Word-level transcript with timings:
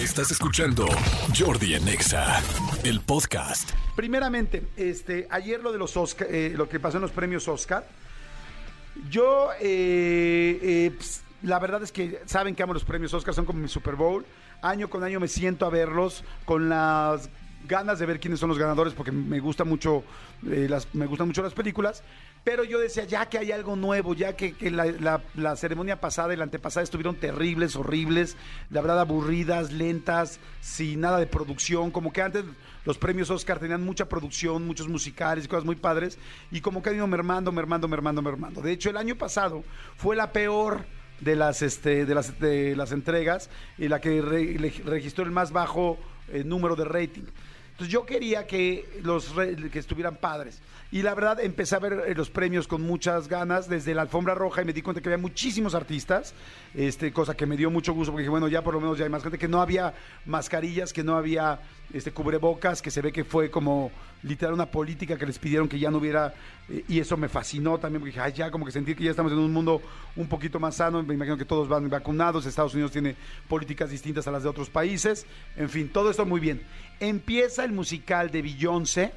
Estás 0.00 0.30
escuchando 0.30 0.86
Jordi 1.38 1.74
en 1.74 1.86
Exa, 1.86 2.40
el 2.84 3.02
podcast. 3.02 3.70
Primeramente, 3.94 4.62
este, 4.74 5.28
ayer 5.30 5.62
lo 5.62 5.72
de 5.72 5.78
los 5.78 5.94
Oscar, 5.94 6.26
eh, 6.30 6.54
lo 6.56 6.70
que 6.70 6.80
pasó 6.80 6.96
en 6.96 7.02
los 7.02 7.10
premios 7.10 7.46
Oscar, 7.48 7.86
yo, 9.10 9.50
eh, 9.60 10.58
eh, 10.62 10.90
ps, 10.98 11.20
la 11.42 11.58
verdad 11.58 11.82
es 11.82 11.92
que 11.92 12.22
saben 12.24 12.54
que 12.54 12.62
amo 12.62 12.72
los 12.72 12.84
premios 12.84 13.12
Oscar, 13.12 13.34
son 13.34 13.44
como 13.44 13.58
mi 13.60 13.68
Super 13.68 13.94
Bowl. 13.94 14.24
Año 14.62 14.88
con 14.88 15.04
año 15.04 15.20
me 15.20 15.28
siento 15.28 15.66
a 15.66 15.68
verlos 15.68 16.24
con 16.46 16.70
las 16.70 17.28
ganas 17.68 17.98
de 17.98 18.06
ver 18.06 18.20
quiénes 18.20 18.40
son 18.40 18.48
los 18.48 18.58
ganadores 18.58 18.94
porque 18.94 19.12
me 19.12 19.38
gusta 19.38 19.64
mucho, 19.64 20.02
eh, 20.50 20.66
las, 20.68 20.88
me 20.94 21.04
gustan 21.04 21.26
mucho 21.26 21.42
las 21.42 21.52
películas. 21.52 22.02
Pero 22.42 22.64
yo 22.64 22.78
decía, 22.78 23.04
ya 23.04 23.26
que 23.26 23.38
hay 23.38 23.52
algo 23.52 23.76
nuevo, 23.76 24.14
ya 24.14 24.34
que, 24.34 24.54
la, 24.70 25.56
ceremonia 25.56 26.00
pasada 26.00 26.32
y 26.32 26.36
la 26.36 26.44
antepasada 26.44 26.82
estuvieron 26.84 27.16
terribles, 27.16 27.76
horribles, 27.76 28.36
la 28.70 28.80
verdad 28.80 29.00
aburridas, 29.00 29.72
lentas, 29.72 30.40
sin 30.60 31.00
nada 31.00 31.18
de 31.18 31.26
producción, 31.26 31.90
como 31.90 32.12
que 32.12 32.22
antes 32.22 32.44
los 32.86 32.96
premios 32.96 33.28
Oscar 33.30 33.58
tenían 33.58 33.84
mucha 33.84 34.08
producción, 34.08 34.66
muchos 34.66 34.88
musicales 34.88 35.48
cosas 35.48 35.66
muy 35.66 35.76
padres, 35.76 36.18
y 36.50 36.62
como 36.62 36.82
que 36.82 36.90
han 36.90 36.96
ido 36.96 37.06
mermando, 37.06 37.52
mermando, 37.52 37.88
mermando, 37.88 38.22
mermando. 38.22 38.62
De 38.62 38.72
hecho, 38.72 38.88
el 38.88 38.96
año 38.96 39.16
pasado 39.16 39.62
fue 39.96 40.16
la 40.16 40.32
peor 40.32 40.86
de 41.20 41.36
las 41.36 41.60
este 41.60 42.06
de 42.06 42.14
las 42.14 42.40
de 42.40 42.74
las 42.74 42.92
entregas 42.92 43.50
y 43.76 43.88
la 43.88 44.00
que 44.00 44.22
registró 44.86 45.24
el 45.24 45.30
más 45.30 45.52
bajo 45.52 45.98
eh, 46.28 46.44
número 46.44 46.76
de 46.76 46.84
rating. 46.84 47.24
Entonces 47.80 47.94
yo 47.94 48.04
quería 48.04 48.46
que 48.46 49.00
los 49.02 49.32
que 49.72 49.78
estuvieran 49.78 50.16
padres. 50.16 50.60
Y 50.92 51.00
la 51.00 51.14
verdad 51.14 51.40
empecé 51.40 51.76
a 51.76 51.78
ver 51.78 52.04
eh, 52.08 52.14
los 52.14 52.28
premios 52.28 52.68
con 52.68 52.82
muchas 52.82 53.26
ganas 53.26 53.70
desde 53.70 53.94
la 53.94 54.02
alfombra 54.02 54.34
roja 54.34 54.60
y 54.60 54.66
me 54.66 54.74
di 54.74 54.82
cuenta 54.82 55.00
que 55.00 55.08
había 55.08 55.16
muchísimos 55.16 55.74
artistas, 55.74 56.34
este 56.74 57.10
cosa 57.10 57.34
que 57.34 57.46
me 57.46 57.56
dio 57.56 57.70
mucho 57.70 57.94
gusto 57.94 58.12
porque 58.12 58.24
dije, 58.24 58.30
bueno, 58.30 58.48
ya 58.48 58.62
por 58.62 58.74
lo 58.74 58.82
menos 58.82 58.98
ya 58.98 59.04
hay 59.04 59.10
más 59.10 59.22
gente 59.22 59.38
que 59.38 59.48
no 59.48 59.62
había 59.62 59.94
mascarillas, 60.26 60.92
que 60.92 61.02
no 61.02 61.16
había 61.16 61.60
este 61.92 62.12
cubrebocas, 62.12 62.82
que 62.82 62.90
se 62.90 63.00
ve 63.00 63.12
que 63.12 63.24
fue 63.24 63.50
como 63.50 63.90
literal 64.22 64.54
una 64.54 64.66
política 64.66 65.16
que 65.16 65.26
les 65.26 65.38
pidieron 65.38 65.68
que 65.68 65.78
ya 65.78 65.90
no 65.90 65.98
hubiera 65.98 66.34
eh, 66.68 66.84
y 66.88 67.00
eso 67.00 67.16
me 67.16 67.28
fascinó 67.28 67.78
también 67.78 68.00
porque 68.00 68.32
ya 68.34 68.50
como 68.50 68.66
que 68.66 68.72
sentir 68.72 68.96
que 68.96 69.04
ya 69.04 69.10
estamos 69.10 69.32
en 69.32 69.38
un 69.38 69.52
mundo 69.52 69.80
un 70.16 70.28
poquito 70.28 70.60
más 70.60 70.76
sano, 70.76 71.02
me 71.02 71.14
imagino 71.14 71.36
que 71.36 71.44
todos 71.44 71.68
van 71.68 71.88
vacunados, 71.88 72.46
Estados 72.46 72.74
Unidos 72.74 72.92
tiene 72.92 73.16
políticas 73.48 73.90
distintas 73.90 74.26
a 74.26 74.30
las 74.30 74.42
de 74.42 74.48
otros 74.48 74.70
países, 74.70 75.26
en 75.56 75.68
fin, 75.68 75.88
todo 75.88 76.10
esto 76.10 76.26
muy 76.26 76.40
bien. 76.40 76.62
Empieza 77.00 77.64
el 77.64 77.72
musical 77.72 78.30
de 78.30 78.42
Beyoncé, 78.42 79.12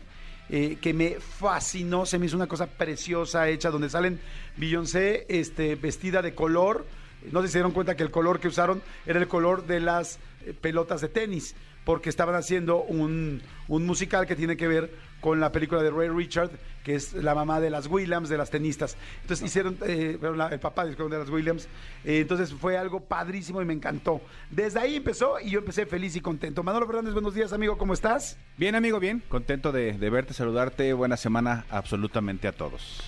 eh, 0.49 0.77
que 0.81 0.93
me 0.93 1.17
fascinó, 1.19 2.05
se 2.05 2.19
me 2.19 2.25
hizo 2.25 2.35
una 2.35 2.47
cosa 2.47 2.67
preciosa 2.67 3.47
hecha, 3.47 3.69
donde 3.69 3.89
salen 3.89 4.19
Beyoncé 4.57 5.25
este, 5.29 5.75
vestida 5.75 6.21
de 6.21 6.33
color, 6.35 6.85
no 7.31 7.41
sé 7.41 7.47
si 7.47 7.53
se 7.53 7.57
dieron 7.59 7.71
cuenta 7.71 7.95
que 7.95 8.03
el 8.03 8.11
color 8.11 8.39
que 8.39 8.49
usaron 8.49 8.81
era 9.05 9.19
el 9.19 9.27
color 9.27 9.65
de 9.65 9.79
las 9.79 10.19
eh, 10.45 10.53
pelotas 10.59 11.01
de 11.01 11.07
tenis, 11.07 11.55
porque 11.85 12.09
estaban 12.09 12.35
haciendo 12.35 12.81
un, 12.83 13.41
un 13.67 13.85
musical 13.85 14.25
que 14.25 14.35
tiene 14.35 14.55
que 14.57 14.67
ver 14.67 14.91
con 15.21 15.39
la 15.39 15.51
película 15.53 15.81
de 15.81 15.89
Ray 15.89 16.09
Richard, 16.09 16.49
que 16.83 16.95
es 16.95 17.13
la 17.13 17.33
mamá 17.33 17.61
de 17.61 17.69
las 17.69 17.87
Williams, 17.87 18.27
de 18.27 18.37
las 18.37 18.49
tenistas. 18.49 18.97
Entonces 19.21 19.45
hicieron, 19.45 19.77
eh, 19.85 20.17
bueno, 20.19 20.35
la- 20.35 20.47
el 20.49 20.59
papá 20.59 20.85
de 20.85 20.95
las 20.97 21.29
Williams, 21.29 21.67
Eh, 22.03 22.19
entonces 22.19 22.53
fue 22.53 22.77
algo 22.77 22.99
padrísimo 22.99 23.61
y 23.61 23.65
me 23.65 23.71
encantó. 23.73 24.19
Desde 24.51 24.79
ahí 24.81 24.97
empezó 24.97 25.39
y 25.39 25.51
yo 25.51 25.59
empecé 25.59 25.85
feliz 25.85 26.15
y 26.17 26.19
contento. 26.21 26.61
Manolo 26.63 26.85
Fernández, 26.85 27.13
buenos 27.13 27.33
días 27.33 27.53
amigo, 27.53 27.77
¿cómo 27.77 27.93
estás? 27.93 28.37
Bien, 28.57 28.75
amigo, 28.75 28.99
bien. 28.99 29.23
Contento 29.29 29.71
de, 29.71 29.93
de 29.93 30.09
verte, 30.09 30.33
saludarte. 30.33 30.91
Buena 30.91 31.15
semana 31.15 31.65
absolutamente 31.69 32.49
a 32.49 32.51
todos. 32.51 33.01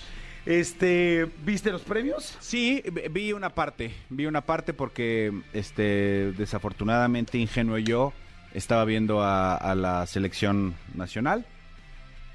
Este, 0.46 1.26
¿viste 1.44 1.70
los 1.72 1.82
premios? 1.82 2.36
Sí, 2.40 2.82
vi- 2.92 3.08
vi 3.10 3.32
una 3.32 3.50
parte. 3.50 3.92
Vi 4.08 4.26
una 4.26 4.40
parte 4.40 4.72
porque, 4.72 5.32
este, 5.52 6.32
desafortunadamente, 6.38 7.36
ingenuo 7.36 7.78
yo, 7.78 8.12
estaba 8.54 8.84
viendo 8.84 9.22
a, 9.22 9.54
a 9.56 9.74
la 9.74 10.06
selección 10.06 10.74
nacional 10.94 11.44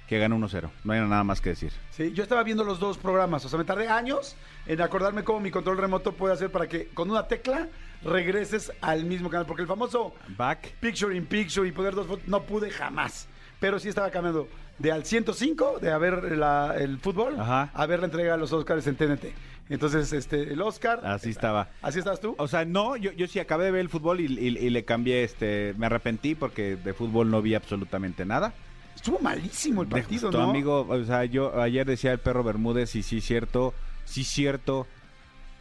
que 0.08 0.20
ganó 0.20 0.38
1-0. 0.38 0.70
No 0.84 0.92
hay 0.94 1.00
nada 1.02 1.24
más 1.24 1.40
que 1.40 1.50
decir. 1.52 1.72
Sí, 1.92 2.12
yo 2.14 2.24
estaba 2.24 2.44
viendo 2.44 2.64
los 2.66 2.80
dos 2.80 2.98
programas, 2.98 3.46
o 3.46 3.50
sea, 3.50 3.58
me 3.58 3.64
tardé 3.66 3.88
años 3.88 4.36
en 4.66 4.82
acordarme 4.82 5.24
cómo 5.24 5.40
mi 5.40 5.52
control 5.52 5.78
remoto 5.78 6.12
puede 6.12 6.34
hacer 6.34 6.52
para 6.52 6.68
que 6.68 6.88
con 6.90 7.10
una 7.10 7.28
tecla 7.28 7.70
regreses 8.04 8.72
al 8.82 9.06
mismo 9.06 9.30
canal, 9.30 9.46
porque 9.46 9.62
el 9.62 9.68
famoso 9.68 10.14
Back. 10.38 10.74
Picture 10.82 11.16
in 11.16 11.26
Picture 11.26 11.68
y 11.68 11.72
poner 11.72 11.96
dos 11.96 12.08
fotos, 12.08 12.28
no 12.28 12.42
pude 12.44 12.70
jamás. 12.72 13.28
Pero 13.62 13.80
sí 13.80 13.88
estaba 13.90 14.10
cambiando 14.10 14.50
de 14.80 14.92
al 14.92 15.06
105, 15.06 15.80
de 15.80 16.36
la- 16.36 16.76
el 16.78 16.98
fútbol, 16.98 17.40
Ajá. 17.40 17.70
a 17.74 17.86
ver 17.86 18.00
la 18.00 18.06
entrega 18.06 18.34
de 18.34 18.40
los 18.40 18.52
Oscars 18.52 18.86
en 18.88 18.96
TNT. 18.96 19.26
Entonces, 19.74 20.12
este, 20.14 20.54
el 20.54 20.62
Oscar. 20.62 21.00
Así 21.04 21.30
estaba. 21.30 21.70
¿Así 21.82 22.00
estás 22.00 22.20
tú? 22.20 22.36
O 22.38 22.48
sea, 22.48 22.66
no, 22.66 22.96
yo, 22.98 23.12
yo 23.14 23.26
sí 23.28 23.40
acabé 23.40 23.66
de 23.66 23.72
ver 23.72 23.82
el 23.82 23.90
fútbol 23.90 24.20
y, 24.20 24.26
y- 24.26 24.58
y 24.58 24.70
le 24.70 24.86
cambié, 24.86 25.24
este, 25.24 25.74
me 25.78 25.86
arrepentí 25.88 26.36
porque 26.36 26.76
de 26.76 26.94
fútbol 26.94 27.32
no 27.32 27.42
vi 27.42 27.56
absolutamente 27.56 28.26
nada. 28.26 28.54
Estuvo 28.96 29.18
malísimo 29.20 29.82
el 29.84 29.88
partido, 29.88 30.30
tu 30.30 30.38
¿no? 30.38 30.50
amigo, 30.50 30.86
o 30.88 31.04
sea, 31.06 31.24
yo 31.26 31.60
ayer 31.60 31.88
decía 31.88 32.12
el 32.12 32.20
perro 32.20 32.44
Bermúdez 32.44 32.96
y 32.96 33.02
sí 33.04 33.22
cierto, 33.22 33.74
sí 34.06 34.24
cierto. 34.24 34.86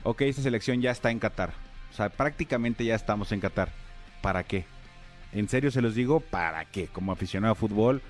Ok, 0.03 0.22
esta 0.22 0.43
selección 0.43 0.81
ya 0.82 0.91
está 0.91 1.10
en 1.10 1.20
Qatar. 1.20 1.53
O 1.93 1.94
sea, 1.94 2.09
prácticamente 2.09 2.84
ya 2.84 2.94
estamos 2.97 3.32
en 3.32 3.41
Qatar. 3.41 3.70
¿Para 4.20 4.43
qué? 4.43 4.65
En 5.32 5.49
serio 5.49 5.70
se 5.70 5.81
los 5.81 5.94
digo, 5.94 6.20
¿para 6.20 6.65
qué? 6.65 6.88
Como 6.88 7.12
aficionado 7.12 7.53
a 7.53 7.54
fútbol, 7.56 8.03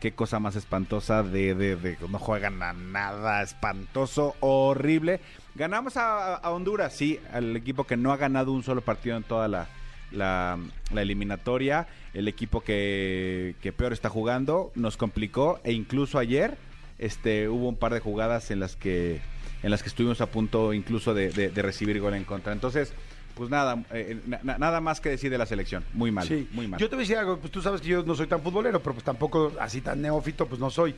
qué 0.00 0.12
cosa 0.12 0.38
más 0.38 0.56
espantosa 0.56 1.22
de, 1.22 1.54
de, 1.54 1.76
de- 1.76 1.96
no 2.08 2.18
juegan 2.18 2.62
a 2.62 2.72
nada, 2.72 3.42
espantoso, 3.42 4.34
horrible. 4.40 5.20
Ganamos 5.54 5.96
a, 5.96 6.34
a 6.34 6.50
Honduras, 6.50 6.92
sí, 6.92 7.18
al 7.32 7.56
equipo 7.56 7.84
que 7.84 7.96
no 7.96 8.12
ha 8.12 8.16
ganado 8.16 8.52
un 8.52 8.62
solo 8.62 8.82
partido 8.82 9.16
en 9.16 9.22
toda 9.22 9.48
la, 9.48 9.68
la, 10.12 10.58
la 10.92 11.02
eliminatoria, 11.02 11.86
el 12.14 12.28
equipo 12.28 12.60
que, 12.62 13.54
que 13.62 13.72
peor 13.72 13.92
está 13.92 14.08
jugando, 14.10 14.70
nos 14.74 14.96
complicó 14.96 15.60
e 15.64 15.72
incluso 15.72 16.18
ayer 16.18 16.58
este, 16.98 17.48
hubo 17.48 17.68
un 17.68 17.76
par 17.76 17.92
de 17.94 18.00
jugadas 18.00 18.50
en 18.50 18.60
las 18.60 18.76
que 18.76 19.20
en 19.62 19.70
las 19.70 19.82
que 19.82 19.88
estuvimos 19.88 20.20
a 20.20 20.26
punto 20.26 20.74
incluso 20.74 21.12
de, 21.14 21.30
de- 21.30 21.62
recibir 21.62 21.98
gol 22.00 22.14
en 22.14 22.24
contra. 22.24 22.52
Entonces, 22.52 22.92
pues 23.36 23.50
nada, 23.50 23.84
eh, 23.92 24.18
na- 24.26 24.40
na- 24.42 24.56
nada 24.58 24.80
más 24.80 24.98
que 25.00 25.10
decir 25.10 25.30
de 25.30 25.36
la 25.36 25.44
selección. 25.44 25.84
Muy 25.92 26.10
mal, 26.10 26.26
Sí. 26.26 26.48
muy 26.52 26.66
mal. 26.66 26.80
Yo 26.80 26.88
te 26.88 26.96
voy 26.96 27.02
a 27.02 27.04
decir 27.04 27.18
algo, 27.18 27.36
pues 27.38 27.52
tú 27.52 27.60
sabes 27.60 27.82
que 27.82 27.88
yo 27.88 28.02
no 28.02 28.14
soy 28.14 28.26
tan 28.26 28.40
futbolero, 28.40 28.80
pero 28.80 28.94
pues 28.94 29.04
tampoco 29.04 29.52
así 29.60 29.82
tan 29.82 30.00
neófito, 30.00 30.46
pues 30.46 30.58
no 30.58 30.70
soy. 30.70 30.94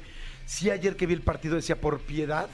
Sí, 0.46 0.70
ayer 0.70 0.96
que 0.96 1.06
vi 1.06 1.14
el 1.14 1.20
partido 1.20 1.56
decía, 1.56 1.80
por 1.80 1.98
piedad, 1.98 2.46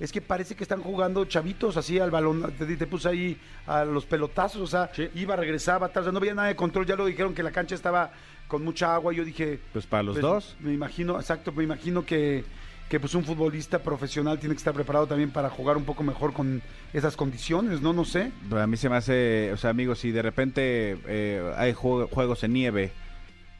es 0.00 0.12
que 0.12 0.22
parece 0.22 0.54
que 0.56 0.64
están 0.64 0.80
jugando 0.82 1.24
chavitos 1.26 1.76
así 1.76 1.98
al 1.98 2.10
balón, 2.10 2.50
te, 2.58 2.76
te 2.76 2.86
puse 2.86 3.08
ahí 3.08 3.36
a 3.66 3.84
los 3.84 4.06
pelotazos, 4.06 4.62
o 4.62 4.66
sea, 4.66 4.90
Sí. 4.94 5.08
iba, 5.14 5.36
regresaba, 5.36 5.86
atrás, 5.88 6.06
no 6.10 6.18
había 6.18 6.32
nada 6.34 6.48
de 6.48 6.56
control, 6.56 6.86
ya 6.86 6.96
lo 6.96 7.04
dijeron 7.04 7.34
que 7.34 7.42
la 7.42 7.50
cancha 7.50 7.74
estaba 7.74 8.10
con 8.48 8.64
mucha 8.64 8.94
agua, 8.94 9.12
yo 9.12 9.24
dije... 9.26 9.60
Pues 9.74 9.86
para 9.86 10.02
los 10.04 10.14
pues, 10.14 10.22
dos. 10.22 10.56
Me 10.60 10.72
imagino, 10.72 11.20
exacto, 11.20 11.52
me 11.52 11.64
imagino 11.64 12.06
que, 12.06 12.44
que 12.88 12.98
pues 12.98 13.14
un 13.14 13.24
futbolista 13.24 13.80
profesional 13.82 14.38
tiene 14.38 14.54
que 14.54 14.58
estar 14.58 14.72
preparado 14.72 15.06
también 15.06 15.30
para 15.30 15.50
jugar 15.50 15.76
un 15.76 15.84
poco 15.84 16.02
mejor 16.02 16.32
con 16.32 16.62
esas 16.94 17.16
condiciones, 17.16 17.82
¿no? 17.82 17.92
No 17.92 18.04
sé. 18.04 18.32
A 18.50 18.66
mí 18.66 18.76
se 18.78 18.88
me 18.88 18.96
hace, 18.96 19.52
o 19.52 19.56
sea, 19.58 19.70
amigos, 19.70 19.98
si 19.98 20.10
de 20.10 20.22
repente 20.22 20.96
eh, 21.06 21.52
hay 21.56 21.72
jue- 21.74 22.08
juegos 22.10 22.42
en 22.44 22.54
nieve, 22.54 22.90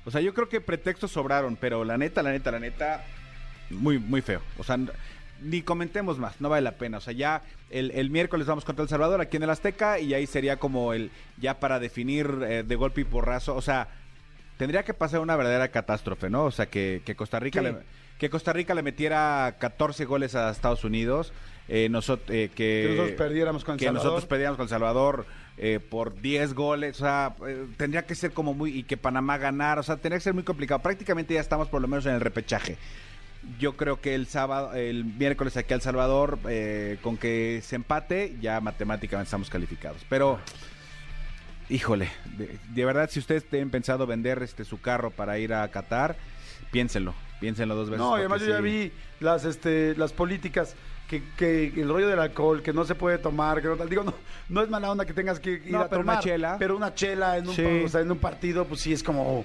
o 0.07 0.11
sea, 0.11 0.23
yo 0.23 0.33
creo 0.33 0.49
que 0.49 0.63
pretextos 0.63 1.11
sobraron, 1.13 1.57
pero 1.57 1.85
la 1.85 1.99
neta, 1.99 2.23
la 2.23 2.31
neta, 2.31 2.51
la 2.51 2.59
neta, 2.61 3.05
muy, 3.69 3.99
muy 3.99 4.23
feo. 4.23 4.41
O 4.57 4.65
sea, 4.65 4.79
ni 5.43 5.61
comentemos 5.61 6.19
más, 6.19 6.41
no 6.41 6.49
vale 6.49 6.63
la 6.63 6.73
pena. 6.79 6.97
O 6.97 7.01
sea, 7.03 7.13
ya 7.13 7.43
el, 7.69 7.91
el 7.91 8.09
miércoles 8.09 8.47
vamos 8.47 8.65
contra 8.65 8.83
El 8.83 8.89
Salvador 8.89 9.21
aquí 9.21 9.37
en 9.37 9.43
el 9.43 9.51
Azteca 9.51 9.99
y 10.01 10.15
ahí 10.15 10.27
sería 10.27 10.57
como 10.57 10.95
el, 10.95 11.11
ya 11.37 11.61
para 11.61 11.79
definir 11.79 12.31
eh, 12.49 12.63
de 12.67 12.77
golpe 12.77 13.03
y 13.03 13.05
porrazo, 13.05 13.55
o 13.55 13.61
sea, 13.61 13.89
tendría 14.57 14.83
que 14.85 14.95
pasar 14.95 15.21
una 15.21 15.37
verdadera 15.37 15.69
catástrofe, 15.69 16.31
¿no? 16.31 16.45
O 16.47 16.51
sea, 16.51 16.65
que, 16.67 17.03
que 17.05 17.15
Costa 17.15 17.39
Rica 17.39 17.61
Sí. 17.61 17.67
le, 17.67 17.77
que 18.19 18.31
Costa 18.31 18.53
Rica 18.53 18.75
le 18.75 18.83
metiera 18.83 19.57
14 19.59 20.05
goles 20.05 20.35
a 20.35 20.51
Estados 20.51 20.85
Unidos, 20.85 21.33
eh, 21.69 21.89
eh, 21.89 21.91
que, 22.29 22.49
Que 22.55 22.87
nosotros 22.91 23.17
perdiéramos 23.17 23.65
con 23.65 23.75
El 23.75 23.79
que 23.79 23.85
Salvador. 23.87 24.05
nosotros 24.05 24.27
perdíamos 24.27 24.57
con 24.57 24.65
El 24.65 24.71
Salvador 24.71 25.27
eh, 25.57 25.81
por 25.81 26.21
10 26.21 26.55
goles, 26.55 27.01
o 27.01 27.05
sea, 27.05 27.35
tendría 27.77 28.07
que 28.07 28.15
ser 28.15 28.33
como 28.33 28.55
muy, 28.55 28.79
y 28.79 28.83
que 28.85 28.97
Panamá 28.97 29.39
ganara, 29.39 29.81
o 29.81 29.85
sea, 29.85 29.97
tendría 29.97 30.19
que 30.19 30.25
ser 30.25 30.35
muy 30.35 30.45
complicado. 30.45 30.81
Prácticamente 30.81 31.35
ya 31.35 31.41
estamos 31.41 31.69
por 31.69 31.81
lo 31.81 31.89
menos 31.89 32.07
en 32.07 32.15
el 32.15 32.21
repechaje. 32.21 32.77
Yo 33.59 33.77
creo 33.77 34.01
que 34.01 34.15
el 34.15 34.27
sábado, 34.27 34.75
el 34.75 35.05
miércoles 35.05 35.57
aquí 35.57 35.73
a 35.73 35.77
El 35.77 35.83
Salvador, 35.83 36.39
eh, 36.49 36.99
con 37.03 37.17
que 37.17 37.61
se 37.63 37.77
empate, 37.77 38.37
ya 38.41 38.61
matemáticamente 38.61 39.29
estamos 39.29 39.49
calificados. 39.49 40.05
Pero, 40.09 40.41
híjole, 41.69 42.09
de, 42.37 42.59
de 42.69 42.85
verdad, 42.85 43.09
si 43.11 43.21
ustedes 43.21 43.45
tienen 43.45 43.71
pensado 43.71 44.07
vender 44.07 44.43
este 44.43 44.65
su 44.65 44.81
carro 44.81 45.11
para 45.11 45.39
ir 45.39 45.55
a 45.55 45.69
Qatar, 45.69 46.17
piénsenlo, 46.73 47.15
piénsenlo 47.41 47.75
dos 47.75 47.91
veces. 47.91 48.05
No, 48.05 48.15
además 48.15 48.41
yo 48.41 48.49
ya 48.49 48.61
vi 48.61 48.93
las, 49.21 49.45
este, 49.45 49.95
las 49.97 50.13
políticas 50.13 50.75
que, 51.09 51.23
que 51.37 51.73
el 51.77 51.89
rollo 51.89 52.09
del 52.09 52.19
alcohol, 52.21 52.63
que 52.63 52.73
no 52.73 52.85
se 52.85 52.95
puede 52.95 53.19
tomar, 53.19 53.63
que 53.63 53.69
no 53.69 53.77
tal. 53.77 53.89
Digo, 53.89 54.03
no, 54.05 54.15
no 54.49 54.63
es 54.63 54.69
mala 54.69 54.91
onda 54.91 55.07
que 55.07 55.15
tengas 55.15 55.41
que 55.41 55.53
ir 55.53 55.71
No, 55.73 55.81
a 55.81 55.89
pero 55.89 56.03
tomar. 56.03 56.17
una 56.17 56.23
chela. 56.23 56.57
Pero 56.59 56.77
una 56.77 56.95
chela 56.95 57.39
en 57.39 57.49
un, 57.49 57.55
Sí. 57.55 57.65
o 57.85 57.89
sea, 57.89 58.01
en 58.03 58.11
un 58.11 58.19
partido, 58.19 58.65
pues 58.67 58.81
sí 58.81 58.93
es 58.93 59.03
como... 59.03 59.45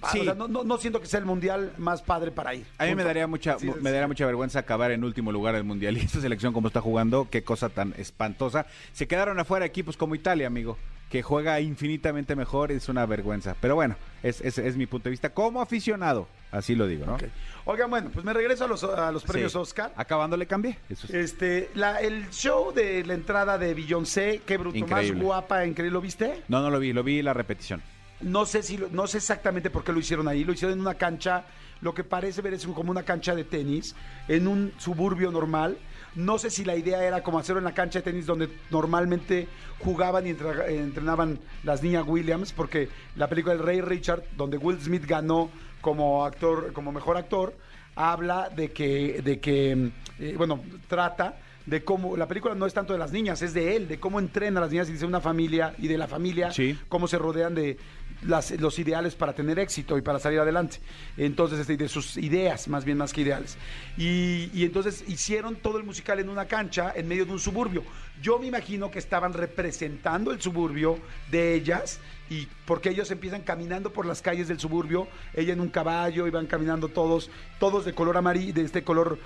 padre. 0.00 0.12
Sí. 0.12 0.20
O 0.20 0.24
sea, 0.24 0.34
no, 0.34 0.48
no, 0.48 0.64
no 0.64 0.78
siento 0.78 1.00
que 1.00 1.06
sea 1.06 1.20
el 1.20 1.26
mundial 1.26 1.72
más 1.78 2.02
padre 2.02 2.30
para 2.30 2.54
ir. 2.54 2.64
A 2.78 2.86
mí 2.86 2.94
me 2.94 3.04
daría 3.04 3.26
mucha 3.26 3.58
Sí, 3.58 3.70
me 3.80 3.90
daría 3.90 4.06
mucha 4.06 4.26
vergüenza 4.26 4.58
acabar 4.60 4.90
en 4.90 5.04
último 5.04 5.32
lugar 5.32 5.54
del 5.54 5.64
mundial 5.64 5.96
y 5.96 6.00
esta 6.00 6.20
selección 6.20 6.52
como 6.52 6.68
está 6.68 6.80
jugando, 6.80 7.28
qué 7.30 7.42
cosa 7.42 7.68
tan 7.68 7.94
espantosa. 7.98 8.66
Se 8.92 9.06
quedaron 9.06 9.38
afuera 9.38 9.64
equipos 9.66 9.96
como 9.96 10.14
Italia, 10.14 10.46
amigo, 10.46 10.76
que 11.10 11.22
juega 11.22 11.60
infinitamente 11.60 12.34
mejor, 12.36 12.72
es 12.72 12.88
una 12.88 13.06
vergüenza. 13.06 13.56
Pero 13.60 13.74
bueno, 13.74 13.96
es, 14.22 14.40
es, 14.40 14.58
es 14.58 14.76
mi 14.76 14.86
punto 14.86 15.04
de 15.04 15.10
vista 15.10 15.30
como 15.30 15.60
aficionado, 15.60 16.26
así 16.50 16.74
lo 16.74 16.86
digo, 16.86 17.06
¿no? 17.06 17.16
Oigan, 17.64 17.90
bueno, 17.90 18.10
pues 18.12 18.24
me 18.24 18.32
regreso 18.32 18.64
a 18.64 18.68
los, 18.68 18.82
a 18.84 19.10
los 19.12 19.24
premios 19.24 19.52
Sí. 19.52 19.58
Oscar. 19.58 19.92
Acabando 19.96 20.36
le 20.36 20.46
cambié. 20.46 20.78
Eso 20.88 21.06
sí. 21.06 21.16
Este, 21.16 21.70
la, 21.74 22.00
el 22.00 22.30
show 22.30 22.72
de 22.72 23.04
la 23.04 23.14
entrada 23.14 23.56
de 23.58 23.74
Beyoncé, 23.74 24.40
qué 24.46 24.56
bruto, 24.56 24.76
Increíble. 24.78 25.14
más 25.16 25.24
guapa, 25.24 25.64
increíble, 25.66 25.92
¿lo 25.92 26.00
viste? 26.00 26.42
No, 26.48 26.60
no 26.62 26.70
lo 26.70 26.78
vi, 26.78 26.92
lo 26.92 27.02
vi 27.02 27.22
la 27.22 27.32
repetición. 27.34 27.82
No 28.20 28.46
sé 28.46 28.62
si 28.62 28.78
no 28.92 29.06
sé 29.06 29.18
exactamente 29.18 29.70
por 29.70 29.84
qué 29.84 29.92
lo 29.92 29.98
hicieron 30.00 30.26
ahí, 30.28 30.44
lo 30.44 30.52
hicieron 30.52 30.74
en 30.78 30.80
una 30.80 30.94
cancha, 30.94 31.44
lo 31.82 31.92
que 31.94 32.02
parece 32.04 32.40
ver 32.42 32.54
es 32.54 32.66
como 32.66 32.90
una 32.90 33.02
cancha 33.02 33.34
de 33.34 33.44
tenis, 33.44 33.94
en 34.28 34.48
un 34.48 34.72
suburbio 34.78 35.30
normal. 35.30 35.76
No 36.14 36.38
sé 36.38 36.48
si 36.48 36.64
la 36.64 36.74
idea 36.76 37.04
era 37.04 37.22
como 37.22 37.38
hacerlo 37.38 37.58
en 37.58 37.66
la 37.66 37.74
cancha 37.74 37.98
de 37.98 38.04
tenis 38.04 38.24
donde 38.24 38.48
normalmente 38.70 39.48
jugaban 39.80 40.26
y 40.26 40.30
entre- 40.30 40.78
entrenaban 40.78 41.38
las 41.62 41.82
niñas 41.82 42.04
Williams, 42.06 42.52
porque 42.52 42.88
la 43.16 43.28
película 43.28 43.52
El 43.54 43.60
Rey 43.60 43.82
Richard, 43.82 44.22
donde 44.34 44.56
Will 44.56 44.80
Smith 44.80 45.04
ganó 45.06 45.50
como 45.82 46.24
actor, 46.24 46.72
como 46.72 46.90
mejor 46.92 47.18
actor, 47.18 47.54
habla 47.94 48.48
de 48.48 48.72
que, 48.72 49.20
de 49.22 49.40
que 49.40 49.90
eh, 50.18 50.34
bueno, 50.38 50.62
trata 50.88 51.38
de 51.66 51.82
cómo 51.84 52.16
la 52.16 52.28
película 52.28 52.54
no 52.54 52.64
es 52.66 52.72
tanto 52.72 52.92
de 52.92 52.98
las 52.98 53.10
niñas, 53.12 53.42
es 53.42 53.52
de 53.52 53.74
él, 53.76 53.88
de 53.88 53.98
cómo 53.98 54.20
entrena 54.20 54.60
a 54.60 54.62
las 54.62 54.70
niñas 54.70 54.88
y 54.88 54.92
dice 54.92 55.04
una 55.04 55.20
familia 55.20 55.74
y 55.78 55.88
de 55.88 55.98
la 55.98 56.06
familia, 56.06 56.50
Sí. 56.52 56.78
cómo 56.88 57.08
se 57.08 57.18
rodean 57.18 57.54
de 57.56 57.76
las- 58.22 58.50
los 58.52 58.78
ideales 58.78 59.14
para 59.14 59.34
tener 59.34 59.58
éxito 59.58 59.96
y 59.98 60.02
para 60.02 60.18
salir 60.18 60.38
adelante. 60.40 60.78
Entonces, 61.16 61.58
este, 61.60 61.76
de 61.76 61.88
sus 61.88 62.16
ideas, 62.16 62.68
más 62.68 62.84
bien 62.84 62.98
más 62.98 63.12
que 63.12 63.20
ideales. 63.22 63.56
Y, 63.96 64.64
entonces 64.64 65.04
hicieron 65.06 65.56
todo 65.56 65.78
el 65.78 65.84
musical 65.84 66.18
en 66.18 66.28
una 66.28 66.46
cancha, 66.46 66.92
en 66.94 67.08
medio 67.08 67.26
de 67.26 67.32
un 67.32 67.38
suburbio. 67.38 67.82
Yo 68.22 68.38
me 68.38 68.46
imagino 68.46 68.90
que 68.90 68.98
estaban 68.98 69.32
representando 69.32 70.32
el 70.32 70.40
suburbio 70.40 70.98
de 71.30 71.54
ellas 71.54 72.00
y 72.30 72.48
porque 72.64 72.88
ellos 72.90 73.10
empiezan 73.10 73.42
caminando 73.42 73.92
por 73.92 74.06
las 74.06 74.22
calles 74.22 74.48
del 74.48 74.58
suburbio, 74.58 75.06
ella 75.34 75.52
en 75.52 75.60
un 75.60 75.68
caballo, 75.68 76.26
iban 76.26 76.46
caminando 76.46 76.88
todos, 76.88 77.30
todos 77.60 77.84
de 77.84 77.92
color 77.92 78.16
amarillo, 78.16 78.52
de 78.54 78.62
este 78.62 78.82
color 78.82 79.18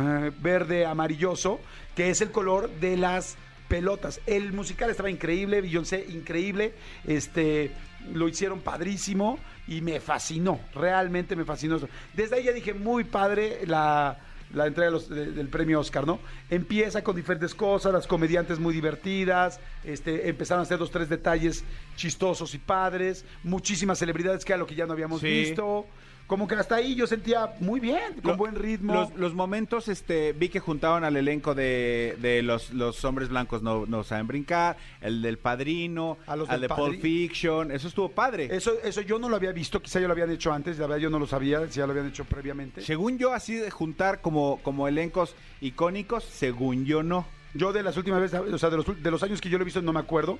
eh, 0.00 0.30
verde 0.40 0.86
amarilloso, 0.86 1.60
que 1.94 2.10
es 2.10 2.20
el 2.20 2.30
color 2.30 2.70
de 2.80 2.96
las 2.96 3.36
pelotas. 3.68 4.20
El 4.26 4.52
musical 4.52 4.88
estaba 4.90 5.10
increíble, 5.10 5.60
Beyoncé 5.60 6.06
increíble, 6.08 6.72
este 7.06 7.72
lo 8.12 8.28
hicieron 8.28 8.60
padrísimo 8.60 9.38
y 9.66 9.80
me 9.80 10.00
fascinó, 10.00 10.60
realmente 10.74 11.36
me 11.36 11.44
fascinó. 11.44 11.76
eso. 11.76 11.88
Desde 12.14 12.36
ahí 12.36 12.44
ya 12.44 12.52
dije, 12.52 12.74
muy 12.74 13.04
padre 13.04 13.60
la, 13.66 14.18
la 14.52 14.66
entrega 14.66 14.98
del 14.98 15.48
premio 15.48 15.80
Oscar, 15.80 16.06
¿no? 16.06 16.20
Empieza 16.50 17.02
con 17.02 17.16
diferentes 17.16 17.54
cosas, 17.54 17.92
las 17.92 18.06
comediantes 18.06 18.58
muy 18.58 18.72
divertidas, 18.72 19.60
este, 19.84 20.28
empezaron 20.28 20.60
a 20.60 20.62
hacer 20.62 20.78
dos, 20.78 20.90
tres 20.90 21.08
detalles 21.08 21.64
chistosos 21.98 22.54
y 22.54 22.58
padres, 22.58 23.24
muchísimas 23.42 23.98
celebridades 23.98 24.44
que 24.44 24.52
era 24.52 24.58
lo 24.58 24.66
que 24.66 24.74
ya 24.76 24.86
no 24.86 24.92
habíamos 24.94 25.20
Sí. 25.20 25.26
visto. 25.26 25.84
Como 26.28 26.46
que 26.46 26.56
hasta 26.56 26.74
ahí 26.74 26.94
yo 26.94 27.06
sentía 27.06 27.54
muy 27.58 27.80
bien, 27.80 28.12
con 28.22 28.32
Lo- 28.32 28.36
buen 28.36 28.54
ritmo. 28.54 28.92
Los, 28.92 29.14
los 29.16 29.32
momentos, 29.34 29.88
este, 29.88 30.34
vi 30.34 30.50
que 30.50 30.60
juntaban 30.60 31.02
al 31.02 31.16
elenco 31.16 31.54
de, 31.54 32.18
de 32.20 32.42
los, 32.42 32.70
los 32.74 33.02
hombres 33.06 33.30
blancos 33.30 33.62
no, 33.62 33.86
no 33.86 34.04
saben 34.04 34.26
brincar, 34.26 34.76
el 35.00 35.22
del 35.22 35.38
padrino, 35.38 36.18
A 36.26 36.36
los 36.36 36.50
al 36.50 36.60
de 36.60 36.68
Pulp 36.68 37.00
Fiction, 37.00 37.70
eso 37.72 37.88
estuvo 37.88 38.10
padre. 38.10 38.54
Eso, 38.54 38.74
eso 38.84 39.00
yo 39.00 39.18
no 39.18 39.30
lo 39.30 39.36
había 39.36 39.52
visto, 39.52 39.80
quizá 39.80 40.00
ya 40.00 40.06
lo 40.06 40.12
habían 40.12 40.30
hecho 40.30 40.52
antes, 40.52 40.76
la 40.78 40.86
verdad 40.86 41.00
yo 41.00 41.08
no 41.08 41.18
lo 41.18 41.26
sabía, 41.26 41.66
si 41.66 41.78
ya 41.78 41.86
lo 41.86 41.92
habían 41.92 42.08
hecho 42.08 42.26
previamente. 42.26 42.82
Según 42.82 43.16
yo, 43.16 43.32
así 43.32 43.54
de 43.54 43.70
juntar 43.70 44.20
como, 44.20 44.60
como 44.62 44.86
elencos 44.86 45.34
icónicos, 45.62 46.24
según 46.24 46.84
yo 46.84 47.02
no. 47.02 47.26
Yo 47.54 47.72
de 47.72 47.82
las 47.82 47.96
últimas 47.96 48.20
veces, 48.20 48.38
o 48.38 48.58
sea, 48.58 48.68
de 48.68 48.76
los, 48.76 49.02
de 49.02 49.10
los 49.10 49.22
años 49.22 49.40
que 49.40 49.48
yo 49.48 49.56
lo 49.56 49.62
he 49.62 49.64
visto 49.64 49.80
no 49.80 49.94
me 49.94 50.00
acuerdo, 50.00 50.38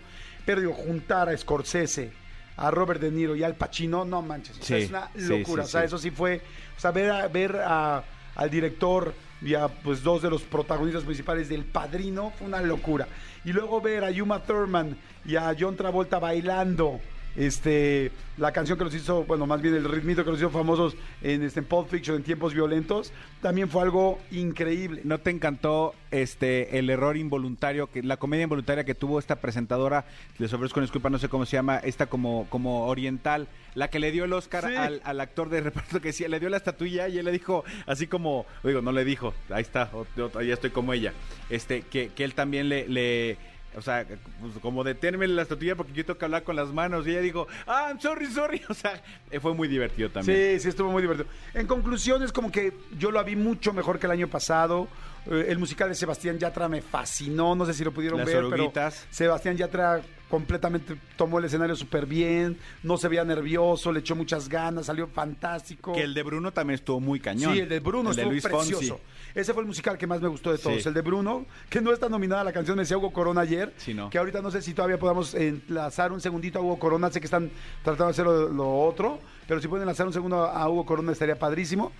pero 0.48 0.62
digo, 0.62 0.72
juntar 0.72 1.28
a 1.28 1.36
Scorsese, 1.36 2.10
a 2.56 2.70
Robert 2.70 3.02
De 3.02 3.10
Niro 3.10 3.36
y 3.36 3.42
al 3.42 3.54
Pacino, 3.54 4.06
no 4.06 4.22
manches, 4.22 4.58
o 4.58 4.62
sea, 4.62 4.78
es 4.84 4.88
una 4.88 5.10
locura, 5.14 5.62
sí, 5.64 5.68
o 5.68 5.70
sea, 5.70 5.84
eso 5.84 5.98
sí 5.98 6.10
fue, 6.10 6.40
o 6.74 6.80
sea, 6.80 6.90
ver, 6.90 7.10
a- 7.10 7.28
ver 7.28 7.56
a- 7.56 8.02
al 8.34 8.48
director 8.48 9.12
y 9.42 9.52
a 9.52 9.68
pues 9.68 10.02
dos 10.02 10.22
de 10.22 10.30
los 10.30 10.40
protagonistas 10.44 11.04
principales 11.04 11.50
del 11.50 11.64
Padrino 11.66 12.32
fue 12.38 12.46
una 12.46 12.62
locura. 12.62 13.06
Y 13.44 13.52
luego 13.52 13.82
ver 13.82 14.04
a 14.04 14.10
Yuma 14.10 14.42
Thurman 14.42 14.96
y 15.26 15.36
a 15.36 15.54
John 15.58 15.76
Travolta 15.76 16.18
bailando 16.18 16.98
este 17.36 18.10
la 18.36 18.52
canción 18.52 18.78
que 18.78 18.84
los 18.84 18.94
hizo, 18.94 19.24
bueno, 19.24 19.46
más 19.46 19.60
bien 19.60 19.74
el 19.74 19.84
ritmito 19.84 20.24
que 20.24 20.30
los 20.30 20.38
hizo 20.38 20.50
famosos 20.50 20.96
en, 21.22 21.42
este, 21.42 21.58
en 21.58 21.66
Pulp 21.66 21.88
Fiction, 21.88 22.16
en 22.16 22.22
tiempos 22.22 22.54
violentos, 22.54 23.12
también 23.42 23.68
fue 23.68 23.82
algo 23.82 24.20
increíble. 24.30 25.00
¿No 25.02 25.18
te 25.18 25.30
encantó 25.30 25.92
este 26.12 26.78
el 26.78 26.88
error 26.88 27.16
involuntario, 27.16 27.88
que 27.90 28.02
la 28.02 28.16
comedia 28.16 28.44
involuntaria 28.44 28.84
que 28.84 28.94
tuvo 28.94 29.18
esta 29.18 29.36
presentadora, 29.36 30.04
les 30.38 30.52
ofrezco 30.52 30.80
disculpa, 30.80 31.10
no 31.10 31.18
sé 31.18 31.28
cómo 31.28 31.46
se 31.46 31.56
llama, 31.56 31.78
esta 31.78 32.06
como, 32.06 32.46
como 32.48 32.86
oriental, 32.86 33.48
la 33.74 33.90
que 33.90 33.98
le 33.98 34.12
dio 34.12 34.24
el 34.24 34.32
Oscar 34.32 34.66
Sí. 34.68 34.74
al, 34.76 35.00
al 35.04 35.20
actor 35.20 35.48
de 35.50 35.60
reparto 35.60 36.00
que 36.00 36.08
decía, 36.08 36.28
le 36.28 36.38
dio 36.40 36.48
la 36.48 36.56
estatuilla 36.58 37.08
y 37.08 37.18
él 37.18 37.24
le 37.24 37.32
dijo, 37.32 37.64
así 37.86 38.06
como, 38.06 38.46
digo, 38.62 38.82
no 38.82 38.92
le 38.92 39.04
dijo, 39.04 39.34
ahí 39.50 39.62
está, 39.62 39.90
ya 40.16 40.54
estoy 40.54 40.70
como 40.70 40.92
ella, 40.92 41.12
este, 41.50 41.82
que, 41.82 42.10
que 42.10 42.24
él 42.24 42.34
también 42.34 42.68
le, 42.68 42.86
le 42.88 43.36
o 43.76 43.82
sea, 43.82 44.06
pues, 44.40 44.54
como 44.60 44.82
deténme 44.82 45.26
la 45.28 45.42
estatuilla 45.42 45.76
porque 45.76 45.92
yo 45.92 46.04
tengo 46.04 46.18
que 46.18 46.24
hablar 46.24 46.42
con 46.42 46.56
las 46.56 46.72
manos. 46.72 47.06
Y 47.06 47.10
ella 47.10 47.20
dijo, 47.20 47.46
ah, 47.66 47.86
I'm 47.88 48.00
sorry, 48.00 48.26
sorry. 48.26 48.62
O 48.68 48.74
sea, 48.74 49.02
eh, 49.30 49.40
fue 49.40 49.54
muy 49.54 49.68
divertido 49.68 50.10
también. 50.10 50.56
Sí, 50.58 50.60
sí, 50.60 50.68
estuvo 50.68 50.90
muy 50.90 51.02
divertido. 51.02 51.28
En 51.54 51.66
conclusión, 51.66 52.22
es 52.22 52.32
como 52.32 52.50
que 52.50 52.72
yo 52.98 53.10
lo 53.10 53.22
vi 53.24 53.36
mucho 53.36 53.72
mejor 53.72 53.98
que 53.98 54.06
el 54.06 54.12
año 54.12 54.28
pasado. 54.28 54.88
Eh, 55.26 55.46
el 55.48 55.58
musical 55.58 55.88
de 55.88 55.94
Sebastián 55.94 56.38
Yatra 56.38 56.68
me 56.68 56.82
fascinó. 56.82 57.54
No 57.54 57.66
sé 57.66 57.74
si 57.74 57.84
lo 57.84 57.92
pudieron 57.92 58.18
Las 58.18 58.26
ver, 58.26 58.44
oruguitas. 58.44 59.00
pero 59.02 59.14
Sebastián 59.14 59.56
Yatra 59.56 60.00
completamente 60.28 60.96
tomó 61.16 61.38
el 61.38 61.44
escenario 61.46 61.74
súper 61.76 62.06
bien. 62.06 62.58
No 62.82 62.96
se 62.96 63.08
veía 63.08 63.24
nervioso, 63.24 63.92
le 63.92 64.00
echó 64.00 64.14
muchas 64.14 64.48
ganas, 64.48 64.86
salió 64.86 65.06
fantástico. 65.06 65.92
Que 65.92 66.02
el 66.02 66.14
de 66.14 66.22
Bruno 66.22 66.52
también 66.52 66.76
estuvo 66.76 67.00
muy 67.00 67.20
cañón. 67.20 67.54
Sí, 67.54 67.60
el 67.60 67.68
de 67.68 67.80
Bruno 67.80 68.10
El 68.10 68.16
de 68.16 68.22
estuvo 68.22 68.32
Luis 68.32 68.44
precioso. 68.44 68.96
Fonsi. 68.96 69.02
Ese 69.34 69.52
fue 69.52 69.62
el 69.62 69.66
musical 69.66 69.98
que 69.98 70.06
más 70.06 70.20
me 70.20 70.28
gustó 70.28 70.50
de 70.50 70.58
todos. 70.58 70.82
Sí. 70.82 70.88
El 70.88 70.94
de 70.94 71.02
Bruno, 71.02 71.46
que 71.68 71.80
no 71.80 71.92
está 71.92 72.08
nominada 72.08 72.40
a 72.42 72.44
la 72.44 72.52
canción, 72.52 72.76
me 72.76 72.82
decía 72.82 72.98
Hugo 72.98 73.12
Corona 73.12 73.42
ayer. 73.42 73.72
Sí, 73.76 73.94
no. 73.94 74.10
Que 74.10 74.18
ahorita 74.18 74.42
no 74.42 74.50
sé 74.50 74.62
si 74.62 74.74
todavía 74.74 74.98
podamos 74.98 75.34
enlazar 75.34 76.12
un 76.12 76.20
segundito 76.20 76.58
a 76.58 76.62
Hugo 76.62 76.78
Corona. 76.78 77.10
Sé 77.10 77.20
que 77.20 77.26
están 77.26 77.50
tratando 77.82 78.06
de 78.06 78.10
hacer 78.10 78.24
lo, 78.24 78.48
lo 78.48 78.80
otro, 78.80 79.20
pero 79.46 79.60
si 79.60 79.68
pueden 79.68 79.82
enlazar 79.82 80.06
un 80.06 80.12
segundo 80.12 80.44
a 80.44 80.68
Hugo 80.68 80.84
Corona 80.86 81.12
estaría 81.12 81.38
padrísimo. 81.38 81.92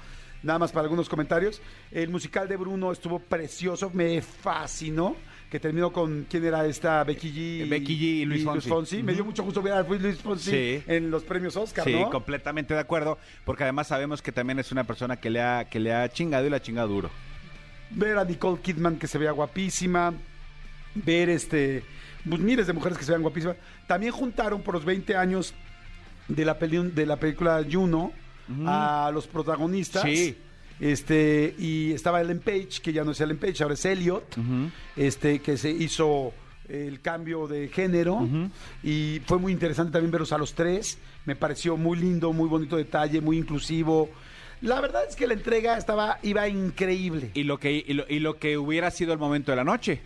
Nada 0.42 0.58
más 0.60 0.70
para 0.70 0.84
algunos 0.84 1.08
comentarios. 1.08 1.60
El 1.90 2.10
musical 2.10 2.48
de 2.48 2.56
Bruno 2.56 2.92
estuvo 2.92 3.19
precioso, 3.19 3.90
me 3.92 4.22
fascinó. 4.22 5.16
Que 5.50 5.59
terminó 5.59 5.91
con 5.93 6.27
quién 6.29 6.45
era 6.45 6.67
esta 6.67 7.03
Becky 7.05 7.33
G. 7.33 7.62
Eh, 7.62 7.67
Becky 7.71 7.97
G 7.99 8.03
y 8.03 8.25
Luis 8.27 8.45
Fonsi. 8.67 9.03
Me 9.03 9.15
dio 9.15 9.25
mucho 9.25 9.43
gusto 9.43 9.62
ver 9.62 9.73
a 9.73 9.83
Luis 9.83 10.19
Fonsi 10.19 10.50
Sí. 10.50 10.83
en 10.87 11.11
los 11.11 11.23
premios 11.25 11.56
Oscar, 11.56 11.85
Sí, 11.85 11.95
¿no? 11.95 12.11
completamente 12.11 12.75
de 12.75 12.81
acuerdo, 12.81 13.17
porque 13.47 13.62
además 13.62 13.87
sabemos 13.87 14.21
que 14.21 14.31
también 14.31 14.59
es 14.59 14.71
una 14.73 14.85
persona 14.85 15.17
que 15.17 15.31
le 15.31 15.40
ha, 15.40 15.64
que 15.64 15.81
le 15.81 15.95
ha 15.95 16.07
chingado 16.11 16.47
y 16.47 16.50
la 16.50 16.57
ha 16.59 16.62
chingado 16.62 16.88
duro. 16.88 17.11
ver 17.90 18.19
a 18.19 18.25
Nicole 18.26 18.61
Kidman 18.61 18.99
que 18.99 19.07
se 19.07 19.17
vea 19.17 19.33
guapísima, 19.33 20.12
ver 20.95 21.31
este, 21.31 21.83
pues 22.28 22.38
miles 22.43 22.67
de 22.67 22.75
mujeres 22.75 22.99
que 22.99 23.05
se 23.05 23.12
vean 23.12 23.23
guapísimas. 23.23 23.57
También 23.87 24.12
juntaron 24.12 24.61
por 24.61 24.75
los 24.75 24.85
20 24.85 25.17
años 25.17 25.55
de 26.28 26.45
la, 26.45 26.59
peli- 26.59 26.90
de 26.95 27.07
la 27.07 27.17
película 27.17 27.64
Juno 27.71 28.12
a 28.67 29.11
los 29.14 29.26
protagonistas. 29.26 30.02
Sí. 30.02 30.37
Este, 30.80 31.54
y 31.58 31.92
estaba 31.92 32.20
Ellen 32.20 32.40
Page, 32.40 32.80
que 32.82 32.92
ya 32.92 33.04
no 33.04 33.12
es 33.12 33.20
Ellen 33.20 33.38
Page, 33.38 33.62
ahora 33.62 33.75
es 33.75 33.85
Elliot, 33.85 34.37
este, 34.97 35.40
que 35.40 35.56
se 35.56 35.70
hizo 35.70 36.32
el 36.68 37.00
cambio 37.00 37.47
de 37.49 37.68
género 37.68 38.26
y 38.82 39.20
fue 39.26 39.38
muy 39.38 39.52
interesante 39.52 39.92
también 39.92 40.11
verlos 40.11 40.32
a 40.32 40.38
los 40.38 40.54
tres. 40.54 40.99
Me 41.25 41.35
pareció 41.35 41.76
muy 41.76 41.99
lindo, 41.99 42.32
muy 42.32 42.49
bonito 42.49 42.76
detalle, 42.76 43.20
muy 43.20 43.38
inclusivo. 43.38 44.11
La 44.61 44.80
verdad 44.80 45.02
es 45.08 45.14
que 45.14 45.26
la 45.26 45.35
entrega 45.35 45.76
estaba, 45.76 46.18
iba 46.23 46.49
increíble. 46.49 47.30
Y 47.35 47.44
lo 47.44 47.58
que, 47.58 47.73
y 47.73 47.92
lo, 47.92 48.04
y 48.08 48.18
lo 48.18 48.38
que 48.38 48.58
hubiera 48.58 48.90
sido 48.90 49.12
el 49.12 49.18
momento 49.18 49.52
de 49.52 49.56
la 49.56 49.64
noche, 49.64 50.00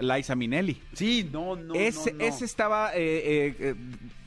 Liza 0.00 0.34
Minnelli. 0.34 0.80
Sí, 0.92 1.28
no, 1.32 1.56
no, 1.56 1.74
ese, 1.74 2.12
no, 2.12 2.18
no. 2.18 2.24
ese 2.24 2.44
estaba 2.44 2.92
eh, 2.94 3.54
eh, 3.58 3.74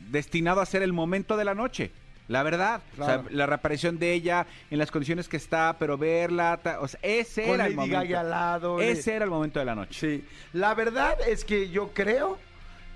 destinado 0.09 0.61
a 0.61 0.65
ser 0.65 0.81
el 0.81 0.93
momento 0.93 1.37
de 1.37 1.45
la 1.45 1.55
noche. 1.55 1.91
La 2.31 2.43
verdad, 2.43 2.81
Claro. 2.95 3.21
O 3.21 3.23
sea, 3.25 3.31
la 3.35 3.45
reaparición 3.45 3.99
de 3.99 4.13
ella 4.13 4.47
en 4.69 4.77
las 4.79 4.89
condiciones 4.89 5.27
que 5.27 5.37
está, 5.37 5.75
pero 5.77 5.97
verla, 5.97 6.59
ta- 6.63 6.79
o 6.79 6.87
sea, 6.87 6.99
ese 7.03 7.43
Con 7.43 7.55
era 7.55 7.67
el 7.67 7.75
momento. 7.75 8.17
Al 8.17 8.29
lado. 8.29 8.79
Ese 8.79 9.13
era 9.15 9.25
el 9.25 9.31
momento 9.31 9.59
de 9.59 9.65
la 9.65 9.75
noche. 9.75 9.99
Sí, 9.99 10.25
la 10.53 10.73
verdad 10.73 11.15
es 11.27 11.43
que 11.45 11.69
yo 11.69 11.89
creo 11.93 12.37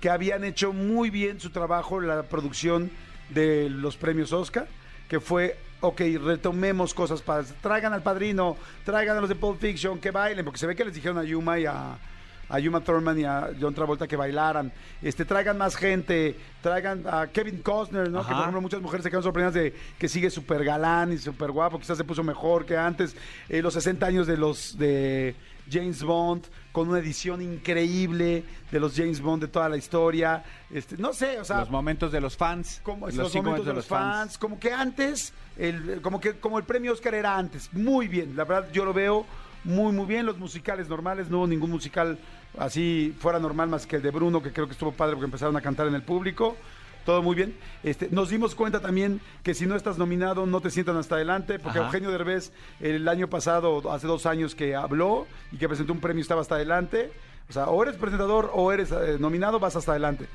que 0.00 0.10
habían 0.10 0.44
hecho 0.44 0.72
muy 0.72 1.10
bien 1.10 1.40
su 1.40 1.50
trabajo 1.50 2.00
la 2.00 2.22
producción 2.24 2.90
de 3.30 3.68
los 3.70 3.96
premios 3.96 4.32
Oscar, 4.32 4.66
que 5.08 5.20
fue, 5.20 5.56
ok, 5.80 6.00
retomemos 6.22 6.94
cosas 6.94 7.22
para, 7.22 7.42
traigan 7.44 7.92
al 7.92 8.02
padrino, 8.02 8.56
traigan 8.84 9.16
a 9.16 9.20
los 9.20 9.28
de 9.28 9.34
Pulp 9.34 9.60
Fiction, 9.60 9.98
que 9.98 10.10
bailen, 10.10 10.44
porque 10.44 10.58
se 10.58 10.66
ve 10.66 10.76
que 10.76 10.84
les 10.84 10.94
dijeron 10.94 11.18
a 11.18 11.24
Yuma 11.24 11.58
y 11.58 11.66
a, 11.66 11.96
a 12.48 12.58
Uma 12.58 12.80
Thurman 12.80 13.18
y 13.18 13.24
a 13.24 13.50
John 13.60 13.74
Travolta 13.74 14.06
que 14.06 14.16
bailaran. 14.16 14.72
Este, 15.02 15.24
traigan 15.24 15.58
más 15.58 15.76
gente, 15.76 16.36
traigan 16.62 17.04
a 17.06 17.26
Kevin 17.28 17.62
Costner, 17.62 18.10
¿no? 18.10 18.20
Ajá. 18.20 18.28
Que 18.28 18.34
por 18.34 18.42
ejemplo 18.42 18.60
muchas 18.60 18.80
mujeres 18.80 19.04
se 19.04 19.10
quedan 19.10 19.22
sorprendidas 19.22 19.54
de 19.54 19.74
que 19.98 20.08
sigue 20.08 20.30
súper 20.30 20.64
galán 20.64 21.12
y 21.12 21.18
súper 21.18 21.50
guapo, 21.50 21.78
quizás 21.78 21.96
se 21.98 22.04
puso 22.04 22.22
mejor 22.22 22.66
que 22.66 22.76
antes. 22.76 23.16
Eh, 23.48 23.62
los 23.62 23.74
60 23.74 24.06
años 24.06 24.26
de 24.26 24.36
los 24.36 24.78
de 24.78 25.34
James 25.70 26.02
Bond, 26.02 26.44
con 26.72 26.88
una 26.88 26.98
edición 26.98 27.42
increíble 27.42 28.44
de 28.70 28.80
los 28.80 28.94
James 28.94 29.20
Bond 29.20 29.42
de 29.42 29.48
toda 29.48 29.68
la 29.68 29.76
historia. 29.76 30.44
Este, 30.70 30.96
no 30.96 31.12
sé, 31.12 31.40
o 31.40 31.44
sea, 31.44 31.60
los 31.60 31.70
momentos 31.70 32.12
de 32.12 32.20
los 32.20 32.36
fans. 32.36 32.80
como 32.82 33.06
los 33.06 33.16
los, 33.16 33.34
momentos 33.34 33.66
de 33.66 33.72
los 33.72 33.86
fans, 33.86 34.38
como 34.38 34.58
que 34.58 34.72
antes, 34.72 35.32
el, 35.56 36.00
como 36.02 36.20
que 36.20 36.34
como 36.34 36.58
el 36.58 36.64
premio 36.64 36.92
Oscar 36.92 37.14
era 37.14 37.36
antes, 37.36 37.72
muy 37.72 38.08
bien, 38.08 38.36
la 38.36 38.44
verdad 38.44 38.70
yo 38.72 38.84
lo 38.84 38.92
veo 38.92 39.26
muy 39.66 39.92
muy 39.92 40.06
bien, 40.06 40.24
los 40.26 40.38
musicales 40.38 40.88
normales, 40.88 41.28
no 41.28 41.38
hubo 41.38 41.46
ningún 41.46 41.70
musical 41.70 42.18
así 42.58 43.14
fuera 43.20 43.38
normal 43.38 43.68
más 43.68 43.86
que 43.86 43.96
el 43.96 44.02
de 44.02 44.10
Bruno, 44.10 44.42
que 44.42 44.52
creo 44.52 44.66
que 44.66 44.72
estuvo 44.72 44.92
padre 44.92 45.12
porque 45.14 45.26
empezaron 45.26 45.56
a 45.56 45.60
cantar 45.60 45.86
en 45.88 45.94
el 45.94 46.02
público. 46.02 46.56
Todo 47.04 47.22
muy 47.22 47.36
bien. 47.36 47.56
Este, 47.84 48.08
nos 48.10 48.30
dimos 48.30 48.56
cuenta 48.56 48.80
también 48.80 49.20
que 49.44 49.54
si 49.54 49.64
no 49.66 49.76
estás 49.76 49.96
nominado, 49.96 50.44
no 50.44 50.60
te 50.60 50.70
sientan 50.70 50.96
hasta 50.96 51.14
adelante, 51.14 51.60
porque 51.60 51.78
Ajá. 51.78 51.86
Eugenio 51.86 52.10
Derbez 52.10 52.52
el 52.80 53.06
año 53.08 53.28
pasado, 53.28 53.92
hace 53.92 54.08
dos 54.08 54.26
años 54.26 54.56
que 54.56 54.74
habló 54.74 55.26
y 55.52 55.56
que 55.56 55.68
presentó 55.68 55.92
un 55.92 56.00
premio, 56.00 56.20
estaba 56.22 56.40
hasta 56.40 56.56
adelante. 56.56 57.12
O 57.48 57.52
sea, 57.52 57.66
o 57.68 57.80
eres 57.82 57.94
presentador 57.96 58.50
o 58.54 58.72
eres 58.72 58.90
eh, 58.90 59.18
nominado, 59.20 59.60
vas 59.60 59.76
hasta 59.76 59.92
adelante. 59.92 60.26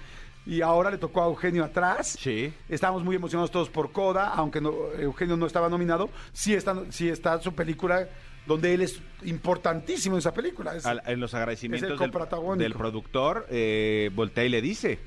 Y 0.46 0.62
ahora 0.62 0.90
le 0.92 0.98
tocó 0.98 1.22
a 1.22 1.26
Eugenio 1.26 1.66
atrás. 1.66 2.16
Sí. 2.18 2.54
Estábamos 2.70 3.04
muy 3.04 3.18
emocionados 3.18 3.52
todos 3.52 3.70
por 3.70 3.92
Coda, 3.92 4.30
aunque 4.30 4.62
no- 4.62 4.74
Eugenio 4.98 5.36
no 5.36 5.46
estaba 5.48 5.68
nominado. 5.68 6.10
Sí 6.32 6.54
está, 6.54 6.76
sí 6.90 7.10
está 7.10 7.40
su 7.42 7.54
película, 7.54 8.08
donde 8.46 8.74
él 8.74 8.82
es 8.82 9.00
importantísimo 9.24 10.16
en 10.16 10.20
esa 10.20 10.34
película. 10.34 10.76
Es- 10.76 10.86
Al- 10.86 11.02
en 11.06 11.20
los 11.20 11.34
agradecimientos 11.34 11.88
Es 11.88 11.94
el 11.94 12.00
del, 12.00 12.08
coprotagónico. 12.10 12.64
del 12.64 12.74
productor, 12.74 13.46
eh, 13.50 14.10
voltea 14.14 14.46
y 14.46 14.50
le 14.50 14.62
dice, 14.62 15.00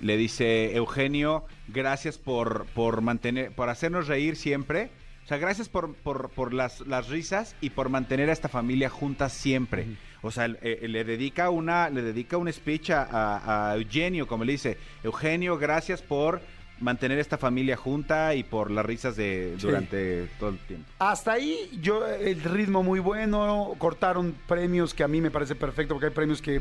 le 0.00 0.16
dice, 0.16 0.74
Eugenio, 0.76 1.44
gracias 1.68 2.18
por, 2.18 2.66
por 2.74 3.00
mantener, 3.02 3.52
por 3.52 3.68
hacernos 3.68 4.08
reír 4.08 4.36
siempre. 4.36 4.90
O 5.24 5.28
sea, 5.28 5.38
gracias 5.38 5.68
por, 5.68 5.94
por, 5.94 6.30
por 6.30 6.52
las, 6.52 6.80
las 6.80 7.08
risas 7.08 7.54
y 7.60 7.70
por 7.70 7.88
mantener 7.88 8.28
a 8.28 8.32
esta 8.32 8.48
familia 8.48 8.90
junta 8.90 9.28
siempre. 9.28 9.86
O 10.20 10.32
sea, 10.32 10.46
eh, 10.60 10.86
le 10.88 11.04
dedica 11.04 11.48
una, 11.50 11.88
le 11.90 12.02
dedica 12.02 12.36
un 12.36 12.52
speech 12.52 12.90
a, 12.90 13.02
a- 13.04 13.70
a 13.70 13.76
Eugenio, 13.76 14.26
como 14.26 14.42
le 14.44 14.52
dice, 14.52 14.78
Eugenio, 15.04 15.56
gracias 15.58 16.02
por 16.02 16.40
mantener 16.82 17.18
esta 17.18 17.38
familia 17.38 17.76
junta 17.76 18.34
y 18.34 18.42
por 18.42 18.70
las 18.70 18.84
risas 18.84 19.16
de 19.16 19.54
Sí. 19.56 19.66
durante 19.66 20.26
todo 20.38 20.50
el 20.50 20.58
tiempo. 20.58 20.84
Hasta 20.98 21.32
ahí, 21.32 21.70
yo 21.80 22.06
el 22.06 22.42
ritmo 22.42 22.82
muy 22.82 23.00
bueno, 23.00 23.74
cortaron 23.78 24.34
premios 24.46 24.92
que 24.92 25.04
a 25.04 25.08
mí 25.08 25.20
me 25.20 25.30
parece 25.30 25.54
perfecto, 25.54 25.94
porque 25.94 26.06
hay 26.08 26.12
premios 26.12 26.42
que 26.42 26.60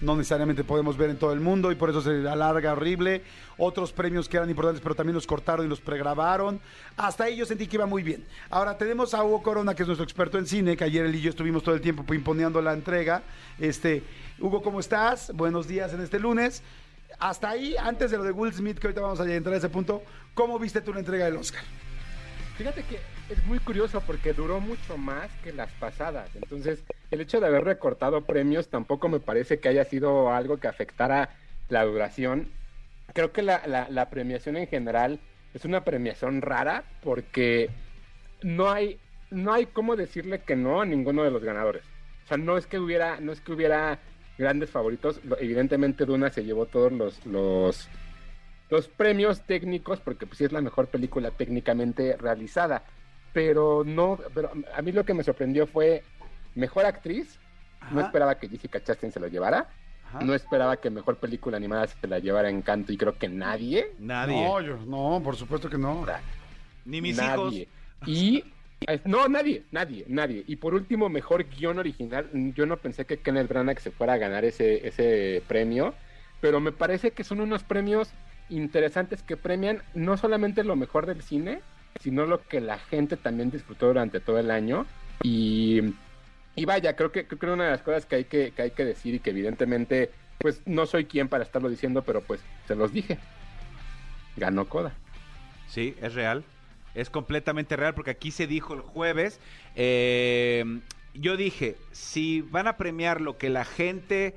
no 0.00 0.16
necesariamente 0.16 0.64
podemos 0.64 0.96
ver 0.96 1.10
en 1.10 1.18
todo 1.18 1.32
el 1.34 1.40
mundo 1.40 1.70
y 1.70 1.74
por 1.74 1.90
eso 1.90 2.00
se 2.00 2.26
alarga 2.28 2.72
horrible. 2.72 3.22
Otros 3.58 3.92
premios 3.92 4.28
que 4.30 4.38
eran 4.38 4.48
importantes, 4.48 4.80
pero 4.82 4.94
también 4.94 5.14
los 5.14 5.26
cortaron 5.26 5.66
y 5.66 5.68
los 5.68 5.80
pregrabaron. 5.80 6.58
Hasta 6.96 7.24
ahí 7.24 7.36
yo 7.36 7.44
sentí 7.44 7.66
que 7.66 7.76
iba 7.76 7.84
muy 7.86 8.02
bien. 8.02 8.24
Ahora 8.48 8.78
tenemos 8.78 9.12
a 9.12 9.22
Hugo 9.22 9.42
Corona, 9.42 9.74
que 9.74 9.82
es 9.82 9.86
nuestro 9.86 10.04
experto 10.04 10.38
en 10.38 10.46
cine, 10.46 10.74
que 10.76 10.84
ayer 10.84 11.04
él 11.04 11.14
y 11.14 11.20
yo 11.20 11.28
estuvimos 11.30 11.62
todo 11.62 11.74
el 11.74 11.82
tiempo 11.82 12.02
pimponeando 12.04 12.62
la 12.62 12.72
entrega. 12.72 13.22
Este, 13.58 14.02
Hugo, 14.38 14.62
¿cómo 14.62 14.80
estás? 14.80 15.32
Buenos 15.34 15.68
días 15.68 15.92
en 15.92 16.00
este 16.00 16.18
lunes. 16.18 16.62
Hasta 17.20 17.50
ahí, 17.50 17.76
antes 17.78 18.10
de 18.10 18.16
lo 18.16 18.24
de 18.24 18.32
Will 18.32 18.52
Smith, 18.52 18.78
que 18.78 18.86
ahorita 18.86 19.02
vamos 19.02 19.20
a 19.20 19.30
entrar 19.32 19.54
a 19.54 19.58
ese 19.58 19.68
punto, 19.68 20.02
¿cómo 20.34 20.58
viste 20.58 20.80
tú 20.80 20.92
la 20.92 21.00
entrega 21.00 21.26
del 21.26 21.36
Oscar? 21.36 21.62
Fíjate 22.56 22.82
que 22.84 22.98
es 23.30 23.44
muy 23.46 23.58
curioso 23.58 24.02
porque 24.06 24.32
duró 24.32 24.58
mucho 24.60 24.96
más 24.96 25.30
que 25.44 25.52
las 25.52 25.70
pasadas. 25.72 26.28
Entonces, 26.34 26.82
el 27.10 27.20
hecho 27.20 27.38
de 27.40 27.46
haber 27.46 27.64
recortado 27.64 28.22
premios 28.22 28.68
tampoco 28.68 29.08
me 29.08 29.20
parece 29.20 29.60
que 29.60 29.68
haya 29.68 29.84
sido 29.84 30.32
algo 30.32 30.58
que 30.58 30.68
afectara 30.68 31.30
la 31.68 31.84
duración. 31.84 32.48
Creo 33.12 33.32
que 33.32 33.42
la, 33.42 33.62
la- 33.66 34.10
premiación 34.10 34.56
en 34.56 34.66
general 34.66 35.20
es 35.54 35.64
una 35.64 35.84
premiación 35.84 36.42
rara 36.42 36.84
porque 37.02 37.70
no 38.42 38.70
hay, 38.70 38.98
no 39.30 39.52
hay 39.52 39.66
cómo 39.66 39.96
decirle 39.96 40.40
que 40.40 40.56
no 40.56 40.80
a 40.80 40.86
ninguno 40.86 41.22
de 41.22 41.30
los 41.30 41.42
ganadores. 41.42 41.82
O 42.24 42.28
sea, 42.28 42.36
no 42.36 42.56
es 42.56 42.66
que 42.66 42.78
hubiera, 42.78 43.20
no 43.20 43.32
es 43.32 43.40
que 43.40 43.52
hubiera 43.52 43.98
grandes 44.40 44.70
favoritos. 44.70 45.20
Evidentemente 45.38 46.06
Duna 46.06 46.30
se 46.30 46.44
llevó 46.44 46.66
todos 46.66 46.90
los, 46.90 47.24
los, 47.26 47.88
los 48.70 48.88
premios 48.88 49.42
técnicos 49.42 50.00
porque 50.00 50.26
pues 50.26 50.38
sí 50.38 50.44
es 50.44 50.52
la 50.52 50.62
mejor 50.62 50.88
película 50.88 51.30
técnicamente 51.30 52.16
realizada. 52.16 52.82
Pero 53.32 53.84
no, 53.84 54.18
pero 54.34 54.50
a 54.74 54.82
mí 54.82 54.90
lo 54.90 55.04
que 55.04 55.14
me 55.14 55.22
sorprendió 55.22 55.66
fue 55.66 56.02
mejor 56.56 56.86
actriz. 56.86 57.38
No 57.92 58.00
esperaba 58.00 58.34
que 58.36 58.48
Jessica 58.48 58.82
Chastain 58.82 59.12
se 59.12 59.20
lo 59.20 59.28
llevara. 59.28 59.68
Ajá. 60.08 60.20
No 60.24 60.34
esperaba 60.34 60.78
que 60.78 60.90
mejor 60.90 61.18
película 61.18 61.56
animada 61.56 61.86
se 61.86 62.06
la 62.08 62.18
llevara 62.18 62.50
Encanto 62.50 62.92
y 62.92 62.96
creo 62.96 63.16
que 63.16 63.28
nadie. 63.28 63.92
Nadie. 64.00 64.44
No, 64.44 64.60
yo, 64.60 64.76
no, 64.78 65.20
por 65.22 65.36
supuesto 65.36 65.70
que 65.70 65.78
no. 65.78 66.04
Ni 66.84 67.00
mis 67.00 67.16
nadie. 67.16 67.68
hijos. 68.02 68.08
Y 68.08 68.44
no, 69.04 69.28
nadie, 69.28 69.64
nadie, 69.70 70.04
nadie. 70.08 70.44
Y 70.46 70.56
por 70.56 70.74
último, 70.74 71.08
mejor 71.08 71.44
guion 71.44 71.78
original. 71.78 72.28
Yo 72.54 72.66
no 72.66 72.78
pensé 72.78 73.04
que 73.04 73.18
Kenneth 73.18 73.48
Branagh 73.48 73.78
se 73.80 73.90
fuera 73.90 74.14
a 74.14 74.18
ganar 74.18 74.44
ese, 74.44 74.86
ese 74.86 75.42
premio, 75.46 75.94
pero 76.40 76.60
me 76.60 76.72
parece 76.72 77.10
que 77.12 77.24
son 77.24 77.40
unos 77.40 77.62
premios 77.62 78.10
interesantes 78.48 79.22
que 79.22 79.36
premian 79.36 79.82
no 79.94 80.16
solamente 80.16 80.64
lo 80.64 80.76
mejor 80.76 81.06
del 81.06 81.22
cine, 81.22 81.60
sino 82.00 82.26
lo 82.26 82.42
que 82.42 82.60
la 82.60 82.78
gente 82.78 83.16
también 83.16 83.50
disfrutó 83.50 83.88
durante 83.88 84.20
todo 84.20 84.38
el 84.38 84.50
año. 84.50 84.86
Y, 85.22 85.94
y 86.56 86.64
vaya, 86.64 86.96
creo 86.96 87.12
que, 87.12 87.26
creo 87.26 87.38
que 87.38 87.46
una 87.46 87.64
de 87.64 87.70
las 87.70 87.82
cosas 87.82 88.06
que 88.06 88.16
hay 88.16 88.24
que, 88.24 88.52
que 88.52 88.62
hay 88.62 88.70
que 88.70 88.84
decir 88.84 89.14
y 89.14 89.20
que 89.20 89.30
evidentemente, 89.30 90.10
pues 90.38 90.62
no 90.66 90.86
soy 90.86 91.04
quien 91.04 91.28
para 91.28 91.44
estarlo 91.44 91.68
diciendo, 91.68 92.02
pero 92.02 92.22
pues 92.22 92.40
se 92.66 92.74
los 92.74 92.92
dije. 92.92 93.18
Ganó 94.36 94.66
Coda. 94.66 94.94
Sí, 95.68 95.94
es 96.00 96.14
real. 96.14 96.44
Es 96.94 97.10
completamente 97.10 97.76
real 97.76 97.94
porque 97.94 98.10
aquí 98.10 98.30
se 98.30 98.46
dijo 98.46 98.74
el 98.74 98.80
jueves. 98.80 99.40
eh, 99.76 100.64
yo 101.12 101.36
dije, 101.36 101.76
si 101.90 102.40
van 102.40 102.68
a 102.68 102.76
premiar 102.76 103.20
lo 103.20 103.36
que 103.36 103.50
la 103.50 103.64
gente 103.64 104.34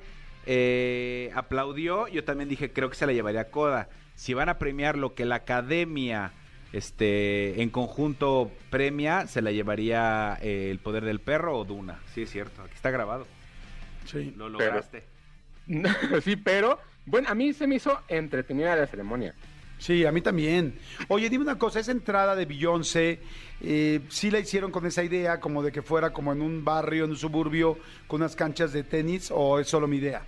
eh, 0.48 1.32
aplaudió, 1.36 2.08
yo 2.08 2.24
también 2.24 2.50
dije, 2.50 2.72
creo 2.74 2.90
que 2.90 2.96
se 2.96 3.06
la 3.06 3.14
llevaría 3.14 3.52
Coda. 3.52 3.90
Si 4.16 4.34
van 4.34 4.50
a 4.50 4.58
premiar 4.58 4.98
lo 4.98 5.14
que 5.14 5.26
la 5.26 5.36
academia 5.36 6.32
este, 6.72 7.62
en 7.62 7.70
conjunto 7.70 8.52
premia, 8.72 9.28
se 9.28 9.42
la 9.44 9.52
llevaría 9.52 10.38
eh, 10.42 10.70
El 10.72 10.80
Poder 10.80 11.06
del 11.06 11.20
Perro 11.20 11.60
o 11.60 11.64
Duna. 11.64 12.00
Sí, 12.16 12.24
es 12.24 12.32
cierto, 12.32 12.64
aquí 12.64 12.74
está 12.74 12.90
grabado. 12.90 13.28
Sí. 14.06 14.34
Lo 14.36 14.46
Pero- 14.58 14.74
lograste. 14.74 15.04
sí, 16.24 16.36
pero 16.36 16.80
bueno, 17.06 17.30
a 17.30 17.36
mí 17.36 17.54
se 17.54 17.68
me 17.68 17.76
hizo 17.76 18.02
entretenida 18.08 18.76
la 18.76 18.88
ceremonia. 18.88 19.34
Sí, 19.84 20.06
a 20.06 20.14
mí 20.14 20.22
también. 20.22 20.80
Oye, 21.10 21.30
dime 21.30 21.44
una 21.44 21.58
cosa, 21.58 21.82
esa 21.82 21.92
entrada 21.92 22.38
de 22.38 22.46
Beyoncé, 22.46 23.20
eh, 23.60 24.00
¿sí 24.08 24.32
la 24.32 24.40
hicieron 24.40 24.72
con 24.72 24.86
esa 24.86 25.04
idea 25.04 25.42
como 25.42 25.62
de 25.62 25.74
que 25.74 25.82
fuera 25.82 26.14
como 26.14 26.32
en 26.32 26.42
un 26.42 26.64
barrio, 26.64 27.04
en 27.04 27.10
un 27.12 27.18
suburbio, 27.18 27.80
con 28.08 28.22
unas 28.22 28.34
canchas 28.38 28.72
de 28.72 28.86
tenis, 28.86 29.30
o 29.30 29.60
es 29.60 29.68
solo 29.68 29.86
mi 29.90 29.98
idea? 29.98 30.26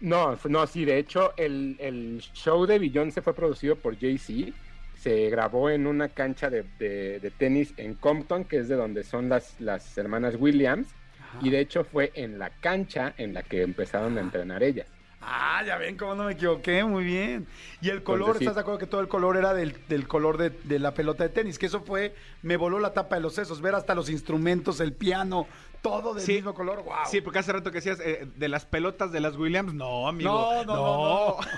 No, 0.00 0.38
no, 0.50 0.66
sí, 0.66 0.84
de 0.84 0.98
hecho, 0.98 1.32
el, 1.38 1.76
el 1.80 2.18
show 2.20 2.66
de 2.66 2.78
Beyoncé 2.78 3.22
fue 3.22 3.34
producido 3.34 3.80
por 3.80 3.98
Jay-Z. 3.98 4.52
Se 4.92 5.30
grabó 5.30 5.70
en 5.70 5.86
una 5.86 6.10
cancha 6.12 6.50
de, 6.50 6.64
de- 6.64 7.18
de 7.20 7.30
tenis 7.30 7.72
en 7.78 7.94
Compton, 7.96 8.44
que 8.44 8.58
es 8.58 8.68
de 8.68 8.74
donde 8.76 9.04
son 9.04 9.28
las, 9.30 9.58
las 9.58 9.96
hermanas 9.96 10.36
Williams. 10.38 10.96
Y 11.38 11.48
de 11.50 11.60
hecho 11.60 11.82
fue 11.84 12.12
en 12.14 12.38
la 12.38 12.50
cancha 12.60 13.14
en 13.16 13.32
la 13.32 13.42
que 13.44 13.62
empezaron 13.62 14.18
a 14.18 14.20
entrenar 14.20 14.62
ellas. 14.62 14.97
Ah, 15.20 15.62
ya 15.66 15.76
ven 15.78 15.96
cómo 15.96 16.14
no 16.14 16.24
me 16.24 16.32
equivoqué, 16.32 16.84
muy 16.84 17.02
bien. 17.04 17.46
Y 17.80 17.88
el 17.90 18.02
color, 18.04 18.20
Entonces, 18.20 18.38
sí. 18.38 18.44
¿estás 18.44 18.54
de 18.54 18.60
acuerdo 18.60 18.78
que 18.78 18.86
todo 18.86 19.00
el 19.00 19.08
color 19.08 19.36
era 19.36 19.52
del, 19.52 19.76
del 19.88 20.06
color 20.06 20.38
de, 20.38 20.50
de 20.50 20.78
la 20.78 20.94
pelota 20.94 21.24
de 21.24 21.30
tenis? 21.30 21.58
Que 21.58 21.66
eso 21.66 21.80
fue, 21.80 22.14
me 22.42 22.56
voló 22.56 22.78
la 22.78 22.92
tapa 22.94 23.16
de 23.16 23.22
los 23.22 23.34
sesos, 23.34 23.60
ver 23.60 23.74
hasta 23.74 23.94
los 23.96 24.10
instrumentos, 24.10 24.78
el 24.80 24.92
piano, 24.92 25.48
todo 25.82 26.14
del 26.14 26.22
Sí. 26.24 26.34
mismo 26.34 26.54
color, 26.54 26.84
wow. 26.84 26.94
Sí, 27.10 27.20
porque 27.20 27.40
hace 27.40 27.52
rato 27.52 27.70
que 27.72 27.78
decías 27.78 27.98
eh, 28.00 28.28
de 28.36 28.48
las 28.48 28.64
pelotas 28.64 29.10
de 29.10 29.20
las 29.20 29.36
Williams. 29.36 29.74
No, 29.74 30.06
amigo. 30.08 30.30
No, 30.30 30.64
no, 30.64 30.74
no, 30.74 30.76
no. 30.76 31.36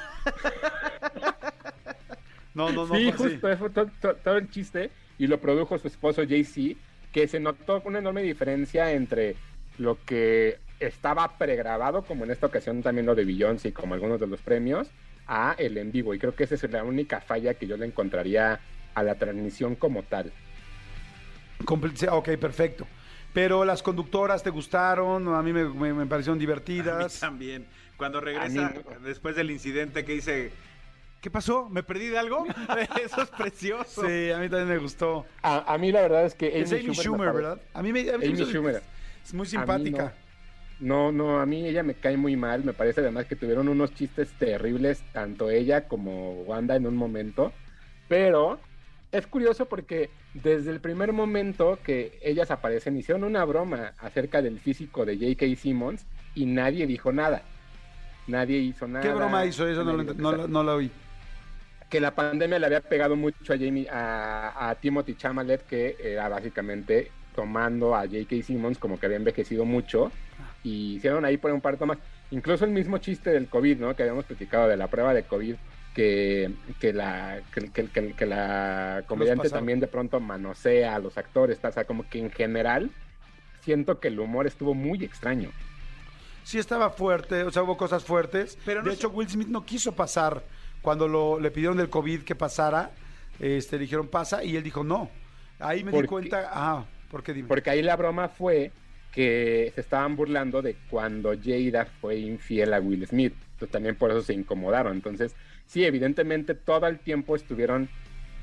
No, 2.52 2.70
no, 2.72 2.84
no, 2.86 2.94
sí, 2.96 3.12
justo, 3.12 3.56
fue 3.56 3.70
to- 3.70 3.86
to- 4.00 4.16
todo 4.16 4.36
el 4.36 4.50
chiste. 4.50 4.90
Y 5.18 5.28
lo 5.28 5.38
produjo 5.40 5.78
su 5.78 5.86
esposo 5.86 6.22
Jay-Z, 6.28 6.78
que 7.12 7.28
se 7.28 7.38
notó 7.38 7.80
una 7.84 8.00
enorme 8.00 8.22
diferencia 8.22 8.90
entre 8.92 9.36
lo 9.78 10.02
que 10.04 10.58
estaba 10.80 11.36
pregrabado, 11.38 12.02
como 12.02 12.24
en 12.24 12.30
esta 12.30 12.46
ocasión 12.46 12.82
también 12.82 13.06
lo 13.06 13.14
de 13.14 13.24
Beyoncé 13.24 13.68
y 13.68 13.72
como 13.72 13.94
algunos 13.94 14.18
de 14.18 14.26
los 14.26 14.40
premios, 14.40 14.90
a 15.26 15.54
el 15.58 15.76
en 15.78 15.92
vivo. 15.92 16.14
Y 16.14 16.18
creo 16.18 16.34
que 16.34 16.44
esa 16.44 16.54
es 16.54 16.70
la 16.70 16.82
única 16.82 17.20
falla 17.20 17.54
que 17.54 17.66
yo 17.66 17.76
le 17.76 17.86
encontraría 17.86 18.58
a 18.94 19.02
la 19.02 19.14
transmisión 19.14 19.76
como 19.76 20.02
tal. 20.02 20.32
Ok, 22.10 22.28
perfecto. 22.40 22.86
Pero 23.32 23.64
las 23.64 23.82
conductoras 23.82 24.42
te 24.42 24.50
gustaron, 24.50 25.28
a 25.34 25.42
mí 25.42 25.52
me, 25.52 25.64
me- 25.64 25.92
me 25.92 26.06
parecieron 26.06 26.36
A 26.36 26.38
mí 26.38 26.40
divertidas. 26.40 27.20
también. 27.20 27.66
Cuando 27.96 28.20
regresa 28.20 28.70
mí 28.70 28.82
después 29.04 29.36
del 29.36 29.50
incidente 29.50 30.04
que 30.04 30.14
dice, 30.14 30.50
¿qué 31.20 31.30
pasó? 31.30 31.68
¿Me 31.68 31.82
perdí 31.82 32.08
de 32.08 32.18
algo? 32.18 32.44
Eso 33.04 33.22
es 33.22 33.28
precioso. 33.30 34.02
Sí, 34.08 34.30
a 34.32 34.38
mí 34.38 34.48
también 34.48 34.68
me 34.68 34.78
gustó. 34.78 35.26
A, 35.42 35.72
a 35.74 35.78
mí 35.78 35.92
la 35.92 36.00
verdad 36.00 36.24
es 36.24 36.34
que 36.34 36.48
Amy 36.48 36.60
es 36.62 36.72
Amy 36.72 36.80
Schumer, 36.80 36.96
me 36.96 37.02
Schumer, 37.04 37.32
¿verdad? 37.34 37.60
A 37.74 37.82
mí 37.82 37.92
me 37.92 38.00
a 38.10 38.18
mí 38.18 38.26
Amy 38.26 38.36
Schumer. 38.36 38.82
Es 39.22 39.32
muy 39.34 39.42
A 39.42 39.44
mí 39.44 39.48
simpática. 39.50 40.14
No, 40.80 41.12
no, 41.12 41.40
a 41.40 41.46
mí 41.46 41.66
ella 41.68 41.82
me 41.82 41.98
cae 42.00 42.16
muy 42.16 42.36
mal. 42.36 42.64
Me 42.64 42.72
parece 42.74 43.00
además 43.02 43.26
que 43.26 43.36
tuvieron 43.36 43.68
unos 43.68 43.92
chistes 43.92 44.36
terribles, 44.38 45.06
tanto 45.12 45.50
ella 45.50 45.86
como 45.86 46.42
Wanda 46.42 46.74
en 46.76 46.86
un 46.86 46.96
momento. 46.96 47.60
Pero 48.08 48.62
es 49.12 49.26
curioso 49.26 49.68
porque 49.68 50.16
desde 50.32 50.70
el 50.70 50.80
primer 50.80 51.12
momento 51.12 51.82
que 51.82 52.18
ellas 52.22 52.50
aparecen, 52.50 52.96
hicieron 52.96 53.24
una 53.24 53.44
broma 53.44 53.94
acerca 53.98 54.40
del 54.42 54.58
físico 54.60 55.04
de 55.04 55.16
J.K. 55.18 55.54
Simmons 55.56 56.08
y 56.32 56.46
nadie 56.46 56.86
dijo 56.86 57.12
nada. 57.12 57.52
Nadie 58.26 58.58
hizo 58.58 58.88
nada. 58.88 59.02
¿Qué 59.02 59.14
broma 59.14 59.44
hizo 59.46 59.66
eso? 59.66 59.84
No, 59.84 60.32
lo- 60.32 60.48
no, 60.48 60.62
la 60.62 60.74
oí. 60.74 60.92
que 61.88 62.00
la 62.00 62.14
pandemia 62.14 62.58
le 62.58 62.66
había 62.66 62.80
pegado 62.82 63.16
mucho 63.16 63.52
a 63.52 63.58
Jamie, 63.58 63.86
a, 63.90 64.70
a 64.70 64.80
Timothy 64.80 65.16
Chamalet, 65.16 65.62
que 65.66 65.96
era 65.98 66.28
básicamente 66.28 67.16
tomando 67.32 67.94
a 67.94 68.02
J.K. 68.02 68.42
Simmons 68.42 68.78
como 68.78 68.98
que 68.98 69.06
había 69.06 69.18
envejecido 69.18 69.64
mucho 69.64 70.18
y 70.62 70.96
hicieron 70.96 71.24
ahí 71.24 71.36
por 71.36 71.50
un 71.52 71.60
par 71.60 71.74
de 71.74 71.78
tomas. 71.78 71.98
Incluso 72.30 72.64
el 72.64 72.70
mismo 72.70 72.98
chiste 72.98 73.30
del 73.30 73.48
COVID, 73.48 73.78
¿no? 73.78 73.96
Que 73.96 74.02
habíamos 74.02 74.24
platicado 74.24 74.68
de 74.68 74.76
la 74.76 74.86
prueba 74.88 75.12
de 75.14 75.24
COVID, 75.24 75.56
que, 75.94 76.52
que 76.78 76.92
la 76.92 77.40
que, 77.52 77.70
que- 77.72 77.86
que- 77.88 78.12
que 78.14 78.26
la 78.26 79.02
comediante 79.08 79.42
también 79.58 79.80
de 79.80 79.88
pronto 79.88 80.20
manosea 80.20 80.94
a 80.94 80.98
los 81.00 81.18
actores, 81.18 81.58
o 81.64 81.72
sea, 81.72 81.84
como 81.84 82.08
que 82.08 82.18
en 82.20 82.30
general 82.30 82.90
siento 83.62 83.98
que 83.98 84.08
el 84.08 84.20
humor 84.20 84.46
estuvo 84.46 84.74
muy 84.74 85.02
extraño. 85.04 85.50
Sí 86.44 86.58
estaba 86.58 86.90
fuerte, 86.90 87.42
o 87.42 87.50
sea, 87.50 87.62
hubo 87.62 87.76
cosas 87.76 88.04
fuertes. 88.04 88.56
Pero 88.64 88.82
no 88.82 88.88
de 88.88 88.94
hecho, 88.94 89.10
Will 89.10 89.28
Smith 89.28 89.48
no 89.48 89.64
quiso 89.66 89.92
pasar 89.92 90.42
cuando 90.80 91.06
lo, 91.08 91.38
le 91.40 91.50
pidieron 91.50 91.76
del 91.76 91.90
COVID 91.90 92.22
que 92.22 92.34
pasara. 92.34 92.90
Este, 93.38 93.76
le 93.76 93.82
dijeron 93.82 94.08
pasa 94.08 94.44
y 94.44 94.56
él 94.56 94.62
dijo 94.62 94.84
no. 94.84 95.10
Ahí 95.58 95.82
me 95.84 95.90
di 95.90 96.06
cuenta, 96.06 96.50
ajá, 96.50 96.84
¿por 97.10 97.22
qué 97.22 97.32
dime? 97.34 97.48
Porque 97.48 97.70
ahí 97.70 97.82
la 97.82 97.96
broma 97.96 98.28
fue 98.28 98.70
que 99.12 99.72
se 99.74 99.80
estaban 99.80 100.16
burlando 100.16 100.62
de 100.62 100.76
cuando 100.90 101.32
Jada 101.42 101.84
fue 102.00 102.16
infiel 102.16 102.72
a 102.74 102.80
Will 102.80 103.06
Smith. 103.06 103.34
Entonces 103.52 103.70
también 103.70 103.96
por 103.96 104.10
eso 104.10 104.22
se 104.22 104.32
incomodaron. 104.34 104.94
Entonces, 104.94 105.34
sí, 105.66 105.84
evidentemente 105.84 106.54
todo 106.54 106.86
el 106.86 106.98
tiempo 106.98 107.34
estuvieron. 107.36 107.88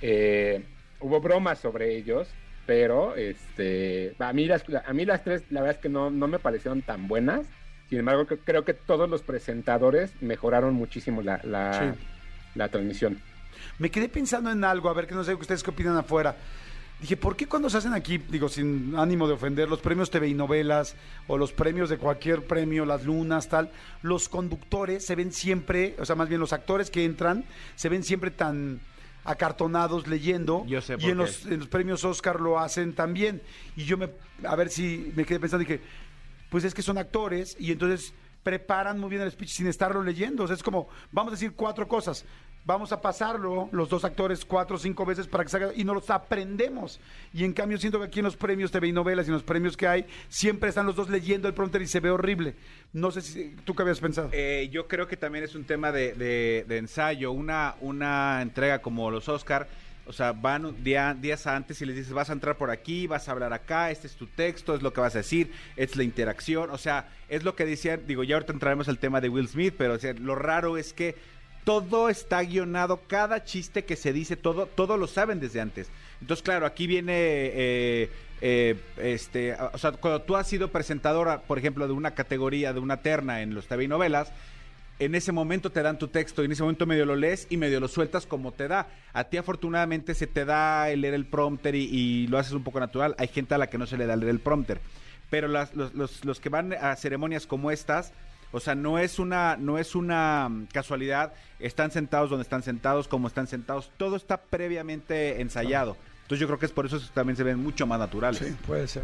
eh, 0.01 0.63
hubo 0.99 1.21
bromas 1.21 1.59
sobre 1.59 1.95
ellos, 1.95 2.27
pero 2.65 3.15
este 3.15 4.15
a 4.19 4.33
mí 4.33 4.45
las, 4.45 4.63
a 4.85 4.93
mí 4.93 5.05
las 5.05 5.23
tres, 5.23 5.43
la 5.51 5.61
verdad 5.61 5.75
es 5.77 5.81
que 5.81 5.89
no, 5.89 6.09
no 6.09 6.27
me 6.27 6.39
parecieron 6.39 6.81
tan 6.81 7.07
buenas. 7.07 7.47
Sin 7.89 7.99
embargo, 7.99 8.25
creo 8.25 8.65
que 8.65 8.73
todos 8.73 9.09
los 9.09 9.21
presentadores 9.23 10.11
mejoraron 10.21 10.73
muchísimo 10.73 11.21
la, 11.21 11.39
la, 11.43 11.93
Sí. 11.95 11.99
la 12.55 12.67
transmisión. 12.67 13.19
Me 13.79 13.89
quedé 13.89 14.09
pensando 14.09 14.51
en 14.51 14.63
algo, 14.63 14.89
a 14.89 14.93
ver 14.93 15.07
que 15.07 15.15
no 15.15 15.23
sé 15.23 15.33
ustedes 15.33 15.63
qué 15.63 15.69
opinan 15.71 15.95
afuera. 15.95 16.35
Dije, 16.99 17.15
¿por 17.15 17.35
qué 17.35 17.47
cuando 17.47 17.69
se 17.69 17.77
hacen 17.77 17.93
aquí, 17.93 18.17
digo, 18.17 18.49
sin 18.49 18.95
ánimo 18.95 19.27
de 19.27 19.33
ofender, 19.33 19.69
los 19.69 19.81
premios 19.81 20.09
TV 20.09 20.29
y 20.29 20.33
novelas 20.33 20.95
o 21.27 21.37
los 21.37 21.53
premios 21.53 21.89
de 21.89 21.97
cualquier 21.97 22.45
premio, 22.45 22.85
las 22.85 23.05
lunas, 23.05 23.49
tal, 23.49 23.71
los 24.01 24.29
conductores 24.29 25.05
se 25.05 25.15
ven 25.15 25.31
siempre, 25.31 25.95
o 25.99 26.05
sea, 26.05 26.15
más 26.15 26.27
bien 26.27 26.41
los 26.41 26.53
actores 26.53 26.89
que 26.89 27.05
entran, 27.05 27.45
se 27.75 27.89
ven 27.89 28.03
siempre 28.03 28.31
tan 28.31 28.79
acartonados 29.23 30.07
leyendo 30.07 30.65
Yo 30.65 30.79
sé 30.79 30.95
y 30.99 31.09
en 31.09 31.17
los, 31.17 31.45
en 31.45 31.59
los 31.59 31.67
premios 31.67 32.05
Oscar 32.05 32.39
lo 32.39 32.59
hacen 32.59 32.93
también 32.93 33.41
y 33.75 33.83
yo 33.83 33.97
me 33.97 34.09
a 34.45 34.55
ver 34.55 34.69
si 34.69 35.11
me 35.17 35.25
quedé 35.25 35.37
pensando 35.37 35.65
dije 35.65 35.81
pues 36.49 36.63
es 36.63 36.73
que 36.73 36.81
son 36.81 36.97
actores 36.97 37.55
y 37.59 37.73
entonces 37.73 38.13
preparan 38.43 38.97
muy 38.97 39.09
bien 39.09 39.21
el 39.21 39.29
speech 39.29 39.49
sin 39.49 39.67
estarlo 39.67 40.01
leyendo. 40.01 40.45
O 40.45 40.47
sea, 40.47 40.55
es 40.55 40.63
como, 40.63 40.87
vamos 41.11 41.33
a 41.33 41.35
decir 41.35 41.51
cuatro 41.53 41.87
cosas. 41.87 42.23
Vamos 42.67 42.91
a 42.91 42.99
pasarlo 42.99 43.69
los 43.71 43.87
dos 43.87 44.03
actores 44.03 44.43
cuatro 44.43 44.75
o 44.75 44.79
cinco 44.79 45.05
veces 45.05 45.25
para 45.25 45.45
que 45.45 45.49
salga 45.49 45.71
y 45.73 45.85
nos 45.85 45.95
los 45.95 46.09
aprendemos. 46.09 46.99
Y 47.33 47.45
en 47.45 47.53
cambio 47.53 47.77
siento 47.77 47.97
que 47.97 48.07
aquí 48.07 48.19
en 48.19 48.25
los 48.25 48.35
premios 48.35 48.71
TV 48.71 48.89
y 48.89 48.91
novelas 48.91 49.25
y 49.25 49.29
en 49.29 49.35
los 49.35 49.43
premios 49.43 49.77
que 49.77 49.87
hay, 49.87 50.05
siempre 50.27 50.67
están 50.67 50.85
los 50.85 50.97
dos 50.97 51.09
leyendo 51.09 51.47
el 51.47 51.53
prompter 51.53 51.81
y 51.81 51.87
se 51.87 52.01
ve 52.01 52.09
horrible. 52.09 52.55
No 52.91 53.09
sé 53.11 53.21
si 53.21 53.55
tú 53.63 53.73
qué 53.73 53.83
habías 53.83 54.01
pensado. 54.01 54.29
Eh, 54.33 54.67
yo 54.69 54.85
creo 54.89 55.07
que 55.07 55.15
también 55.15 55.45
es 55.45 55.55
un 55.55 55.63
tema 55.63 55.93
de, 55.93 56.11
de- 56.13 56.65
de 56.67 56.77
ensayo, 56.77 57.31
una, 57.31 57.75
una 57.79 58.41
entrega 58.41 58.79
como 58.79 59.09
los 59.11 59.29
Oscar, 59.29 59.69
o 60.05 60.11
sea, 60.11 60.33
van 60.33 60.83
día, 60.83 61.13
días 61.17 61.47
antes 61.47 61.81
y 61.81 61.85
les 61.85 61.95
dices, 61.95 62.11
vas 62.11 62.29
a 62.29 62.33
entrar 62.33 62.57
por 62.57 62.69
aquí, 62.69 63.07
vas 63.07 63.29
a 63.29 63.31
hablar 63.31 63.53
acá, 63.53 63.91
este 63.91 64.07
es 64.07 64.15
tu 64.15 64.27
texto, 64.27 64.75
es 64.75 64.81
lo 64.81 64.91
que 64.91 64.99
vas 64.99 65.15
a 65.15 65.19
decir, 65.19 65.51
es 65.77 65.95
la 65.95 66.03
interacción, 66.03 66.69
o 66.69 66.77
sea, 66.77 67.09
es 67.29 67.43
lo 67.45 67.55
que 67.55 67.65
decían, 67.65 68.01
digo, 68.07 68.23
ya 68.25 68.35
ahorita 68.35 68.51
entraremos 68.51 68.89
al 68.89 68.99
tema 68.99 69.21
de 69.21 69.29
Will 69.29 69.47
Smith, 69.47 69.73
pero 69.77 69.93
o 69.93 69.99
sea, 69.99 70.13
lo 70.13 70.35
raro 70.35 70.77
es 70.77 70.91
que 70.93 71.15
todo 71.67 72.07
está 72.07 72.41
guionado, 72.43 73.01
cada 73.07 73.43
chiste 73.43 73.83
que 73.83 73.97
se 73.97 74.13
dice, 74.13 74.37
todo, 74.37 74.67
todo 74.67 74.95
lo 74.95 75.05
saben 75.05 75.41
desde 75.41 75.59
antes. 75.59 75.89
Entonces, 76.21 76.41
claro, 76.41 76.65
aquí 76.65 76.87
viene, 76.87 77.11
eh, 77.13 78.09
eh, 78.39 78.79
este, 78.95 79.53
o 79.53 79.77
sea, 79.77 79.91
cuando 79.91 80.21
tú 80.21 80.37
has 80.37 80.47
sido 80.47 80.69
presentadora, 80.71 81.41
por 81.41 81.57
ejemplo, 81.57 81.85
de 81.85 81.91
una 81.91 82.11
categoría, 82.11 82.71
de 82.71 82.79
una 82.79 83.01
terna 83.01 83.41
en 83.41 83.53
los 83.53 83.67
TV 83.67 83.83
y 83.83 83.87
novelas, 83.89 84.31
en 84.99 85.13
ese 85.13 85.33
momento 85.33 85.69
te 85.69 85.81
dan 85.81 85.99
tu 85.99 86.07
texto 86.07 86.41
y 86.41 86.45
en 86.45 86.53
ese 86.53 86.63
momento 86.63 86.85
medio 86.85 87.05
lo 87.05 87.17
lees 87.17 87.47
y 87.49 87.57
medio 87.57 87.81
lo 87.81 87.89
sueltas 87.89 88.25
como 88.25 88.53
te 88.53 88.69
da. 88.69 88.87
A 89.11 89.25
ti 89.25 89.35
afortunadamente 89.35 90.15
se 90.15 90.25
te 90.25 90.45
da 90.45 90.89
el 90.89 91.01
leer 91.01 91.15
el 91.15 91.25
prompter 91.25 91.75
y, 91.75 92.27
lo 92.27 92.37
haces 92.37 92.53
un 92.53 92.63
poco 92.63 92.79
natural. 92.79 93.13
Hay 93.17 93.27
gente 93.27 93.55
a 93.55 93.57
la 93.57 93.69
que 93.69 93.77
no 93.77 93.87
se 93.87 93.97
le 93.97 94.05
da 94.05 94.15
leer 94.15 94.29
el 94.29 94.39
prompter. 94.39 94.79
Pero 95.29 95.49
los 95.49 96.39
que 96.39 96.47
van 96.47 96.71
a 96.71 96.95
ceremonias 96.95 97.45
como 97.45 97.71
estas, 97.71 98.13
o 98.51 98.59
sea, 98.59 98.75
no 98.75 98.97
es 98.97 99.19
una, 99.19 99.57
no 99.57 99.77
es 99.77 99.95
una 99.95 100.47
mm, 100.49 100.67
casualidad. 100.67 101.33
Están 101.59 101.91
sentados 101.91 102.29
donde 102.29 102.43
están 102.43 102.63
sentados, 102.63 103.07
como 103.07 103.27
están 103.27 103.47
sentados. 103.47 103.91
Todo 103.97 104.15
está 104.15 104.37
previamente 104.37 105.41
ensayado. 105.41 105.97
Entonces 106.23 106.39
yo 106.39 106.47
creo 106.47 106.59
que 106.59 106.65
es 106.65 106.71
por 106.71 106.85
eso 106.85 106.99
que 106.99 107.05
también 107.13 107.37
se 107.37 107.43
ven 107.43 107.61
mucho 107.61 107.85
más 107.87 107.99
naturales. 107.99 108.39
Sí, 108.39 108.55
puede 108.65 108.87
ser. 108.87 109.03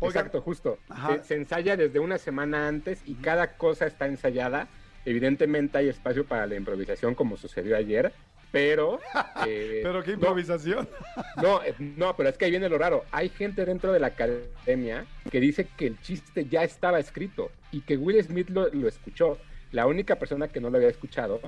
Exacto, 0.00 0.40
justo. 0.40 0.78
Se 1.22 1.34
ensaya 1.34 1.76
desde 1.76 1.98
una 1.98 2.18
semana 2.18 2.68
antes 2.68 3.00
y 3.06 3.14
cada 3.14 3.56
cosa 3.56 3.86
está 3.86 4.06
ensayada. 4.06 4.68
Evidentemente 5.04 5.78
hay 5.78 5.88
espacio 5.88 6.24
para 6.24 6.46
la 6.46 6.54
improvisación 6.54 7.14
como 7.14 7.36
sucedió 7.36 7.76
ayer, 7.76 8.12
pero... 8.54 9.00
eh, 9.46 9.80
pero 9.82 10.02
qué 10.04 10.12
no, 10.12 10.14
improvisación. 10.14 10.88
No, 11.42 11.60
no, 11.96 12.16
pero 12.16 12.28
es 12.28 12.38
que 12.38 12.44
ahí 12.44 12.52
viene 12.52 12.68
lo 12.68 12.78
raro. 12.78 13.04
Hay 13.10 13.28
gente 13.28 13.64
dentro 13.64 13.92
de 13.92 13.98
la 13.98 14.06
academia 14.06 15.06
que 15.30 15.40
dice 15.40 15.66
que 15.76 15.88
el 15.88 16.00
chiste 16.00 16.46
ya 16.46 16.62
estaba 16.62 17.00
escrito 17.00 17.50
y 17.72 17.80
que 17.80 17.96
Will 17.96 18.22
Smith 18.22 18.48
lo, 18.50 18.68
lo 18.72 18.86
escuchó. 18.86 19.38
La 19.72 19.86
única 19.88 20.16
persona 20.20 20.46
que 20.46 20.60
no 20.60 20.70
lo 20.70 20.76
había 20.76 20.88
escuchado 20.88 21.40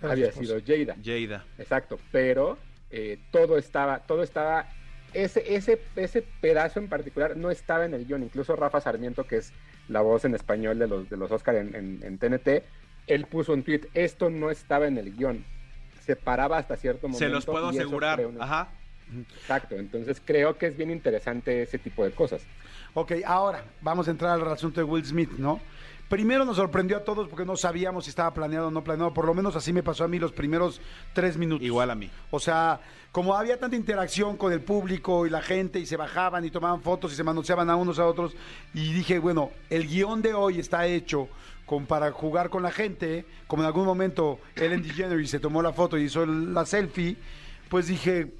había 0.00 0.30
sido. 0.30 0.60
Jada. 0.64 0.96
Jada. 1.04 1.44
Exacto, 1.58 1.98
pero 2.12 2.56
eh, 2.90 3.18
todo 3.32 3.58
estaba, 3.58 3.98
todo 4.06 4.22
estaba, 4.22 4.68
ese, 5.12 5.56
ese, 5.56 5.80
ese 5.96 6.22
pedazo 6.40 6.78
en 6.78 6.88
particular 6.88 7.36
no 7.36 7.50
estaba 7.50 7.84
en 7.84 7.94
el 7.94 8.06
guion. 8.06 8.22
Incluso 8.22 8.54
Rafa 8.54 8.80
Sarmiento, 8.80 9.26
que 9.26 9.38
es 9.38 9.52
la 9.88 10.02
voz 10.02 10.24
en 10.24 10.36
español 10.36 10.78
de 10.78 10.86
los, 10.86 11.10
de 11.10 11.16
los 11.16 11.32
Oscar 11.32 11.56
en, 11.56 11.74
en- 11.74 12.00
en 12.04 12.18
TNT, 12.18 12.62
él 13.08 13.26
puso 13.26 13.52
un 13.52 13.64
tweet, 13.64 13.80
esto 13.92 14.30
no 14.30 14.50
estaba 14.52 14.86
en 14.86 14.96
el 14.98 15.16
guion. 15.16 15.44
Se 16.04 16.16
paraba 16.16 16.58
hasta 16.58 16.76
cierto 16.76 17.08
momento. 17.08 17.18
Se 17.18 17.28
los 17.28 17.44
puedo 17.46 17.66
y 17.72 17.76
eso 17.76 17.86
asegurar. 17.86 18.24
una- 18.26 18.44
Ajá. 18.44 18.68
Exacto, 19.40 19.76
entonces 19.76 20.20
creo 20.24 20.56
que 20.56 20.66
es 20.66 20.76
bien 20.76 20.90
interesante 20.90 21.62
ese 21.62 21.78
tipo 21.78 22.04
de 22.04 22.10
cosas. 22.12 22.42
Ok, 22.94 23.12
ahora 23.26 23.64
vamos 23.80 24.08
a 24.08 24.10
entrar 24.10 24.40
al 24.40 24.48
asunto 24.52 24.80
de 24.80 24.84
Will 24.84 25.04
Smith, 25.04 25.30
¿no? 25.38 25.60
Primero 26.08 26.44
nos 26.44 26.56
sorprendió 26.56 26.98
a 26.98 27.04
todos 27.04 27.28
porque 27.28 27.44
no 27.44 27.56
sabíamos 27.56 28.04
si 28.04 28.10
estaba 28.10 28.32
planeado 28.32 28.68
o 28.68 28.70
no 28.70 28.84
planeado. 28.84 29.12
Por 29.14 29.24
lo 29.26 29.34
menos 29.34 29.56
así 29.56 29.72
me 29.72 29.82
pasó 29.82 30.04
a 30.04 30.08
mí 30.08 30.18
los 30.18 30.32
primeros 30.32 30.80
tres 31.12 31.36
minutos. 31.36 31.64
Igual 31.64 31.90
a 31.90 31.94
mí. 31.94 32.10
O 32.30 32.38
sea, 32.38 32.80
como 33.10 33.34
había 33.34 33.58
tanta 33.58 33.74
interacción 33.76 34.36
con 34.36 34.52
el 34.52 34.60
público 34.60 35.26
y 35.26 35.30
la 35.30 35.40
gente 35.42 35.78
y 35.80 35.86
se 35.86 35.96
bajaban 35.96 36.44
y 36.44 36.50
tomaban 36.50 36.82
fotos 36.82 37.12
y 37.12 37.16
se 37.16 37.24
manoseaban 37.24 37.70
a 37.70 37.76
unos 37.76 37.98
a 37.98 38.06
otros 38.06 38.34
y 38.74 38.92
dije, 38.92 39.18
bueno, 39.18 39.50
el 39.70 39.88
guion 39.88 40.20
de 40.22 40.34
hoy 40.34 40.60
está 40.60 40.86
hecho 40.86 41.28
con, 41.66 41.86
para 41.86 42.12
jugar 42.12 42.50
con 42.50 42.62
la 42.62 42.70
gente, 42.70 43.24
como 43.46 43.62
en 43.62 43.66
algún 43.66 43.86
momento 43.86 44.38
Ellen 44.56 44.82
DeGeneres 44.82 45.30
se 45.30 45.40
tomó 45.40 45.62
la 45.62 45.72
foto 45.72 45.96
y 45.98 46.02
hizo 46.04 46.22
el- 46.22 46.52
la 46.52 46.66
selfie, 46.66 47.16
pues 47.68 47.86
dije, 47.86 48.34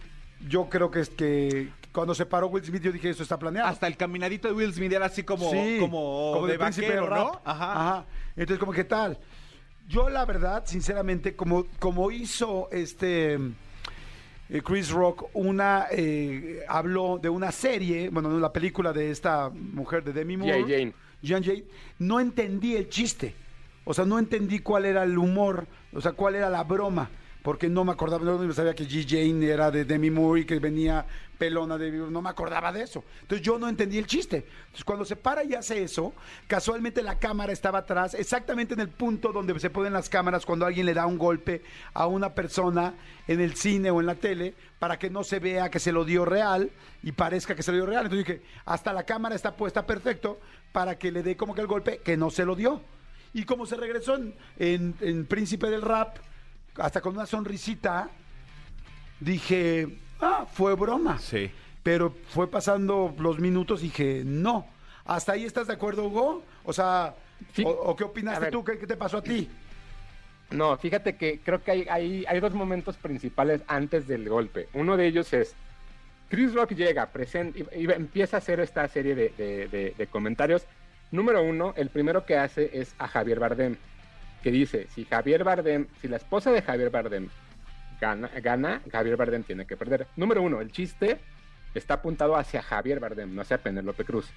yo 0.48 0.68
creo 0.68 0.90
que 0.90 1.00
es 1.00 1.08
que 1.10 1.70
cuando 1.92 2.14
se 2.14 2.26
paró 2.26 2.48
Will 2.48 2.64
Smith 2.64 2.82
yo 2.82 2.92
dije, 2.92 3.08
esto 3.10 3.22
está 3.22 3.38
planeado. 3.38 3.68
Hasta 3.68 3.86
el 3.86 3.96
caminadito 3.96 4.48
de 4.48 4.54
Will 4.54 4.74
Smith 4.74 4.92
era 4.92 5.06
así 5.06 5.22
como, 5.22 5.50
Sí, 5.50 5.78
como, 5.80 6.44
de, 6.46 6.58
príncipe 6.58 6.88
vaquero. 6.96 7.08
¿no? 7.14 7.40
Ajá. 7.44 7.72
Ajá. 7.72 8.06
Entonces, 8.36 8.58
como, 8.58 8.72
¿qué 8.72 8.84
tal? 8.84 9.18
Yo, 9.88 10.08
la 10.10 10.24
verdad, 10.24 10.64
sinceramente, 10.66 11.36
como, 11.36 11.66
como 11.78 12.10
hizo 12.10 12.68
este 12.72 13.34
eh, 14.50 14.60
Chris 14.62 14.90
Rock, 14.90 15.26
una 15.34 15.86
eh, 15.90 16.64
habló 16.68 17.18
de 17.22 17.28
una 17.28 17.52
serie, 17.52 18.08
bueno, 18.10 18.34
de 18.34 18.40
la 18.40 18.52
película 18.52 18.92
de 18.92 19.10
esta 19.10 19.50
mujer 19.50 20.02
de 20.04 20.12
Demi 20.12 20.36
Moore. 20.36 20.62
Jane. 20.62 20.92
Jean 21.24 21.42
Jane, 21.42 21.64
no 21.98 22.20
entendí 22.20 22.76
el 22.76 22.88
chiste. 22.88 23.34
O 23.84 23.92
sea, 23.92 24.04
no 24.04 24.18
entendí 24.18 24.60
cuál 24.60 24.86
era 24.86 25.02
el 25.02 25.18
humor, 25.18 25.66
o 25.92 26.00
sea, 26.00 26.12
cuál 26.12 26.36
era 26.36 26.48
la 26.48 26.64
broma. 26.64 27.10
Porque 27.44 27.68
no 27.68 27.84
me 27.84 27.92
acordaba, 27.92 28.24
no 28.24 28.52
sabía 28.54 28.74
que 28.74 28.84
G. 28.88 29.04
Jane 29.06 29.46
era 29.46 29.70
de 29.70 29.84
Demi 29.84 30.10
Moore 30.10 30.46
que 30.46 30.58
venía 30.58 31.04
pelona 31.36 31.76
de 31.76 31.90
no 31.90 32.22
me 32.22 32.30
acordaba 32.30 32.72
de 32.72 32.80
eso. 32.82 33.04
Entonces 33.20 33.44
yo 33.46 33.58
no 33.58 33.68
entendí 33.68 33.98
el 33.98 34.06
chiste. 34.06 34.46
Entonces 34.64 34.84
cuando 34.84 35.04
se 35.04 35.14
para 35.14 35.44
y 35.44 35.52
hace 35.52 35.82
eso, 35.82 36.14
casualmente 36.46 37.02
la 37.02 37.18
cámara 37.18 37.52
estaba 37.52 37.80
atrás, 37.80 38.14
exactamente 38.14 38.72
en 38.72 38.80
el 38.80 38.88
punto 38.88 39.30
donde 39.30 39.60
se 39.60 39.68
ponen 39.68 39.92
las 39.92 40.08
cámaras 40.08 40.46
cuando 40.46 40.64
alguien 40.64 40.86
le 40.86 40.94
da 40.94 41.04
un 41.04 41.18
golpe 41.18 41.60
a 41.92 42.06
una 42.06 42.32
persona 42.34 42.94
en 43.28 43.42
el 43.42 43.56
cine 43.56 43.90
o 43.90 44.00
en 44.00 44.06
la 44.06 44.14
tele, 44.14 44.54
para 44.78 44.98
que 44.98 45.10
no 45.10 45.22
se 45.22 45.38
vea 45.38 45.68
que 45.70 45.80
se 45.80 45.92
lo 45.92 46.06
dio 46.06 46.24
real 46.24 46.70
y 47.02 47.12
parezca 47.12 47.54
que 47.54 47.62
se 47.62 47.72
lo 47.72 47.76
dio 47.76 47.86
real. 47.86 48.06
Entonces 48.06 48.26
dije, 48.26 48.42
hasta 48.64 48.94
la 48.94 49.04
cámara 49.04 49.34
está 49.34 49.54
puesta 49.54 49.84
perfecto, 49.86 50.40
para 50.72 50.96
que 50.98 51.12
le 51.12 51.22
dé 51.22 51.36
como 51.36 51.54
que 51.54 51.60
el 51.60 51.66
golpe 51.66 51.98
que 51.98 52.16
no 52.16 52.30
se 52.30 52.46
lo 52.46 52.56
dio. 52.56 52.80
Y 53.34 53.44
como 53.44 53.66
se 53.66 53.76
regresó 53.76 54.14
en, 54.14 54.34
en- 54.58 54.94
en 55.02 55.26
Príncipe 55.26 55.68
del 55.68 55.82
Rap, 55.82 56.16
hasta 56.78 57.00
con 57.00 57.14
una 57.14 57.26
sonrisita, 57.26 58.08
dije, 59.20 59.98
ah, 60.20 60.46
fue 60.52 60.74
broma. 60.74 61.18
Sí. 61.18 61.50
Pero 61.82 62.14
fue 62.28 62.50
pasando 62.50 63.14
los 63.18 63.38
minutos 63.38 63.80
y 63.82 63.84
dije, 63.86 64.22
no. 64.24 64.66
¿Hasta 65.04 65.32
ahí 65.32 65.44
estás 65.44 65.66
de 65.66 65.74
acuerdo, 65.74 66.04
Hugo? 66.06 66.42
O 66.64 66.72
sea, 66.72 67.14
Sí. 67.52 67.62
o, 67.64 67.68
o 67.70 67.96
qué 67.96 68.04
opinaste 68.04 68.50
tú? 68.50 68.64
¿Qué, 68.64 68.78
qué 68.78 68.86
te 68.86 68.96
pasó 68.96 69.18
a 69.18 69.22
ti? 69.22 69.50
No, 70.50 70.76
fíjate 70.78 71.16
que 71.16 71.40
creo 71.40 71.62
que 71.62 71.70
hay, 71.72 71.86
hay, 71.90 72.24
hay 72.26 72.40
dos 72.40 72.54
momentos 72.54 72.96
principales 72.96 73.62
antes 73.66 74.06
del 74.06 74.28
golpe. 74.28 74.68
Uno 74.72 74.96
de 74.96 75.06
ellos 75.06 75.32
es, 75.32 75.54
Chris 76.30 76.54
Rock 76.54 76.72
llega, 76.72 77.06
presenta, 77.06 77.58
y, 77.58 77.82
y 77.82 77.90
empieza 77.92 78.36
a 78.36 78.38
hacer 78.38 78.60
esta 78.60 78.86
serie 78.88 79.14
de, 79.14 79.28
de- 79.36 79.68
de- 79.68 79.94
de 79.98 80.06
comentarios. 80.06 80.64
Número 81.10 81.42
uno, 81.42 81.74
el 81.76 81.90
primero 81.90 82.24
que 82.24 82.36
hace 82.38 82.70
es 82.72 82.94
a 82.98 83.08
Javier 83.08 83.40
Bardem, 83.40 83.76
que 84.44 84.50
dice, 84.50 84.86
si 84.94 85.06
Javier 85.06 85.42
Bardem, 85.42 85.86
si 86.02 86.06
la 86.06 86.18
esposa 86.18 86.52
de 86.52 86.60
Javier 86.60 86.90
Bardem 86.90 87.30
gana, 87.98 88.28
gana 88.42 88.82
Javier 88.92 89.16
Bardem 89.16 89.42
tiene 89.42 89.66
que 89.66 89.74
perder. 89.74 90.06
Número 90.16 90.42
uno, 90.42 90.60
el 90.60 90.70
chiste 90.70 91.18
está 91.74 91.94
apuntado 91.94 92.36
hacia 92.36 92.60
Javier 92.60 93.00
Bardem, 93.00 93.34
no 93.34 93.40
hacia 93.40 93.56
Penélope 93.56 94.04
Cruz. 94.04 94.28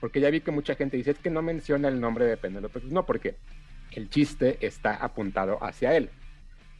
Porque 0.00 0.18
ya 0.18 0.30
vi 0.30 0.40
que 0.40 0.50
mucha 0.50 0.76
gente 0.76 0.96
dice, 0.96 1.10
es 1.10 1.18
que 1.18 1.28
no 1.28 1.42
menciona 1.42 1.88
el 1.88 2.00
nombre 2.00 2.24
de 2.24 2.38
Penélope 2.38 2.80
Cruz. 2.80 2.90
No, 2.90 3.04
porque 3.04 3.36
el 3.92 4.08
chiste 4.08 4.56
está 4.62 4.94
apuntado 4.94 5.62
hacia 5.62 5.94
él. 5.94 6.08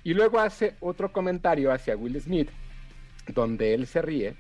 Y 0.02 0.14
luego 0.14 0.40
hace 0.40 0.76
otro 0.80 1.12
comentario 1.12 1.72
hacia 1.72 1.98
Will 1.98 2.18
Smith, 2.18 2.48
donde 3.26 3.74
él 3.74 3.86
se 3.86 4.00
ríe, 4.00 4.36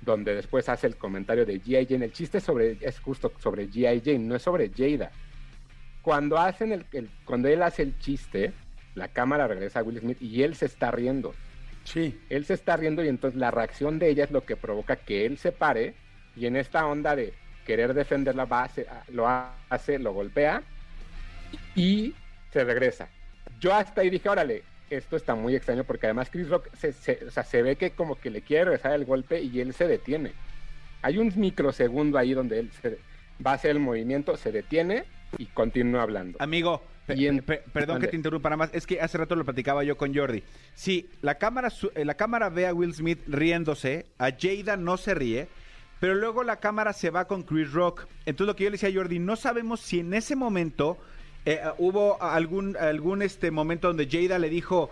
donde 0.00 0.34
después 0.34 0.70
hace 0.70 0.86
el 0.86 0.96
comentario 0.96 1.44
de 1.44 1.60
G.I. 1.60 1.84
Jane. 1.84 2.06
El 2.06 2.12
chiste 2.12 2.40
sobre, 2.40 2.78
es 2.80 2.98
justo 2.98 3.30
sobre 3.40 3.68
G.I. 3.68 4.00
Jane, 4.02 4.20
no 4.20 4.36
es 4.36 4.42
sobre 4.42 4.70
Jada. 4.74 5.12
Cuando, 6.08 6.38
hacen 6.38 6.72
el, 6.72 6.86
el- 6.94 7.10
cuando 7.26 7.48
él 7.48 7.62
hace 7.62 7.82
el 7.82 7.98
chiste, 7.98 8.54
la 8.94 9.08
cámara 9.08 9.46
regresa 9.46 9.80
a 9.80 9.82
Will 9.82 10.00
Smith 10.00 10.16
y 10.22 10.42
él 10.42 10.54
se 10.54 10.64
está 10.64 10.90
riendo. 10.90 11.34
Sí. 11.84 12.18
Él 12.30 12.46
se 12.46 12.54
está 12.54 12.78
riendo 12.78 13.04
y 13.04 13.08
entonces 13.08 13.38
la 13.38 13.50
reacción 13.50 13.98
de 13.98 14.08
ella 14.08 14.24
es 14.24 14.30
lo 14.30 14.42
que 14.46 14.56
provoca 14.56 14.96
que 14.96 15.26
él 15.26 15.36
se 15.36 15.52
pare 15.52 15.92
y 16.34 16.46
en 16.46 16.56
esta 16.56 16.86
onda 16.86 17.14
de 17.14 17.34
querer 17.66 17.92
defender 17.92 18.34
la 18.36 18.46
base, 18.46 18.86
lo 19.12 19.28
hace, 19.68 19.98
lo 19.98 20.14
golpea 20.14 20.62
y 21.74 22.14
se 22.54 22.64
regresa. 22.64 23.10
Yo 23.60 23.74
hasta 23.74 24.00
ahí 24.00 24.08
dije, 24.08 24.30
órale, 24.30 24.62
esto 24.88 25.14
está 25.14 25.34
muy 25.34 25.54
extraño 25.54 25.84
porque 25.84 26.06
además 26.06 26.30
Chris 26.30 26.48
Rock 26.48 26.70
se, 26.74 26.94
se- 26.94 27.26
o 27.26 27.30
sea, 27.30 27.44
se 27.44 27.60
ve 27.60 27.76
que 27.76 27.90
como 27.90 28.14
que 28.18 28.30
le 28.30 28.40
quiere 28.40 28.64
regresar 28.64 28.94
el 28.94 29.04
golpe 29.04 29.42
y 29.42 29.60
él 29.60 29.74
se 29.74 29.86
detiene. 29.86 30.32
Hay 31.02 31.18
un 31.18 31.30
microsegundo 31.36 32.16
ahí 32.16 32.32
donde 32.32 32.60
él 32.60 32.70
se, 32.80 32.96
va 33.46 33.50
a 33.50 33.54
hacer 33.56 33.72
el 33.72 33.78
movimiento, 33.78 34.38
se 34.38 34.52
detiene 34.52 35.04
y 35.36 35.46
continúa 35.46 36.02
hablando. 36.02 36.38
Amigo, 36.40 36.82
Y 37.08 37.26
en- 37.26 37.42
perdón 37.42 38.00
que 38.00 38.08
te 38.08 38.16
interrumpa 38.16 38.50
nada 38.50 38.58
más, 38.58 38.70
es 38.74 38.86
que 38.86 39.00
hace 39.00 39.16
rato 39.16 39.34
lo 39.34 39.44
platicaba 39.44 39.82
yo 39.82 39.96
con 39.96 40.14
Jordi. 40.14 40.42
Sí, 40.74 41.08
la 41.22 41.36
cámara, 41.36 41.70
su- 41.70 41.90
eh, 41.94 42.04
la 42.04 42.14
cámara 42.14 42.50
ve 42.50 42.66
a 42.66 42.74
Will 42.74 42.94
Smith 42.94 43.20
riéndose, 43.26 44.06
a 44.18 44.30
Jada 44.38 44.76
no 44.76 44.96
se 44.98 45.14
ríe, 45.14 45.48
pero 46.00 46.14
luego 46.14 46.44
la 46.44 46.56
cámara 46.56 46.92
se 46.92 47.08
va 47.10 47.26
con 47.26 47.42
Chris 47.44 47.72
Rock. 47.72 48.06
Entonces 48.26 48.46
lo 48.46 48.56
que 48.56 48.64
yo 48.64 48.70
le 48.70 48.74
decía 48.74 48.90
a 48.90 48.92
Jordi, 48.92 49.18
no 49.18 49.36
sabemos 49.36 49.80
si 49.80 50.00
en 50.00 50.12
ese 50.12 50.36
momento 50.36 50.98
eh, 51.46 51.60
hubo 51.78 52.22
algún, 52.22 52.76
algún 52.76 53.22
este 53.22 53.50
momento 53.50 53.88
donde 53.88 54.06
Jada 54.06 54.38
le 54.38 54.50
dijo, 54.50 54.90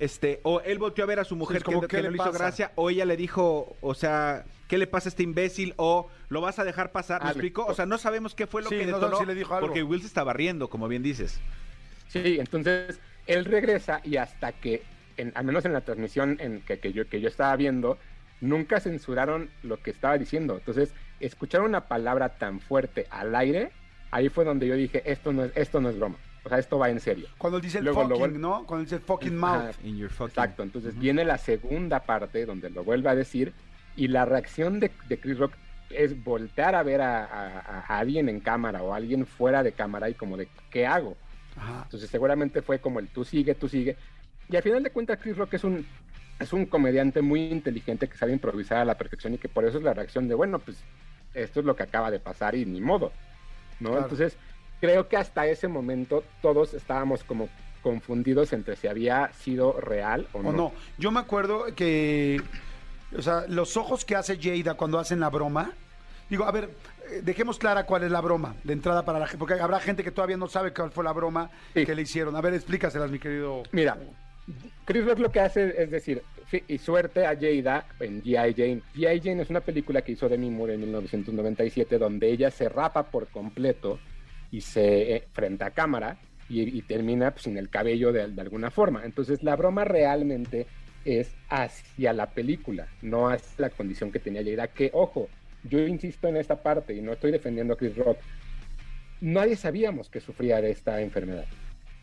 este, 0.00 0.40
o 0.42 0.60
él 0.60 0.78
volteó 0.78 1.04
a 1.04 1.06
ver 1.06 1.20
a 1.20 1.24
su 1.24 1.36
mujer 1.36 1.58
es 1.58 1.62
como, 1.64 1.82
que, 1.82 1.86
¿qué 1.86 1.96
que 1.98 2.02
le 2.02 2.08
no 2.08 2.10
le 2.10 2.16
hizo 2.16 2.24
pasa? 2.32 2.38
gracia, 2.38 2.72
o 2.74 2.90
ella 2.90 3.04
le 3.04 3.16
dijo, 3.16 3.76
o 3.80 3.94
sea, 3.94 4.44
¿qué 4.68 4.78
le 4.78 4.86
pasa 4.86 5.08
a 5.08 5.10
este 5.10 5.22
imbécil? 5.22 5.74
O 5.76 6.08
lo 6.28 6.40
vas 6.40 6.58
a 6.58 6.64
dejar 6.64 6.92
pasar, 6.92 7.22
¿me 7.22 7.30
explico? 7.30 7.64
O 7.66 7.74
sea, 7.74 7.86
no 7.86 7.98
sabemos 7.98 8.34
qué 8.34 8.46
fue 8.46 8.62
lo 8.62 8.68
Sí, 8.70 8.78
que 8.78 8.86
no 8.86 8.98
detonó, 8.98 9.18
si 9.18 9.26
le 9.26 9.34
dijo 9.34 9.54
algo. 9.54 9.66
porque 9.68 9.82
Will 9.82 10.00
se 10.00 10.06
estaba 10.06 10.32
riendo, 10.32 10.68
como 10.68 10.88
bien 10.88 11.02
dices. 11.02 11.40
Sí, 12.08 12.38
entonces 12.38 13.00
él 13.26 13.44
regresa 13.44 14.00
y 14.04 14.16
hasta 14.16 14.52
que, 14.52 14.82
en, 15.16 15.32
al 15.34 15.44
menos 15.44 15.64
en 15.64 15.72
la 15.72 15.80
transmisión 15.82 16.36
en 16.40 16.60
que, 16.62 16.78
que 16.78 16.92
yo, 16.92 17.08
que 17.08 17.20
yo 17.20 17.28
estaba 17.28 17.54
viendo, 17.56 17.98
nunca 18.40 18.80
censuraron 18.80 19.50
lo 19.62 19.80
que 19.82 19.90
estaba 19.90 20.18
diciendo. 20.18 20.54
Entonces, 20.56 20.92
escuchar 21.20 21.62
una 21.62 21.88
palabra 21.88 22.30
tan 22.36 22.60
fuerte 22.60 23.06
al 23.10 23.34
aire, 23.34 23.72
ahí 24.10 24.28
fue 24.28 24.44
donde 24.44 24.66
yo 24.66 24.74
dije, 24.74 25.02
esto 25.10 25.32
no 25.32 25.44
es, 25.44 25.52
esto 25.56 25.80
no 25.80 25.88
es 25.90 25.98
broma. 25.98 26.16
O 26.44 26.48
sea, 26.50 26.58
esto 26.58 26.78
va 26.78 26.90
en 26.90 27.00
serio. 27.00 27.26
Cuando 27.38 27.56
él 27.56 27.62
dice 27.62 27.78
el 27.78 27.84
Luego 27.86 28.06
fucking, 28.06 28.38
¿no? 28.38 28.66
Cuando 28.66 28.84
dice 28.84 28.98
fucking 28.98 29.42
Ajá, 29.42 29.62
mouth. 29.64 29.76
In 29.84 29.96
your 29.96 30.10
fucking- 30.10 30.28
Exacto, 30.28 30.62
entonces 30.62 30.98
viene 30.98 31.24
la 31.24 31.38
segunda 31.38 32.00
parte 32.00 32.44
donde 32.44 32.68
lo 32.68 32.84
vuelve 32.84 33.08
a 33.08 33.14
decir 33.14 33.54
y 33.96 34.08
la 34.08 34.24
reacción 34.24 34.80
de, 34.80 34.90
de 35.08 35.18
Chris 35.20 35.38
Rock 35.38 35.54
es 35.90 36.22
voltear 36.24 36.74
a 36.74 36.82
ver 36.82 37.00
a, 37.00 37.24
a- 37.24 37.60
a 37.86 37.98
alguien 37.98 38.28
en 38.28 38.40
cámara 38.40 38.82
o 38.82 38.92
a 38.92 38.96
alguien 38.96 39.26
fuera 39.26 39.62
de 39.62 39.72
cámara 39.72 40.08
y 40.08 40.14
como 40.14 40.36
de, 40.36 40.48
¿qué 40.70 40.86
hago? 40.86 41.16
Ajá. 41.56 41.82
Entonces 41.84 42.10
seguramente 42.10 42.62
fue 42.62 42.78
como 42.80 42.98
el 42.98 43.08
tú 43.08 43.24
sigue, 43.24 43.54
tú 43.54 43.68
sigue. 43.68 43.96
Y 44.48 44.56
al 44.56 44.62
final 44.62 44.82
de 44.82 44.90
cuentas 44.90 45.18
Chris 45.22 45.36
Rock 45.36 45.54
es 45.54 45.64
un, 45.64 45.86
es 46.40 46.52
un 46.52 46.66
comediante 46.66 47.22
muy 47.22 47.42
inteligente 47.46 48.08
que 48.08 48.16
sabe 48.16 48.32
improvisar 48.32 48.78
a 48.78 48.84
la 48.84 48.98
perfección 48.98 49.34
y 49.34 49.38
que 49.38 49.48
por 49.48 49.64
eso 49.64 49.78
es 49.78 49.84
la 49.84 49.94
reacción 49.94 50.26
de, 50.28 50.34
bueno, 50.34 50.58
pues 50.58 50.82
esto 51.34 51.60
es 51.60 51.66
lo 51.66 51.76
que 51.76 51.84
acaba 51.84 52.10
de 52.10 52.18
pasar 52.18 52.54
y 52.56 52.64
ni 52.64 52.80
modo. 52.80 53.12
¿no? 53.80 53.90
Claro. 53.90 54.02
Entonces 54.04 54.36
creo 54.80 55.08
que 55.08 55.16
hasta 55.16 55.46
ese 55.46 55.68
momento 55.68 56.24
todos 56.42 56.74
estábamos 56.74 57.22
como 57.24 57.48
confundidos 57.82 58.52
entre 58.52 58.76
si 58.76 58.86
había 58.88 59.32
sido 59.32 59.78
real 59.80 60.26
o 60.32 60.42
no. 60.42 60.48
o 60.48 60.52
no. 60.52 60.72
Yo 60.98 61.10
me 61.10 61.20
acuerdo 61.20 61.66
que, 61.74 62.40
o 63.16 63.22
sea, 63.22 63.44
los 63.48 63.76
ojos 63.76 64.04
que 64.04 64.16
hace 64.16 64.38
Jada 64.40 64.74
cuando 64.74 64.98
hacen 64.98 65.20
la 65.20 65.30
broma, 65.30 65.72
digo, 66.30 66.44
a 66.44 66.52
ver, 66.52 66.70
eh, 67.10 67.20
dejemos 67.22 67.58
clara 67.58 67.84
cuál 67.86 68.02
es 68.04 68.10
la 68.10 68.20
broma 68.20 68.56
de 68.64 68.72
entrada 68.72 69.04
para 69.04 69.18
la 69.18 69.26
gente, 69.26 69.38
porque 69.38 69.54
habrá 69.60 69.80
gente 69.80 70.02
que 70.02 70.10
todavía 70.10 70.36
no 70.36 70.48
sabe 70.48 70.72
cuál 70.72 70.90
fue 70.90 71.04
la 71.04 71.12
broma 71.12 71.50
Sí. 71.74 71.84
que 71.84 71.94
le 71.94 72.02
hicieron. 72.02 72.34
A 72.36 72.40
ver, 72.40 72.54
explícaselas, 72.54 73.10
mi 73.10 73.18
querido. 73.18 73.62
Mira, 73.72 73.96
Chris 74.84 75.04
Rock 75.06 75.18
lo 75.20 75.30
que 75.32 75.40
hace 75.40 75.82
es 75.82 75.90
decir, 75.90 76.22
y 76.68 76.78
suerte 76.78 77.26
a 77.26 77.34
Jada 77.34 77.86
en 78.00 78.22
G.I. 78.22 78.54
Jane. 78.54 78.82
G.I. 78.94 79.20
Jane 79.20 79.42
es 79.42 79.50
una 79.50 79.60
película 79.60 80.02
que 80.02 80.12
hizo 80.12 80.28
Demi 80.28 80.50
Moore 80.50 80.74
en 80.74 80.80
1997 80.80 81.98
donde 81.98 82.30
ella 82.30 82.50
se 82.50 82.68
rapa 82.68 83.04
por 83.04 83.28
completo 83.28 83.98
y 84.50 84.60
se 84.60 85.16
eh, 85.16 85.28
frente 85.32 85.64
a 85.64 85.70
cámara 85.70 86.18
y, 86.48 86.60
y 86.78 86.82
termina 86.82 87.30
pues, 87.32 87.44
sin 87.44 87.56
el 87.56 87.70
cabello 87.70 88.12
de, 88.12 88.28
de 88.28 88.40
alguna 88.40 88.70
forma. 88.70 89.04
Entonces 89.04 89.42
la 89.42 89.56
broma 89.56 89.84
realmente 89.84 90.66
es 91.04 91.34
hacia 91.48 92.12
la 92.12 92.30
película, 92.30 92.88
no 93.02 93.28
hacia 93.28 93.54
la 93.58 93.70
condición 93.70 94.10
que 94.10 94.18
tenía 94.18 94.42
Jada. 94.42 94.68
Que 94.68 94.90
ojo, 94.92 95.28
yo 95.64 95.80
insisto 95.86 96.28
en 96.28 96.36
esta 96.36 96.62
parte 96.62 96.94
y 96.94 97.00
no 97.00 97.12
estoy 97.12 97.30
defendiendo 97.30 97.74
a 97.74 97.76
Chris 97.76 97.96
Rock. 97.96 98.18
Nadie 99.20 99.56
sabíamos 99.56 100.08
que 100.10 100.20
sufría 100.20 100.60
de 100.60 100.70
esta 100.70 101.00
enfermedad. 101.00 101.46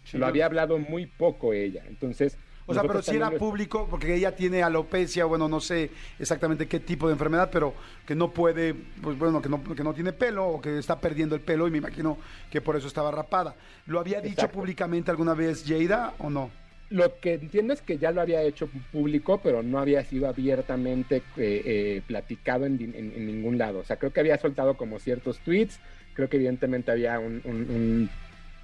Sí, 0.04 0.18
Lo 0.18 0.26
había 0.26 0.46
hablado 0.46 0.80
muy 0.80 1.06
poco 1.06 1.54
ella. 1.54 1.84
Entonces. 1.88 2.38
O 2.66 2.74
sea, 2.74 2.84
pero 2.84 3.02
si 3.02 3.16
era 3.16 3.32
público, 3.32 3.88
porque 3.90 4.16
ella 4.16 4.34
tiene 4.36 4.64
alopecia, 4.64 5.26
bueno, 5.26 5.50
no 5.50 5.60
sé 5.60 5.90
exactamente 6.20 6.68
qué 6.68 6.80
tipo 6.80 7.08
de 7.08 7.14
enfermedad, 7.14 7.50
pero 7.52 7.74
que 8.06 8.16
no 8.16 8.32
puede, 8.32 8.74
pues 9.02 9.18
bueno, 9.18 9.42
que 9.42 9.50
no, 9.50 9.62
que 9.64 9.84
no 9.84 9.94
tiene 9.94 10.14
pelo 10.14 10.48
o 10.48 10.62
que 10.62 10.78
está 10.78 11.00
perdiendo 11.00 11.36
el 11.36 11.42
pelo 11.42 11.68
y 11.68 11.72
me 11.72 11.80
imagino 11.80 12.18
que 12.50 12.62
por 12.62 12.78
eso 12.78 12.88
estaba 12.88 13.12
rapada. 13.12 13.56
¿Lo 13.88 14.00
había 14.00 14.22
dicho 14.22 14.36
Exacto. 14.36 14.60
públicamente 14.60 15.12
alguna 15.12 15.34
vez 15.34 15.66
Jada 15.68 16.14
o 16.20 16.30
no? 16.30 16.50
Lo 16.92 17.20
que 17.22 17.36
entiendo 17.36 17.74
es 17.74 17.82
que 17.82 17.98
ya 17.98 18.12
lo 18.12 18.20
había 18.20 18.42
hecho 18.44 18.68
público, 18.92 19.40
pero 19.42 19.64
no 19.64 19.80
había 19.80 20.04
sido 20.04 20.28
abiertamente 20.28 21.24
eh, 21.38 21.62
eh, 21.66 22.02
platicado 22.06 22.66
en, 22.66 22.78
ningún 22.78 23.58
lado. 23.58 23.80
O 23.80 23.84
sea, 23.86 23.96
creo 23.96 24.12
que 24.12 24.20
había 24.20 24.38
soltado 24.38 24.76
como 24.76 25.00
ciertos 25.00 25.40
tweets. 25.40 25.80
Creo 26.14 26.28
que 26.28 26.36
evidentemente 26.36 26.92
había 26.92 27.18
un- 27.18 28.10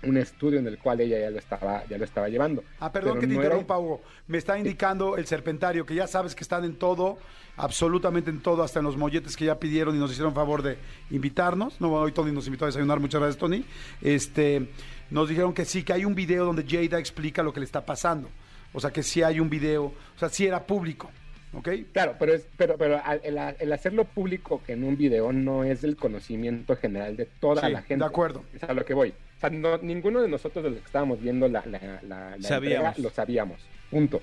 un 0.03 0.17
estudio 0.17 0.59
en 0.59 0.67
el 0.67 0.77
cual 0.77 1.01
ella 1.01 1.19
ya 1.19 1.29
lo 1.29 1.39
estaba, 1.39 1.83
ya 1.87 1.97
lo 1.97 2.03
estaba 2.05 2.29
llevando. 2.29 2.63
Ah, 2.79 2.91
perdón 2.91 3.13
Pero 3.13 3.21
que 3.21 3.27
te 3.27 3.33
no 3.33 3.39
era- 3.39 3.45
interrumpa, 3.49 3.77
Hugo. 3.79 4.01
Me 4.27 4.37
está 4.37 4.57
indicando 4.57 5.17
el 5.17 5.25
serpentario, 5.25 5.85
que 5.85 5.95
ya 5.95 6.07
sabes 6.07 6.35
que 6.35 6.43
están 6.43 6.63
en 6.65 6.75
todo, 6.75 7.17
absolutamente 7.57 8.29
en 8.29 8.39
todo, 8.41 8.61
hasta 8.63 8.79
en 8.79 8.85
los 8.85 8.95
molletes 8.97 9.35
que 9.35 9.45
ya 9.45 9.59
pidieron 9.59 9.95
y 9.95 9.99
nos 9.99 10.11
hicieron 10.11 10.33
favor 10.35 10.61
de 10.61 10.77
invitarnos. 11.09 11.81
No, 11.81 11.91
hoy 11.93 12.11
Tony 12.11 12.31
nos 12.31 12.45
invitó 12.45 12.65
a 12.65 12.67
desayunar, 12.67 12.99
muchas 12.99 13.19
gracias, 13.21 13.39
Tony. 13.39 13.65
Este, 14.01 14.69
nos 15.09 15.29
dijeron 15.29 15.53
que 15.53 15.65
sí, 15.65 15.83
que 15.83 15.93
hay 15.93 16.05
un 16.05 16.13
video 16.15 16.45
donde 16.45 16.63
Jada 16.67 16.99
explica 16.99 17.41
lo 17.43 17.51
que 17.53 17.59
le 17.59 17.65
está 17.65 17.85
pasando. 17.85 18.29
O 18.73 18.79
sea, 18.79 18.91
que 18.91 19.01
sí 19.01 19.23
hay 19.23 19.39
un 19.39 19.49
video, 19.49 19.85
o 19.85 20.19
sea, 20.19 20.29
sí 20.29 20.45
era 20.45 20.65
público, 20.67 21.09
¿ok? 21.53 21.69
Claro, 21.93 22.15
pero 22.19 22.33
es, 22.35 22.45
pero, 22.57 22.77
pero 22.77 23.01
el, 23.23 23.37
el 23.59 23.73
hacerlo 23.73 24.03
público 24.05 24.61
en 24.67 24.83
un 24.83 24.95
video 24.97 25.31
no 25.33 25.63
es 25.63 25.81
del 25.81 25.95
conocimiento 25.95 26.75
general 26.75 27.15
de 27.17 27.25
toda 27.25 27.65
Sí, 27.65 27.71
la 27.71 27.81
gente. 27.81 28.03
de 28.03 28.05
acuerdo. 28.05 28.43
Es 28.53 28.61
a 28.63 28.73
lo 28.73 28.85
que 28.85 28.93
voy. 28.93 29.13
O 29.37 29.39
sea, 29.39 29.49
no- 29.49 29.77
ninguno 29.77 30.21
de 30.21 30.27
nosotros 30.27 30.63
de 30.63 30.71
los 30.71 30.79
que 30.79 30.85
estábamos 30.85 31.21
viendo 31.21 31.47
la, 31.47 31.63
la, 31.65 31.79
la- 32.01 32.37
la 32.37 32.47
Sabíamos. 32.47 32.87
entrega 32.87 32.93
lo 32.97 33.09
sabíamos. 33.09 33.59
Punto. 33.91 34.21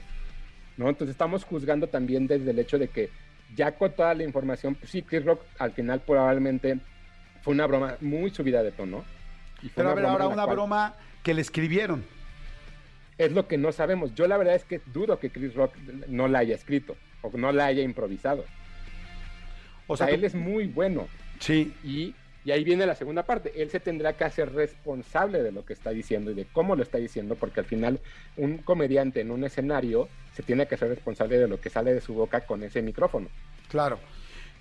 ¿No? 0.77 0.89
Entonces 0.89 1.13
estamos 1.15 1.45
juzgando 1.45 1.87
también 1.89 2.27
desde 2.27 2.51
el 2.51 2.59
hecho 2.59 2.79
de 2.79 2.89
que 2.89 3.11
ya 3.55 3.73
con 3.73 3.93
toda 3.93 4.13
la 4.15 4.25
información, 4.25 4.75
pues 4.75 4.91
sí, 4.91 5.03
Chris 5.03 5.25
Rock 5.25 5.43
al 5.59 5.71
final 5.73 6.01
probablemente 6.01 6.79
fue 7.43 7.55
una 7.55 7.67
broma 7.67 7.97
muy 8.01 8.31
subida 8.31 8.63
de 8.63 8.73
tono. 8.73 9.05
y 9.63 9.69
fue 9.69 9.73
Pero 9.77 9.91
a 9.91 9.95
ver, 9.95 10.05
ahora 10.07 10.27
una 10.27 10.45
cual- 10.45 10.57
broma 10.57 10.95
que 11.23 11.33
le 11.33 11.41
escribieron. 11.43 12.05
es 13.17 13.31
lo 13.31 13.47
que 13.47 13.57
no 13.57 13.71
sabemos. 13.71 14.13
Yo 14.17 14.27
la 14.27 14.37
verdad 14.37 14.57
es 14.57 14.65
que 14.65 14.81
dudo 14.93 15.21
que 15.21 15.31
Chris 15.31 15.55
Rock 15.55 15.77
no 16.09 16.27
la 16.27 16.41
haya 16.41 16.57
escrito 16.57 16.97
o 17.23 17.31
no 17.39 17.53
la 17.53 17.67
haya 17.67 17.83
improvisado. 17.83 18.45
O 19.87 19.93
O 19.93 19.97
sea, 19.97 20.09
él 20.09 20.25
es 20.25 20.35
muy 20.35 20.67
bueno 20.67 21.07
sí, 21.39 21.73
y 21.85 22.15
Y 22.45 22.51
ahí 22.51 22.63
viene 22.63 22.87
la 22.87 22.95
segunda 22.95 23.23
parte. 23.23 23.53
Él 23.57 23.71
se 23.71 23.81
tendrá 23.81 24.13
que 24.15 24.25
hacer 24.25 24.53
responsable 24.53 25.43
de 25.43 25.51
lo 25.51 25.65
que 25.65 25.73
está 25.73 25.91
diciendo 25.91 26.31
y 26.31 26.35
de 26.35 26.47
cómo 26.53 26.77
lo 26.77 26.83
está 26.83 26.99
diciendo, 26.99 27.37
porque 27.37 27.61
al 27.61 27.67
final 27.67 28.01
un 28.37 28.59
comediante 28.59 29.21
en 29.21 29.31
un 29.31 29.45
escenario 29.45 30.09
se 30.35 30.43
tiene 30.43 30.67
que 30.67 30.75
hacer 30.75 30.89
responsable 30.89 31.39
de 31.39 31.49
lo 31.49 31.61
que 31.61 31.71
sale 31.71 31.95
de 31.95 32.01
su 32.01 32.13
boca 32.13 32.43
con 32.43 32.63
ese 32.63 32.83
micrófono. 32.83 33.29
Claro. 33.71 33.99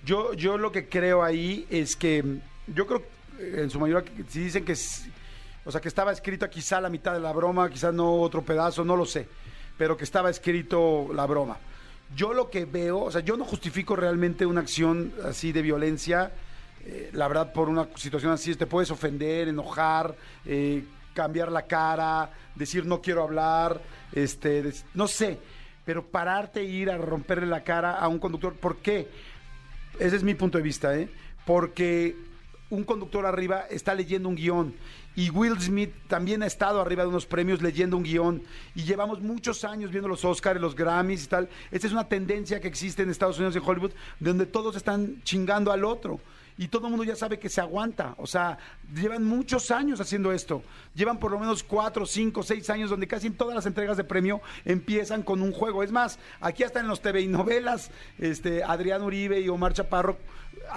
Yo, 0.05 0.33
yo 0.33 0.57
lo 0.57 0.71
que 0.71 0.87
creo 0.87 1.23
ahí 1.23 1.65
es 1.69 1.95
que 1.95 2.23
yo 2.67 2.87
creo 2.87 3.03
en 3.39 3.69
su 3.69 3.79
mayoría 3.79 4.09
si 4.27 4.43
dicen 4.43 4.63
que 4.63 4.73
o 5.65 5.71
sea 5.71 5.81
que 5.81 5.87
estaba 5.87 6.11
escrito 6.11 6.49
quizá 6.49 6.81
la 6.81 6.89
mitad 6.89 7.13
de 7.13 7.19
la 7.19 7.31
broma, 7.31 7.69
quizá 7.69 7.91
no 7.91 8.15
otro 8.21 8.43
pedazo, 8.43 8.83
no 8.83 8.95
lo 8.95 9.05
sé, 9.05 9.27
pero 9.77 9.95
que 9.95 10.03
estaba 10.03 10.29
escrito 10.29 11.09
la 11.13 11.25
broma. 11.25 11.57
Yo 12.15 12.33
lo 12.33 12.49
que 12.49 12.65
veo, 12.65 12.99
o 12.99 13.11
sea, 13.11 13.21
yo 13.21 13.37
no 13.37 13.45
justifico 13.45 13.95
realmente 13.95 14.45
una 14.45 14.61
acción 14.61 15.13
así 15.25 15.51
de 15.51 15.61
violencia 15.61 16.31
eh, 16.85 17.09
la 17.13 17.27
verdad, 17.27 17.53
por 17.53 17.69
una 17.69 17.87
situación 17.95 18.31
así, 18.31 18.55
te 18.55 18.65
puedes 18.65 18.91
ofender, 18.91 19.47
enojar, 19.47 20.15
eh, 20.45 20.83
cambiar 21.13 21.51
la 21.51 21.63
cara, 21.63 22.31
decir 22.55 22.85
no 22.85 23.01
quiero 23.01 23.23
hablar, 23.23 23.81
este, 24.11 24.73
no 24.93 25.07
sé, 25.07 25.39
pero 25.85 26.05
pararte 26.05 26.61
e 26.61 26.65
ir 26.65 26.89
a 26.89 26.97
romperle 26.97 27.47
la 27.47 27.63
cara 27.63 27.97
a 27.97 28.07
un 28.07 28.19
conductor, 28.19 28.53
¿por 28.55 28.77
qué? 28.77 29.07
Ese 29.99 30.15
es 30.15 30.23
mi 30.23 30.33
punto 30.33 30.57
de 30.57 30.63
vista, 30.63 30.97
¿eh? 30.97 31.09
Porque 31.45 32.15
un 32.69 32.83
conductor 32.83 33.25
arriba 33.25 33.65
está 33.69 33.93
leyendo 33.93 34.27
un 34.27 34.35
guion 34.35 34.73
y 35.15 35.29
Will 35.29 35.59
Smith 35.61 35.93
también 36.07 36.41
ha 36.41 36.47
estado 36.47 36.81
arriba 36.81 37.03
de 37.03 37.09
unos 37.09 37.27
premios 37.27 37.61
leyendo 37.61 37.95
un 37.95 38.03
guion 38.03 38.41
y 38.73 38.83
llevamos 38.83 39.21
muchos 39.21 39.63
años 39.63 39.91
viendo 39.91 40.09
los 40.09 40.25
Oscars, 40.25 40.59
los 40.59 40.75
Grammys 40.75 41.25
y 41.25 41.27
tal. 41.27 41.49
Esta 41.69 41.85
es 41.85 41.93
una 41.93 42.07
tendencia 42.07 42.59
que 42.59 42.67
existe 42.67 43.03
en 43.03 43.11
Estados 43.11 43.37
Unidos 43.37 43.55
y 43.55 43.59
Hollywood 43.63 43.91
donde 44.19 44.47
todos 44.47 44.75
están 44.75 45.21
chingando 45.23 45.71
al 45.71 45.85
otro 45.85 46.19
y 46.57 46.67
todo 46.67 46.87
el 46.87 46.91
mundo 46.91 47.03
ya 47.03 47.15
sabe 47.15 47.39
que 47.39 47.49
se 47.49 47.61
aguanta. 47.61 48.15
O 48.17 48.27
sea, 48.27 48.57
llevan 48.93 49.23
muchos 49.23 49.71
años 49.71 49.99
haciendo 49.99 50.31
esto. 50.31 50.63
Llevan 50.95 51.19
por 51.19 51.31
lo 51.31 51.39
menos 51.39 51.63
cuatro, 51.63 52.05
cinco, 52.05 52.43
seis 52.43 52.69
años 52.69 52.89
donde 52.89 53.07
casi 53.07 53.27
en 53.27 53.35
todas 53.35 53.55
las 53.55 53.65
entregas 53.65 53.97
de 53.97 54.03
premio 54.03 54.41
empiezan 54.65 55.23
con 55.23 55.41
un 55.41 55.51
juego. 55.51 55.83
Es 55.83 55.91
más, 55.91 56.19
aquí 56.41 56.63
hasta 56.63 56.79
en 56.79 56.87
los 56.87 57.01
TV 57.01 57.21
y 57.21 57.27
novelas, 57.27 57.91
este, 58.19 58.63
Adrián 58.63 59.01
Uribe 59.01 59.39
y 59.39 59.49
Omar 59.49 59.73
Chaparro 59.73 60.17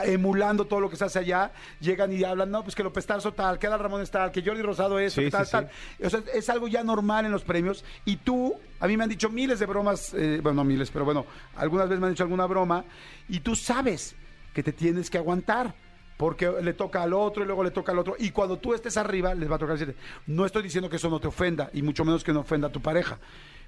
emulando 0.04 0.64
todo 0.64 0.80
lo 0.80 0.90
que 0.90 0.96
se 0.96 1.04
hace 1.04 1.18
allá, 1.18 1.52
llegan 1.80 2.12
y 2.12 2.24
hablan, 2.24 2.50
no, 2.50 2.62
pues 2.62 2.74
que 2.74 2.82
López 2.82 3.06
Tarso 3.06 3.32
tal, 3.32 3.58
que 3.58 3.66
Adal 3.66 3.80
Ramón 3.80 4.04
tal, 4.10 4.30
que 4.32 4.42
Jordi 4.42 4.62
Rosado 4.62 4.98
es, 4.98 5.14
tal, 5.30 5.48
tal. 5.48 5.70
O 6.02 6.10
sea, 6.10 6.22
es 6.34 6.48
algo 6.48 6.68
ya 6.68 6.82
normal 6.82 7.26
en 7.26 7.32
los 7.32 7.44
premios. 7.44 7.84
Y 8.04 8.16
tú, 8.16 8.54
a 8.80 8.86
mí 8.86 8.96
me 8.96 9.04
han 9.04 9.10
dicho 9.10 9.28
miles 9.28 9.58
de 9.58 9.66
bromas, 9.66 10.12
eh, 10.14 10.40
bueno, 10.42 10.56
no 10.56 10.64
miles, 10.64 10.90
pero 10.90 11.04
bueno, 11.04 11.26
algunas 11.56 11.88
veces 11.88 12.00
me 12.00 12.06
han 12.06 12.12
dicho 12.12 12.24
alguna 12.24 12.46
broma, 12.46 12.84
y 13.28 13.40
tú 13.40 13.54
sabes 13.54 14.16
que 14.56 14.62
te 14.62 14.72
tienes 14.72 15.10
que 15.10 15.18
aguantar. 15.18 15.74
Porque 16.16 16.50
le 16.62 16.72
toca 16.72 17.02
al 17.02 17.12
otro 17.12 17.42
y 17.42 17.46
luego 17.46 17.62
le 17.62 17.70
toca 17.70 17.92
al 17.92 17.98
otro. 17.98 18.16
Y 18.18 18.30
cuando 18.30 18.56
tú 18.56 18.72
estés 18.72 18.96
arriba, 18.96 19.34
les 19.34 19.50
va 19.50 19.56
a 19.56 19.58
tocar 19.58 19.76
decirte, 19.76 20.00
no 20.26 20.46
estoy 20.46 20.62
diciendo 20.62 20.88
que 20.88 20.96
eso 20.96 21.10
no 21.10 21.20
te 21.20 21.26
ofenda, 21.26 21.68
y 21.74 21.82
mucho 21.82 22.06
menos 22.06 22.24
que 22.24 22.32
no 22.32 22.40
ofenda 22.40 22.68
a 22.68 22.72
tu 22.72 22.80
pareja. 22.80 23.18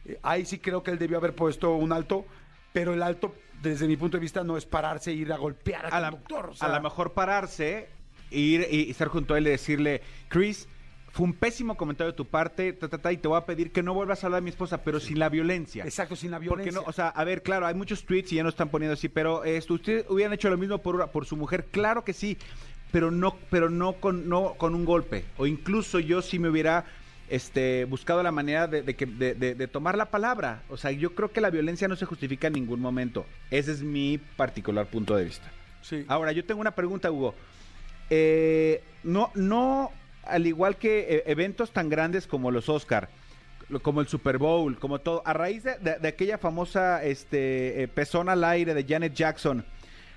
Eh, 0.06 0.18
ahí 0.22 0.46
sí 0.46 0.58
creo 0.58 0.82
que 0.82 0.90
él 0.90 0.98
debió 0.98 1.18
haber 1.18 1.34
puesto 1.34 1.74
un 1.74 1.92
alto, 1.92 2.24
pero 2.72 2.94
el 2.94 3.02
alto, 3.02 3.34
desde 3.60 3.86
mi 3.86 3.98
punto 3.98 4.16
de 4.16 4.22
vista, 4.22 4.44
no 4.44 4.56
es 4.56 4.64
pararse 4.64 5.10
e 5.10 5.14
ir 5.14 5.30
a 5.30 5.36
golpear 5.36 5.92
al 5.92 6.04
conductor. 6.04 6.52
A 6.60 6.68
lo 6.68 6.80
mejor 6.80 7.12
pararse, 7.12 7.90
ir 8.30 8.66
y 8.70 8.90
estar 8.90 9.08
junto 9.08 9.34
a 9.34 9.38
él 9.38 9.46
y 9.46 9.50
decirle, 9.50 10.00
Chris, 10.28 10.68
fue 11.10 11.24
un 11.24 11.32
pésimo 11.32 11.76
comentario 11.76 12.12
de 12.12 12.16
tu 12.16 12.26
parte, 12.26 12.72
ta, 12.72 13.12
y 13.12 13.16
te 13.16 13.28
voy 13.28 13.38
a 13.38 13.46
pedir 13.46 13.72
que 13.72 13.82
no 13.82 13.94
vuelvas 13.94 14.22
a 14.22 14.26
hablar 14.26 14.40
de 14.40 14.44
mi 14.44 14.50
esposa, 14.50 14.82
pero 14.84 15.00
sin 15.00 15.18
la 15.18 15.28
violencia. 15.28 15.84
Exacto, 15.84 16.16
sin 16.16 16.30
la 16.30 16.38
violencia. 16.38 16.72
Porque 16.72 16.86
no, 16.86 16.88
o 16.88 16.92
sea, 16.92 17.08
a 17.08 17.24
ver, 17.24 17.42
claro, 17.42 17.66
hay 17.66 17.74
muchos 17.74 18.04
tweets 18.04 18.32
y 18.32 18.36
ya 18.36 18.42
no 18.42 18.48
están 18.48 18.68
poniendo 18.68 18.94
así, 18.94 19.08
pero 19.08 19.44
esto, 19.44 19.74
ustedes 19.74 20.06
hubieran 20.08 20.32
hecho 20.32 20.50
lo 20.50 20.58
mismo 20.58 20.78
por, 20.78 21.10
por 21.10 21.26
su 21.26 21.36
mujer, 21.36 21.66
claro 21.70 22.04
que 22.04 22.12
sí, 22.12 22.36
pero 22.92 23.10
no, 23.10 23.36
pero 23.50 23.70
no 23.70 23.94
con, 23.94 24.28
no 24.28 24.54
con 24.54 24.74
un 24.74 24.84
golpe. 24.84 25.24
O 25.36 25.46
incluso 25.46 25.98
yo 25.98 26.22
sí 26.22 26.38
me 26.38 26.48
hubiera 26.48 26.84
este, 27.28 27.84
buscado 27.84 28.22
la 28.22 28.32
manera 28.32 28.66
de, 28.66 28.82
que, 28.94 29.06
de, 29.06 29.68
tomar 29.68 29.96
la 29.96 30.10
palabra. 30.10 30.62
O 30.68 30.76
sea, 30.76 30.90
yo 30.90 31.14
creo 31.14 31.30
que 31.30 31.40
la 31.40 31.50
violencia 31.50 31.88
no 31.88 31.96
se 31.96 32.06
justifica 32.06 32.46
en 32.46 32.54
ningún 32.54 32.80
momento. 32.80 33.26
Ese 33.50 33.72
es 33.72 33.82
mi 33.82 34.18
particular 34.18 34.86
punto 34.86 35.16
de 35.16 35.24
vista. 35.24 35.50
Sí. 35.82 36.04
Ahora, 36.08 36.32
yo 36.32 36.44
tengo 36.44 36.60
una 36.60 36.74
pregunta, 36.74 37.10
Hugo. 37.10 37.34
Eh, 38.10 38.82
no, 39.04 39.30
no 39.34 39.92
al 40.28 40.46
igual 40.46 40.76
que 40.76 41.00
eh, 41.00 41.22
eventos 41.26 41.72
tan 41.72 41.88
grandes 41.88 42.26
como 42.26 42.50
los 42.50 42.68
Oscar, 42.68 43.08
como 43.82 44.00
el 44.00 44.08
Super 44.08 44.38
Bowl, 44.38 44.78
como 44.78 45.00
todo, 45.00 45.22
a 45.26 45.32
raíz 45.32 45.64
de, 45.64 46.08
aquella 46.08 46.38
famosa 46.38 47.04
este, 47.04 47.82
eh, 47.82 47.88
pezón 47.88 48.28
al 48.28 48.44
aire 48.44 48.74
de 48.74 48.84
Janet 48.84 49.14
Jackson, 49.14 49.64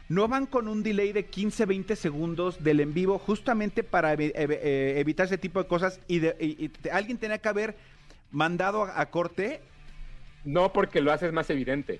no 0.10 0.28
van 0.28 0.45
con 0.45 0.67
un 0.67 0.84
delay 0.84 1.13
de 1.13 1.26
15, 1.26 1.65
20 1.65 1.95
segundos 1.95 2.63
del 2.63 2.82
en 2.82 2.93
vivo 2.93 3.17
justamente 3.17 3.84
para 3.84 4.13
eh, 4.13 5.00
evitar 5.00 5.26
ese 5.26 5.38
tipo 5.38 5.62
de 5.62 5.67
cosas 5.67 6.00
y, 6.08 6.19
de, 6.19 6.71
alguien 6.91 7.17
tenía 7.17 7.38
que 7.38 7.50
haber 7.50 7.76
mandado 8.32 8.84
a, 8.84 9.06
corte. 9.06 9.62
No, 10.43 10.74
porque 10.74 11.02
lo 11.02 11.13
haces 11.13 11.32
más 11.32 11.50
evidente. 11.50 12.00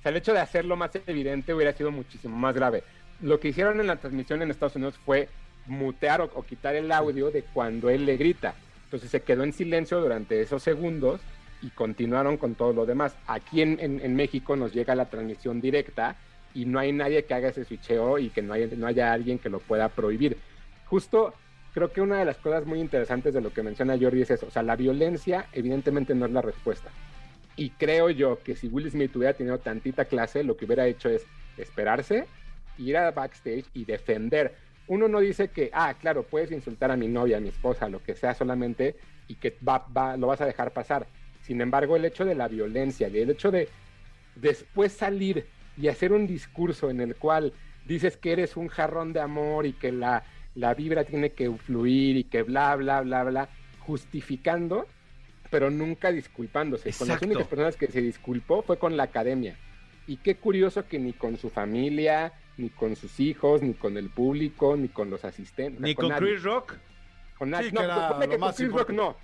O 0.00 0.02
sea, 0.02 0.10
el 0.10 0.16
hecho 0.16 0.32
de 0.32 0.40
hacerlo 0.40 0.76
más 0.76 0.90
evidente 1.06 1.54
hubiera 1.54 1.72
sido 1.72 1.92
muchísimo 1.92 2.36
más 2.36 2.54
grave. 2.54 2.82
Lo 3.20 3.38
que 3.38 3.48
hicieron 3.48 3.78
en 3.80 3.86
la 3.86 3.96
transmisión 3.96 4.42
en 4.42 4.50
Estados 4.50 4.76
Unidos 4.76 4.98
fue 5.04 5.28
mutear 5.68 6.20
o, 6.20 6.42
quitar 6.42 6.74
el 6.74 6.90
audio 6.92 7.30
de 7.30 7.42
cuando 7.42 7.90
él 7.90 8.06
le 8.06 8.16
grita. 8.16 8.54
Entonces 8.84 9.10
se 9.10 9.22
quedó 9.22 9.44
en 9.44 9.52
silencio 9.52 10.00
durante 10.00 10.40
esos 10.40 10.62
segundos 10.62 11.20
y 11.62 11.70
continuaron 11.70 12.36
con 12.36 12.54
todo 12.54 12.72
lo 12.72 12.86
demás. 12.86 13.16
Aquí 13.26 13.62
en, 13.62 14.16
México 14.16 14.56
nos 14.56 14.72
llega 14.72 14.94
la 14.94 15.10
transmisión 15.10 15.60
directa 15.60 16.16
y 16.54 16.64
no 16.64 16.78
hay 16.78 16.92
nadie 16.92 17.24
que 17.24 17.34
haga 17.34 17.48
ese 17.48 17.64
switcheo 17.64 18.18
y 18.18 18.30
que 18.30 18.42
no, 18.42 18.54
no 18.56 18.86
haya 18.86 19.12
alguien 19.12 19.38
que 19.38 19.50
lo 19.50 19.58
pueda 19.58 19.88
prohibir. 19.88 20.38
Justo 20.86 21.34
creo 21.74 21.92
que 21.92 22.00
una 22.00 22.18
de 22.18 22.24
las 22.24 22.38
cosas 22.38 22.66
muy 22.66 22.80
interesantes 22.80 23.34
de 23.34 23.40
lo 23.40 23.52
que 23.52 23.62
menciona 23.62 23.98
Jordi 23.98 24.22
es 24.22 24.30
eso. 24.30 24.46
O 24.46 24.50
sea, 24.50 24.62
la 24.62 24.76
violencia 24.76 25.46
evidentemente 25.52 26.14
no 26.14 26.26
es 26.26 26.32
la 26.32 26.42
respuesta. 26.42 26.90
Y 27.56 27.70
creo 27.70 28.08
yo 28.10 28.42
que 28.42 28.56
si 28.56 28.68
Will 28.68 28.90
Smith 28.90 29.14
hubiera 29.16 29.34
tenido 29.34 29.58
tantita 29.58 30.04
clase, 30.04 30.44
lo 30.44 30.56
que 30.56 30.64
hubiera 30.64 30.86
hecho 30.86 31.08
es 31.08 31.26
esperarse, 31.56 32.26
ir 32.78 32.96
a 32.96 33.10
backstage 33.10 33.64
y 33.74 33.84
defender 33.84 34.54
uno 34.88 35.06
no 35.08 35.20
dice 35.20 35.48
que, 35.48 35.70
ah, 35.72 35.94
claro, 36.00 36.24
puedes 36.24 36.50
insultar 36.50 36.90
a 36.90 36.96
mi 36.96 37.08
novia, 37.08 37.36
a 37.36 37.40
mi 37.40 37.48
esposa, 37.48 37.88
lo 37.88 38.02
que 38.02 38.14
sea 38.14 38.34
solamente, 38.34 38.96
y 39.28 39.36
que 39.36 39.56
va, 39.66 39.86
va, 39.96 40.16
lo 40.16 40.26
vas 40.26 40.40
a 40.40 40.46
dejar 40.46 40.72
pasar. 40.72 41.06
Sin 41.42 41.60
embargo, 41.60 41.96
el 41.96 42.04
hecho 42.04 42.24
de 42.24 42.34
la 42.34 42.48
violencia, 42.48 43.06
el 43.06 43.30
hecho 43.30 43.50
de 43.50 43.68
después 44.34 44.92
salir 44.92 45.46
y 45.76 45.88
hacer 45.88 46.12
un 46.12 46.26
discurso 46.26 46.90
en 46.90 47.00
el 47.00 47.16
cual 47.16 47.52
dices 47.86 48.16
que 48.16 48.32
eres 48.32 48.56
un 48.56 48.68
jarrón 48.68 49.12
de 49.12 49.20
amor 49.20 49.66
y 49.66 49.72
que 49.72 49.92
la, 49.92 50.24
la 50.54 50.74
vibra 50.74 51.04
tiene 51.04 51.30
que 51.30 51.50
fluir 51.50 52.16
y 52.16 52.24
que 52.24 52.42
bla, 52.42 52.74
bla, 52.76 53.00
bla, 53.02 53.24
bla, 53.24 53.48
justificando, 53.80 54.86
pero 55.50 55.70
nunca 55.70 56.10
disculpándose. 56.12 56.92
Con 56.92 57.08
las 57.08 57.22
únicas 57.22 57.46
personas 57.46 57.76
que 57.76 57.86
se 57.88 58.00
disculpó 58.00 58.62
fue 58.62 58.78
con 58.78 58.96
la 58.96 59.04
academia. 59.04 59.56
Y 60.06 60.16
qué 60.16 60.36
curioso 60.36 60.86
que 60.86 60.98
ni 60.98 61.12
con 61.12 61.36
su 61.36 61.50
familia, 61.50 62.32
ni 62.58 62.70
con 62.70 62.96
sus 62.96 63.18
hijos, 63.20 63.62
ni 63.62 63.74
con 63.74 63.96
el 63.96 64.10
público, 64.10 64.76
ni 64.76 64.88
con 64.88 65.10
los 65.10 65.24
asistentes. 65.24 65.80
Ni 65.80 65.94
con, 65.94 66.10
Chris 66.10 66.42
Rock. 66.42 66.74
Con 67.38 67.50
nadie. 67.50 67.72
no, 67.72 67.80
ponle 68.10 68.28
que 68.28 68.38
con 68.38 68.52
Chris 68.52 68.72
Rock 68.72 68.90
no. 68.90 69.16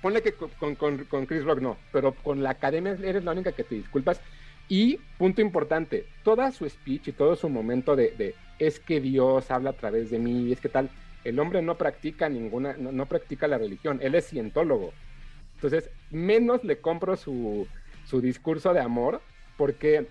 Ponle 0.00 0.22
que 0.22 0.32
con, 0.32 0.74
con, 0.74 1.26
Chris 1.26 1.44
Rock 1.44 1.60
no. 1.60 1.76
Pero 1.92 2.12
con 2.12 2.42
la 2.42 2.50
academia 2.50 2.92
eres 2.92 3.24
la 3.24 3.32
única 3.32 3.52
que 3.52 3.64
te 3.64 3.76
disculpas. 3.76 4.20
Y, 4.68 4.98
punto 5.18 5.40
importante, 5.42 6.06
toda 6.22 6.50
su 6.50 6.68
speech 6.68 7.08
y 7.08 7.12
todo 7.12 7.36
su 7.36 7.48
momento 7.48 7.94
de, 7.94 8.12
de 8.12 8.34
es 8.58 8.80
que 8.80 9.00
Dios 9.00 9.50
habla 9.50 9.70
a 9.70 9.74
través 9.74 10.10
de 10.10 10.18
mí, 10.18 10.50
es 10.50 10.60
que 10.60 10.68
tal, 10.68 10.88
el 11.24 11.38
hombre 11.38 11.62
no 11.62 11.76
practica 11.76 12.28
ninguna, 12.28 12.74
no, 12.78 12.90
no 12.92 13.06
practica 13.06 13.48
la 13.48 13.58
religión, 13.58 13.98
él 14.02 14.14
es 14.14 14.28
cientólogo. 14.28 14.92
Entonces, 15.56 15.90
menos 16.10 16.64
le 16.64 16.78
compro 16.78 17.16
su, 17.16 17.66
su 18.06 18.20
discurso 18.20 18.72
de 18.72 18.80
amor, 18.80 19.20
porque 19.56 20.08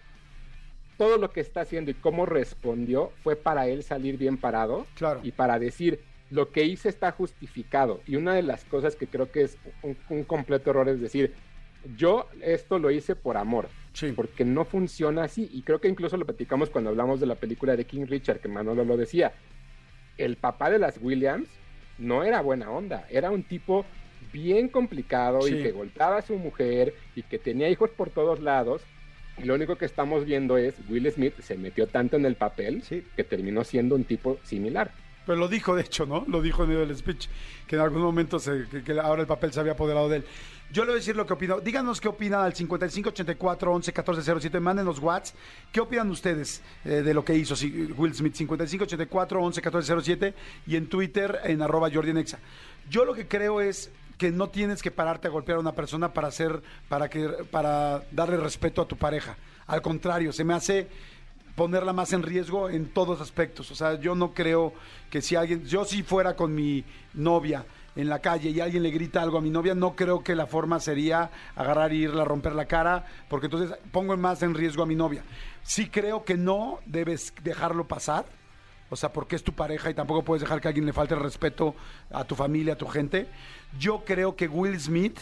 todo 1.02 1.18
lo 1.18 1.32
que 1.32 1.40
está 1.40 1.62
haciendo 1.62 1.90
y 1.90 1.96
cómo 1.96 2.28
respondió 2.28 3.12
fue 3.24 3.36
para 3.36 3.66
él 3.66 3.82
salir 3.82 4.20
bien 4.20 4.38
parado 4.38 4.86
claro. 4.94 5.20
y 5.24 5.32
para 5.32 5.58
decir 5.58 6.00
lo 6.30 6.52
que 6.52 6.64
hice 6.66 6.90
está 6.90 7.12
justificado. 7.12 8.02
Y 8.06 8.18
una 8.18 8.36
de 8.36 8.44
las 8.44 8.66
cosas 8.66 8.96
que 8.96 9.08
creo 9.08 9.32
que 9.32 9.42
es 9.42 9.58
un, 9.82 10.24
completo 10.26 10.70
error 10.70 10.88
es 10.90 11.02
decir, 11.02 11.34
yo 11.98 12.28
esto 12.44 12.78
lo 12.78 12.92
hice 12.92 13.16
por 13.16 13.38
amor, 13.38 13.68
porque 14.16 14.46
no 14.46 14.64
funciona 14.64 15.24
así. 15.24 15.50
Y 15.52 15.64
creo 15.64 15.82
que 15.82 15.88
incluso 15.88 16.18
lo 16.18 16.26
platicamos 16.28 16.70
cuando 16.70 16.92
hablamos 16.92 17.20
de 17.20 17.26
la 17.26 17.34
película 17.34 17.76
de 17.76 17.86
King 17.86 18.06
Richard, 18.06 18.40
que 18.40 18.48
Manolo 18.48 18.86
lo 18.86 18.96
decía. 18.96 19.34
El 20.20 20.36
papá 20.36 20.70
de 20.70 20.78
las 20.78 21.00
Williams 21.02 21.50
no 21.98 22.24
era 22.24 22.42
buena 22.42 22.70
onda, 22.70 23.08
era 23.10 23.32
un 23.32 23.42
tipo 23.42 23.88
bien 24.32 24.70
complicado 24.70 25.48
y 25.48 25.64
que 25.64 25.72
golpeaba 25.72 26.18
a 26.18 26.22
su 26.22 26.36
mujer 26.36 26.94
y 27.16 27.24
que 27.24 27.40
tenía 27.40 27.70
hijos 27.70 27.90
por 27.90 28.12
todos 28.12 28.40
lados 28.40 28.84
lo 29.44 29.56
único 29.56 29.76
que 29.76 29.86
estamos 29.86 30.26
viendo 30.26 30.58
es 30.58 30.76
Will 30.90 31.12
Smith 31.12 31.34
se 31.40 31.58
metió 31.58 31.88
tanto 31.88 32.18
en 32.18 32.26
el 32.26 32.36
papel 32.36 32.84
que 33.16 33.24
terminó 33.24 33.64
siendo 33.64 33.96
un 33.96 34.04
tipo 34.04 34.38
similar. 34.44 34.92
Pero 35.26 35.38
lo 35.38 35.48
dijo, 35.48 35.76
de 35.76 35.84
hecho, 35.84 36.06
¿no? 36.06 36.26
Lo 36.28 36.42
dijo 36.42 36.64
en 36.64 36.70
medio 36.70 36.86
del 36.86 36.98
speech, 36.98 37.28
que 37.68 37.76
en 37.76 37.82
algún 37.82 38.02
momento 38.02 38.40
se, 38.40 38.66
que, 38.70 38.84
que 38.84 39.00
ahora 39.00 39.22
el 39.22 39.28
papel 39.28 39.54
se 39.54 39.60
había 39.60 39.74
apoderado 39.74 40.10
de 40.10 40.18
él. 40.18 40.26
Yo 40.72 40.84
le 40.84 40.92
voy 40.92 40.96
a 40.96 41.00
decir 41.00 41.18
lo 41.18 41.26
que 41.26 41.34
opino. 41.34 41.60
Díganos 41.60 42.00
qué 42.00 42.08
opinan 42.08 42.42
al 42.42 42.54
5584 42.54 43.74
11 43.74 43.92
14 43.92 44.40
07. 44.40 44.60
Mándenos 44.62 45.00
WhatsApp. 45.00 45.36
¿Qué 45.72 45.82
opinan 45.82 46.10
ustedes 46.10 46.62
eh, 46.86 47.02
de 47.02 47.14
lo 47.14 47.26
que 47.26 47.36
hizo 47.36 47.58
sí, 47.58 47.94
Will 47.98 48.14
Smith? 48.16 48.36
5584 48.36 49.44
11 49.44 49.62
14 49.62 49.94
07 50.02 50.34
y 50.68 50.78
en 50.78 50.88
Twitter 50.88 51.42
en 51.44 51.62
arroba 51.62 51.90
Jordi 51.94 52.14
Nexa. 52.14 52.40
Yo 52.90 53.04
lo 53.04 53.14
que 53.14 53.28
creo 53.28 53.60
es 53.60 53.92
que 54.22 54.30
no 54.30 54.50
tienes 54.50 54.84
que 54.84 54.92
pararte 54.92 55.28
a 55.28 55.32
golpear 55.32 55.58
a 55.58 55.62
una 55.62 55.72
persona 55.72 56.14
para 56.14 56.28
hacer, 56.28 56.62
para 56.88 57.10
que, 57.10 57.28
para 57.50 58.04
darle 58.12 58.38
respeto 58.38 58.84
a 58.84 58.88
tu 58.88 58.96
pareja. 58.96 59.36
Al 59.66 59.82
contrario, 59.82 60.32
se 60.32 60.44
me 60.44 60.54
hace 60.54 60.90
ponerla 61.56 61.92
más 61.92 62.14
en 62.14 62.22
riesgo 62.22 62.70
en 62.70 62.94
todos 62.94 63.20
aspectos. 63.20 63.72
O 63.72 63.76
sea, 63.76 64.00
yo 64.00 64.14
no 64.14 64.36
creo 64.36 64.74
que 65.10 65.24
si 65.24 65.36
alguien, 65.36 65.66
yo 65.66 65.86
si 65.86 66.04
fuera 66.04 66.36
con 66.36 66.54
mi 66.54 66.86
novia 67.16 67.66
en 67.96 68.10
la 68.10 68.20
calle 68.20 68.52
y 68.52 68.60
alguien 68.60 68.84
le 68.84 68.92
grita 68.92 69.24
algo 69.24 69.40
a 69.40 69.42
mi 69.42 69.50
novia, 69.50 69.74
no 69.74 69.96
creo 69.96 70.24
que 70.24 70.36
la 70.36 70.46
forma 70.46 70.80
sería 70.80 71.32
agarrar 71.56 71.92
y 71.92 72.04
irla 72.04 72.22
a 72.22 72.26
romper 72.26 72.54
la 72.54 72.66
cara, 72.66 73.08
porque 73.28 73.48
entonces 73.48 73.76
pongo 73.92 74.16
más 74.18 74.44
en 74.44 74.54
riesgo 74.54 74.84
a 74.84 74.86
mi 74.86 74.94
novia. 74.94 75.24
Sí 75.64 75.90
creo 75.90 76.26
que 76.26 76.38
no 76.38 76.78
debes 76.86 77.34
dejarlo 77.42 77.88
pasar, 77.88 78.26
o 78.92 78.96
sea, 78.98 79.12
porque 79.12 79.38
es 79.38 79.44
tu 79.44 79.54
pareja 79.54 79.90
y 79.90 79.94
tampoco 79.94 80.22
puedes 80.24 80.42
dejar 80.42 80.60
que 80.60 80.68
a 80.68 80.70
alguien 80.70 80.86
le 80.86 80.94
falte 80.94 81.14
el 81.14 81.22
respeto 81.22 81.74
a 82.12 82.26
tu 82.26 82.36
familia, 82.36 82.74
a 82.74 82.78
tu 82.78 82.88
gente. 82.88 83.28
Yo 83.80 84.04
creo 84.06 84.36
que 84.36 84.50
Will 84.50 84.78
Smith 84.80 85.18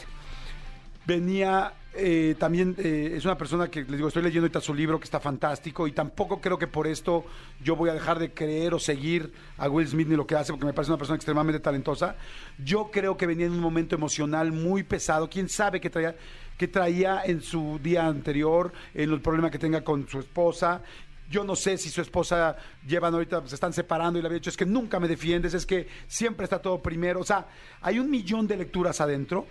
venía 1.06 1.74
eh, 1.94 2.36
también 2.38 2.76
eh, 2.78 3.14
es 3.16 3.26
una 3.26 3.38
persona 3.38 3.68
que 3.68 3.82
les 3.82 3.94
digo 3.94 4.08
estoy 4.08 4.22
leyendo 4.22 4.46
ahorita 4.46 4.62
su 4.62 4.76
libro 4.76 5.00
que 5.00 5.06
está 5.06 5.20
fantástico 5.20 5.88
y 5.88 5.92
tampoco 5.92 6.40
creo 6.40 6.58
que 6.58 6.68
por 6.68 6.86
esto 6.86 7.26
yo 7.64 7.76
voy 7.76 7.90
a 7.90 7.94
dejar 7.94 8.20
de 8.20 8.32
creer 8.32 8.76
o 8.76 8.80
seguir 8.80 9.34
a 9.58 9.68
Will 9.68 9.88
Smith 9.88 10.08
ni 10.08 10.16
lo 10.16 10.28
que 10.28 10.36
hace 10.36 10.52
porque 10.52 10.68
me 10.68 10.74
parece 10.74 10.92
una 10.92 10.98
persona 10.98 11.16
extremadamente 11.16 11.60
talentosa. 11.60 12.16
Yo 12.64 12.90
creo 12.92 13.18
que 13.18 13.28
venía 13.28 13.46
en 13.46 13.54
un 13.54 13.60
momento 13.60 13.96
emocional 13.96 14.52
muy 14.52 14.84
pesado. 14.84 15.30
Quién 15.30 15.48
sabe 15.48 15.80
qué 15.80 15.90
traía 15.90 16.16
qué 16.58 16.68
traía 16.68 17.22
en 17.24 17.42
su 17.42 17.80
día 17.82 18.06
anterior 18.06 18.74
en 18.94 19.12
el 19.12 19.22
problema 19.22 19.50
que 19.50 19.58
tenga 19.58 19.82
con 19.82 20.10
su 20.10 20.20
esposa 20.20 20.82
yo 21.30 21.44
no 21.44 21.56
sé 21.56 21.78
si 21.78 21.90
su 21.90 22.02
esposa 22.02 22.58
llevan 22.88 23.14
ahorita, 23.14 23.48
se 23.48 23.56
están 23.56 23.74
separando 23.74 24.18
y 24.18 24.22
le 24.22 24.28
había 24.28 24.40
dicho, 24.40 24.50
es 24.50 24.58
que 24.58 24.66
nunca 24.66 25.00
me 25.00 25.08
defiendes, 25.08 25.54
es 25.54 25.66
que 25.66 25.88
siempre 26.08 26.44
está 26.46 26.62
todo 26.62 26.82
primero. 26.82 27.20
O 27.20 27.26
sea, 27.26 27.48
hay 27.82 28.00
un 28.00 28.10
millón 28.10 28.48
de 28.48 28.58
lecturas 28.58 29.00
adentro 29.02 29.48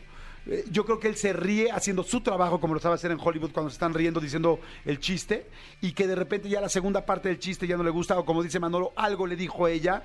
eh, 0.48 0.64
yo 0.70 0.86
creo 0.86 0.98
que 0.98 1.08
él 1.08 1.16
se 1.16 1.34
ríe 1.34 1.70
haciendo 1.70 2.02
su 2.02 2.22
trabajo 2.22 2.58
como 2.58 2.72
lo 2.72 2.80
sabe 2.80 2.94
hacer 2.94 3.10
en 3.10 3.18
Hollywood 3.20 3.52
cuando 3.52 3.68
se 3.68 3.74
están 3.74 3.92
riendo 3.92 4.18
diciendo 4.18 4.58
el 4.86 4.98
chiste 4.98 5.46
y 5.82 5.92
que 5.92 6.06
de 6.06 6.14
repente 6.14 6.48
ya 6.48 6.60
la 6.60 6.70
segunda 6.70 7.04
parte 7.04 7.28
del 7.28 7.38
chiste 7.38 7.66
ya 7.66 7.76
no 7.76 7.82
le 7.82 7.90
gusta 7.90 8.18
o 8.18 8.24
como 8.24 8.42
dice 8.42 8.58
Manolo, 8.58 8.92
algo 8.96 9.26
le 9.26 9.36
dijo 9.36 9.68
ella, 9.68 10.02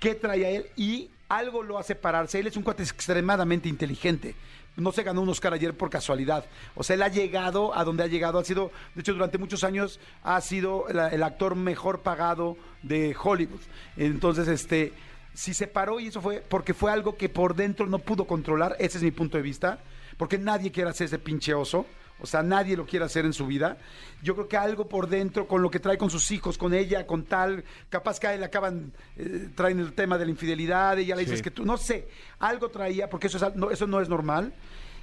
¿qué 0.00 0.14
trae 0.14 0.46
a 0.46 0.50
él? 0.50 0.66
Y 0.76 1.10
algo 1.28 1.62
lo 1.62 1.78
hace 1.78 1.94
pararse. 1.94 2.40
Él 2.40 2.46
es 2.46 2.56
un 2.56 2.62
cuate 2.62 2.82
extremadamente 2.82 3.68
inteligente. 3.68 4.34
No 4.76 4.92
se 4.92 5.02
ganó 5.02 5.22
un 5.22 5.28
Oscar 5.28 5.54
ayer 5.54 5.74
por 5.74 5.88
casualidad. 5.90 6.44
O 6.74 6.82
sea, 6.82 6.94
él 6.94 7.02
ha 7.02 7.08
llegado 7.08 7.76
a 7.76 7.84
donde 7.84 8.02
ha 8.02 8.08
llegado. 8.08 8.38
Ha 8.38 8.44
sido, 8.44 8.72
de 8.94 9.02
hecho, 9.02 9.12
durante 9.12 9.38
muchos 9.38 9.62
años 9.62 10.00
ha 10.22 10.40
sido 10.40 10.88
el 10.88 11.22
actor 11.22 11.54
mejor 11.54 12.00
pagado 12.00 12.56
de 12.82 13.14
Hollywood. 13.20 13.60
Entonces, 13.96 14.48
este, 14.48 14.92
si 15.34 15.52
se 15.52 15.66
paró 15.66 16.00
y 16.00 16.06
eso 16.06 16.20
fue 16.20 16.42
porque 16.48 16.74
fue 16.74 16.92
algo 16.92 17.16
que 17.16 17.28
por 17.28 17.54
dentro 17.54 17.86
no 17.86 17.98
pudo 17.98 18.26
controlar, 18.26 18.76
ese 18.78 18.98
es 18.98 19.04
mi 19.04 19.10
punto 19.10 19.36
de 19.36 19.42
vista, 19.42 19.80
porque 20.16 20.38
nadie 20.38 20.70
quiere 20.70 20.90
hacer 20.90 21.06
ese 21.06 21.18
pinche 21.18 21.52
oso, 21.54 21.86
o 22.24 22.26
sea, 22.26 22.42
nadie 22.42 22.76
lo 22.76 22.86
quiere 22.86 23.04
hacer 23.04 23.24
en 23.26 23.34
su 23.34 23.46
vida. 23.46 23.76
Yo 24.22 24.34
creo 24.34 24.48
que 24.48 24.56
algo 24.56 24.88
por 24.88 25.08
dentro, 25.08 25.46
con 25.46 25.60
lo 25.60 25.70
que 25.70 25.78
trae 25.78 25.98
con 25.98 26.08
sus 26.08 26.30
hijos, 26.30 26.56
con 26.56 26.72
ella, 26.72 27.06
con 27.06 27.24
tal, 27.24 27.64
capaz 27.90 28.18
que 28.18 28.26
a 28.26 28.34
él 28.34 28.42
acaban, 28.42 28.92
eh, 29.16 29.50
traen 29.54 29.78
el 29.78 29.92
tema 29.92 30.16
de 30.16 30.24
la 30.24 30.30
infidelidad, 30.30 30.98
ella 30.98 31.14
le 31.14 31.24
dices 31.24 31.42
que 31.42 31.50
tú, 31.50 31.64
no 31.64 31.76
sé, 31.76 32.08
algo 32.38 32.70
traía, 32.70 33.10
porque 33.10 33.26
eso, 33.26 33.36
es 33.36 33.54
no, 33.54 33.70
eso 33.70 33.86
no 33.86 34.00
es 34.00 34.08
normal, 34.08 34.54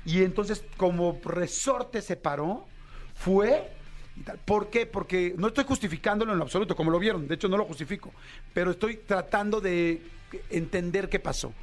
y 0.03 0.23
entonces 0.23 0.63
como 0.77 1.19
resorte 1.23 2.01
se 2.01 2.15
paró, 2.15 2.65
fue 3.13 3.71
y 4.17 4.21
tal. 4.21 4.39
¿Por 4.39 4.71
qué? 4.71 4.87
Porque 4.87 5.35
no 5.37 5.49
estoy 5.49 5.63
justificándolo 5.63 6.31
en 6.31 6.39
lo 6.39 6.43
absoluto, 6.43 6.75
como 6.75 6.89
lo 6.89 6.97
vieron, 6.97 7.27
de 7.27 7.35
hecho 7.35 7.47
no 7.47 7.57
lo 7.57 7.65
justifico, 7.65 8.11
pero 8.53 8.71
estoy 8.71 8.97
tratando 8.97 9.61
de 9.61 10.01
entender 10.49 11.07
qué 11.07 11.19
pasó. 11.19 11.53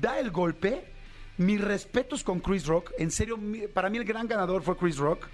Da 0.00 0.18
el 0.18 0.30
golpe, 0.30 0.84
mis 1.42 1.60
respetos 1.60 2.24
con 2.24 2.40
Chris 2.40 2.66
Rock, 2.66 2.92
en 2.98 3.10
serio, 3.10 3.38
para 3.72 3.90
mí 3.90 3.98
el 3.98 4.04
gran 4.04 4.26
ganador 4.26 4.62
fue 4.62 4.76
Chris 4.76 4.96
Rock. 4.96 5.28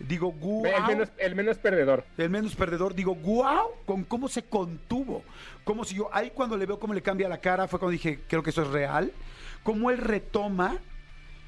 Digo, 0.00 0.30
guau. 0.30 0.64
El, 0.64 0.86
menos, 0.86 1.08
el 1.18 1.34
menos 1.34 1.58
perdedor. 1.58 2.04
El 2.16 2.30
menos 2.30 2.54
perdedor, 2.54 2.94
digo, 2.94 3.14
guau, 3.16 3.72
con 3.84 4.04
cómo 4.04 4.28
se 4.28 4.44
contuvo. 4.44 5.24
Como 5.64 5.84
si 5.84 5.96
yo, 5.96 6.08
ahí 6.12 6.30
cuando 6.30 6.56
le 6.56 6.66
veo 6.66 6.78
cómo 6.78 6.94
le 6.94 7.02
cambia 7.02 7.28
la 7.28 7.38
cara, 7.38 7.66
fue 7.66 7.80
cuando 7.80 7.92
dije, 7.92 8.20
creo 8.28 8.42
que 8.42 8.50
eso 8.50 8.62
es 8.62 8.68
real. 8.68 9.12
Cómo 9.64 9.90
él 9.90 9.98
retoma 9.98 10.78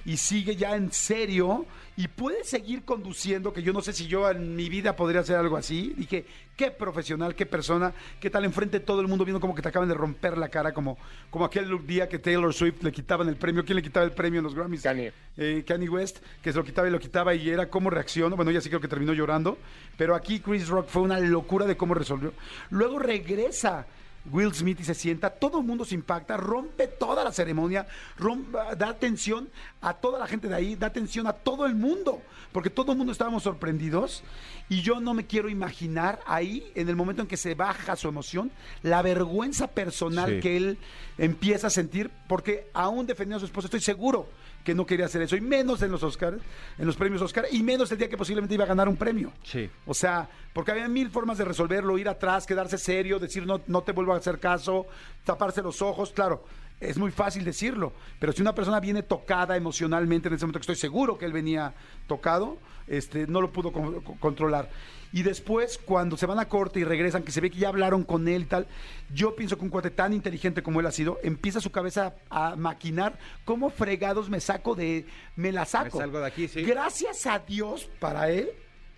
y 0.04 0.16
sigue 0.16 0.56
ya 0.56 0.74
en 0.74 0.92
serio 0.92 1.66
y 1.96 2.08
puede 2.08 2.44
seguir 2.44 2.84
conduciendo, 2.84 3.52
que 3.52 3.62
yo 3.62 3.72
no 3.72 3.82
sé 3.82 3.92
si 3.92 4.06
yo 4.06 4.30
en 4.30 4.56
mi 4.56 4.68
vida 4.68 4.96
podría 4.96 5.20
hacer 5.20 5.36
algo 5.36 5.56
así. 5.56 5.92
Dije, 5.96 6.24
qué 6.56 6.70
profesional, 6.70 7.34
qué 7.34 7.44
persona, 7.46 7.92
qué 8.20 8.30
tal 8.30 8.44
enfrente 8.44 8.80
todo 8.80 9.00
el 9.00 9.08
mundo 9.08 9.24
viendo 9.24 9.40
como 9.40 9.54
que 9.54 9.60
te 9.62 9.68
acaban 9.68 9.88
de 9.88 9.94
romper 9.94 10.38
la 10.38 10.48
cara, 10.48 10.72
como, 10.72 10.96
como 11.30 11.44
aquel 11.44 11.86
día 11.86 12.08
que 12.08 12.18
Taylor 12.18 12.54
Swift 12.54 12.82
le 12.82 12.92
quitaban 12.92 13.28
el 13.28 13.36
premio. 13.36 13.64
¿Quién 13.64 13.76
le 13.76 13.82
quitaba 13.82 14.04
el 14.06 14.12
premio 14.12 14.38
en 14.38 14.44
los 14.44 14.54
Grammys? 14.54 14.82
Kanye. 14.82 15.12
eh, 15.36 15.64
Kanye 15.66 15.88
West, 15.88 16.18
que 16.42 16.52
se 16.52 16.58
lo 16.58 16.64
quitaba 16.64 16.88
y 16.88 16.90
lo 16.90 16.98
quitaba 16.98 17.34
y 17.34 17.50
era 17.50 17.68
cómo 17.68 17.90
reaccionó. 17.90 18.36
Bueno, 18.36 18.50
ya 18.50 18.60
sí 18.60 18.68
creo 18.68 18.80
que 18.80 18.88
terminó 18.88 19.12
llorando, 19.12 19.58
pero 19.96 20.14
aquí 20.14 20.40
Chris 20.40 20.68
Rock 20.68 20.88
fue 20.88 21.02
una 21.02 21.20
locura 21.20 21.66
de 21.66 21.76
cómo 21.76 21.94
resolvió. 21.94 22.32
Luego 22.70 22.98
regresa 22.98 23.86
Will 24.30 24.52
Smith 24.54 24.78
y 24.80 24.84
se 24.84 24.94
sienta, 24.94 25.30
todo 25.30 25.60
el 25.60 25.64
mundo 25.66 25.84
se 25.84 25.94
impacta, 25.94 26.36
rompe 26.36 26.86
toda 26.86 27.24
la 27.24 27.32
ceremonia, 27.32 27.86
rompe- 28.18 28.76
da 28.76 28.88
atención 28.90 29.48
a 29.80 29.94
toda 29.94 30.18
la 30.18 30.26
gente 30.26 30.46
de 30.48 30.54
ahí, 30.54 30.76
da 30.76 30.88
atención 30.88 31.26
a 31.26 31.32
todo 31.32 31.64
el 31.66 31.74
mundo, 31.74 32.20
porque 32.52 32.68
todo 32.68 32.92
el 32.92 32.98
mundo 32.98 33.12
estábamos 33.12 33.42
sorprendidos 33.44 34.22
y 34.68 34.82
yo 34.82 35.00
no 35.00 35.14
me 35.14 35.26
quiero 35.26 35.48
imaginar 35.48 36.20
ahí, 36.26 36.70
en 36.74 36.88
el 36.90 36.96
momento 36.96 37.22
en 37.22 37.28
que 37.28 37.38
se 37.38 37.54
baja 37.54 37.96
su 37.96 38.08
emoción, 38.08 38.50
la 38.82 39.00
vergüenza 39.02 39.68
personal 39.68 40.34
Sí. 40.34 40.40
que 40.40 40.56
él 40.56 40.78
empieza 41.16 41.68
a 41.68 41.70
sentir, 41.70 42.10
porque 42.28 42.68
aún 42.74 43.06
defendiendo 43.06 43.36
a 43.38 43.40
su 43.40 43.46
esposa, 43.46 43.68
estoy 43.68 43.80
seguro 43.80 44.28
que 44.64 44.74
no 44.74 44.86
quería 44.86 45.06
hacer 45.06 45.22
eso, 45.22 45.36
y 45.36 45.40
menos 45.40 45.82
en 45.82 45.90
los 45.90 46.02
Oscars, 46.02 46.38
en 46.78 46.86
los 46.86 46.96
premios 46.96 47.22
Oscar, 47.22 47.46
y 47.50 47.62
menos 47.62 47.90
el 47.92 47.98
día 47.98 48.08
que 48.08 48.16
posiblemente 48.16 48.54
iba 48.54 48.64
a 48.64 48.68
ganar 48.68 48.88
un 48.88 48.96
premio. 48.96 49.32
Sí. 49.42 49.70
O 49.86 49.94
sea, 49.94 50.28
porque 50.52 50.72
había 50.72 50.88
mil 50.88 51.10
formas 51.10 51.38
de 51.38 51.44
resolverlo, 51.44 51.98
ir 51.98 52.08
atrás, 52.08 52.46
quedarse 52.46 52.78
serio, 52.78 53.18
decir 53.18 53.46
no, 53.46 53.60
no 53.66 53.82
te 53.82 53.92
vuelvo 53.92 54.12
a 54.12 54.16
hacer 54.16 54.38
caso, 54.38 54.86
taparse 55.24 55.62
los 55.62 55.80
ojos, 55.82 56.12
claro. 56.12 56.44
Es 56.80 56.96
muy 56.96 57.10
fácil 57.10 57.44
decirlo, 57.44 57.92
pero 58.18 58.32
si 58.32 58.40
una 58.40 58.54
persona 58.54 58.80
viene 58.80 59.02
tocada 59.02 59.54
emocionalmente 59.54 60.28
en 60.28 60.34
ese 60.34 60.44
momento, 60.46 60.60
que 60.60 60.62
estoy 60.72 60.76
seguro 60.76 61.18
que 61.18 61.26
él 61.26 61.32
venía 61.32 61.74
tocado, 62.06 62.56
este, 62.86 63.26
no 63.26 63.42
lo 63.42 63.52
pudo 63.52 63.70
con- 63.70 64.00
con- 64.00 64.16
controlar. 64.16 64.70
Y 65.12 65.22
después, 65.22 65.76
cuando 65.76 66.16
se 66.16 66.24
van 66.24 66.38
a 66.38 66.48
corte 66.48 66.80
y 66.80 66.84
regresan, 66.84 67.22
que 67.22 67.32
se 67.32 67.40
ve 67.42 67.50
que 67.50 67.58
ya 67.58 67.68
hablaron 67.68 68.02
con 68.04 68.26
él 68.28 68.42
y 68.42 68.46
tal, 68.46 68.66
yo 69.12 69.36
pienso 69.36 69.58
que 69.58 69.64
un 69.64 69.68
cuate 69.70 69.90
tan 69.90 70.14
inteligente 70.14 70.62
como 70.62 70.80
él 70.80 70.86
ha 70.86 70.92
sido, 70.92 71.18
empieza 71.22 71.60
su 71.60 71.70
cabeza 71.70 72.14
a 72.30 72.56
maquinar 72.56 73.18
cómo 73.44 73.68
fregados 73.70 74.30
me 74.30 74.40
saco 74.40 74.74
de... 74.74 75.04
Me 75.36 75.52
la 75.52 75.66
saco. 75.66 75.98
salgo 75.98 76.20
de 76.20 76.26
aquí, 76.26 76.48
sí. 76.48 76.62
Gracias 76.62 77.26
a 77.26 77.40
Dios, 77.40 77.90
para 77.98 78.30
él, 78.30 78.48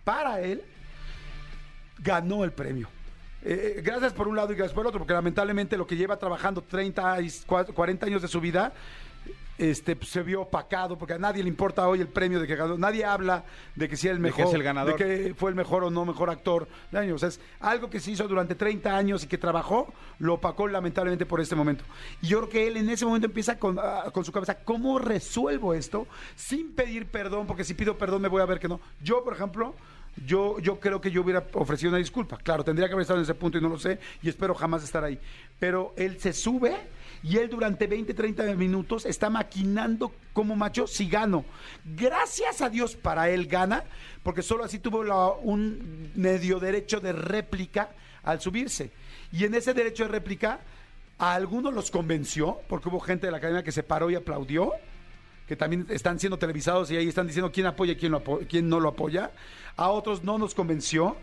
para 0.05 0.41
él, 0.41 0.63
ganó 1.99 2.45
el 2.45 2.53
premio. 2.53 2.89
Eh, 3.45 3.75
eh, 3.79 3.83
gracias 3.83 4.13
por 4.13 4.29
un 4.29 4.37
lado 4.37 4.53
y 4.53 4.57
gracias 4.57 4.75
por 4.75 4.83
el 4.85 4.89
otro, 4.89 5.01
porque 5.01 5.15
lamentablemente 5.15 5.77
lo 5.77 5.87
que 5.87 5.97
lleva 5.97 6.17
trabajando 6.17 6.63
30 6.63 7.21
y 7.23 7.27
cua- 7.47 7.73
40 7.73 8.07
años 8.07 8.23
de 8.23 8.29
su 8.29 8.41
vida, 8.41 8.73
este, 9.59 9.95
pues, 9.95 10.11
se 10.11 10.23
vio 10.23 10.41
opacado, 10.43 10.97
porque 10.99 11.13
a 11.15 11.19
nadie 11.19 11.43
le 11.43 11.49
importa 11.49 11.87
hoy 11.87 12.01
el 12.01 12.09
premio 12.09 12.41
de 12.41 12.47
que 12.47 12.57
ganó. 12.57 12.77
Nadie 12.79 13.05
habla 13.05 13.45
de 13.77 13.89
que 13.89 13.97
sea 13.97 14.11
el 14.13 14.17
De 14.17 14.23
mejor, 14.23 14.45
que 14.45 14.49
es 14.49 14.55
el 14.55 14.63
ganador. 14.63 14.97
de 14.97 15.05
que 15.29 15.35
fue 15.35 15.51
el 15.51 15.57
mejor 15.57 15.85
o 15.85 15.91
no 15.91 16.05
mejor 16.05 16.31
actor 16.31 16.67
año. 16.93 17.15
O 17.15 17.19
sea, 17.19 17.29
es 17.29 17.39
algo 17.61 17.89
que 17.91 18.01
se 18.01 18.11
hizo 18.13 18.27
durante 18.27 18.55
30 18.55 18.97
años 18.97 19.23
y 19.23 19.27
que 19.29 19.39
trabajó, 19.39 19.93
lo 20.19 20.35
opacó 20.35 20.67
lamentablemente 20.67 21.27
por 21.27 21.41
este 21.41 21.55
momento. 21.55 21.85
Y 22.23 22.29
yo 22.29 22.39
creo 22.39 22.49
que 22.51 22.67
él 22.69 22.77
en 22.79 22.89
ese 22.89 23.05
momento 23.05 23.27
empieza 23.27 23.59
con, 23.59 23.79
ah, 23.79 24.05
con 24.13 24.25
su 24.25 24.33
cabeza, 24.33 24.57
¿cómo 24.65 24.99
resuelvo 24.99 25.75
esto 25.75 26.07
sin 26.35 26.73
pedir 26.75 27.07
perdón? 27.07 27.47
Porque 27.47 27.63
si 27.63 27.75
pido 27.75 27.99
perdón 27.99 28.23
me 28.23 28.29
voy 28.29 28.43
a 28.43 28.47
ver 28.47 28.59
que 28.59 28.69
no. 28.69 28.81
Yo, 29.03 29.23
por 29.23 29.35
ejemplo, 29.35 29.75
yo, 30.27 30.59
yo 30.61 30.79
creo 30.79 31.01
que 31.01 31.11
yo 31.11 31.23
hubiera 31.23 31.47
ofrecido 31.55 31.91
una 31.91 31.99
disculpa. 31.99 32.37
Claro, 32.37 32.65
tendría 32.65 32.89
que 32.89 32.95
haber 32.95 33.03
estado 33.03 33.19
en 33.19 33.25
ese 33.25 33.35
punto 33.35 33.59
y 33.59 33.61
no 33.61 33.69
lo 33.69 33.79
sé 33.79 33.99
y 34.23 34.29
espero 34.29 34.55
jamás 34.55 34.85
estar 34.85 35.03
ahí. 35.05 35.19
Pero 35.59 35.95
él 35.97 36.21
se 36.21 36.33
sube 36.33 36.77
y 37.23 37.39
él 37.39 37.49
durante 37.49 37.87
20, 37.87 38.15
30 38.15 38.55
minutos 38.55 39.07
está 39.07 39.31
maquinando 39.31 40.13
como 40.33 40.57
macho 40.57 40.87
si 40.87 41.09
gano. 41.09 41.45
Gracias 41.85 42.61
a 42.61 42.69
Dios 42.69 42.97
para 42.97 43.31
él 43.31 43.47
gana, 43.47 43.85
porque 44.23 44.43
solo 44.43 44.65
así 44.65 44.79
tuvo 44.79 45.01
un 45.41 46.11
medio 46.15 46.59
derecho 46.59 47.01
de 47.01 47.13
réplica 47.13 47.91
al 48.23 48.41
subirse. 48.41 48.91
Y 49.33 49.45
en 49.45 49.55
ese 49.55 49.73
derecho 49.73 50.05
de 50.05 50.11
réplica 50.11 50.61
a 51.19 51.35
algunos 51.35 51.73
los 51.73 51.91
convenció, 51.91 52.61
porque 52.69 52.89
hubo 52.89 53.01
gente 53.01 53.27
de 53.27 53.33
la 53.33 53.41
cadena 53.41 53.63
que 53.63 53.73
se 53.73 53.83
paró 53.83 54.11
y 54.11 54.17
aplaudió 54.17 54.73
que 55.53 55.57
también 55.57 55.85
están 55.91 56.19
siendo 56.19 56.39
televisados 56.39 56.91
y 56.91 56.97
ahí 56.97 57.07
están 57.09 57.27
diciendo 57.27 57.53
quién 57.53 57.67
apoya 57.67 57.93
y 57.93 57.97
quién, 57.97 58.11
lo 58.13 58.25
apo- 58.25 58.41
quién 58.49 58.71
no 58.71 58.81
lo 58.81 58.89
apoya. 58.89 59.31
A 59.77 59.89
otros 59.91 60.25
no 60.25 60.39
nos 60.39 60.55
convenció 60.55 61.15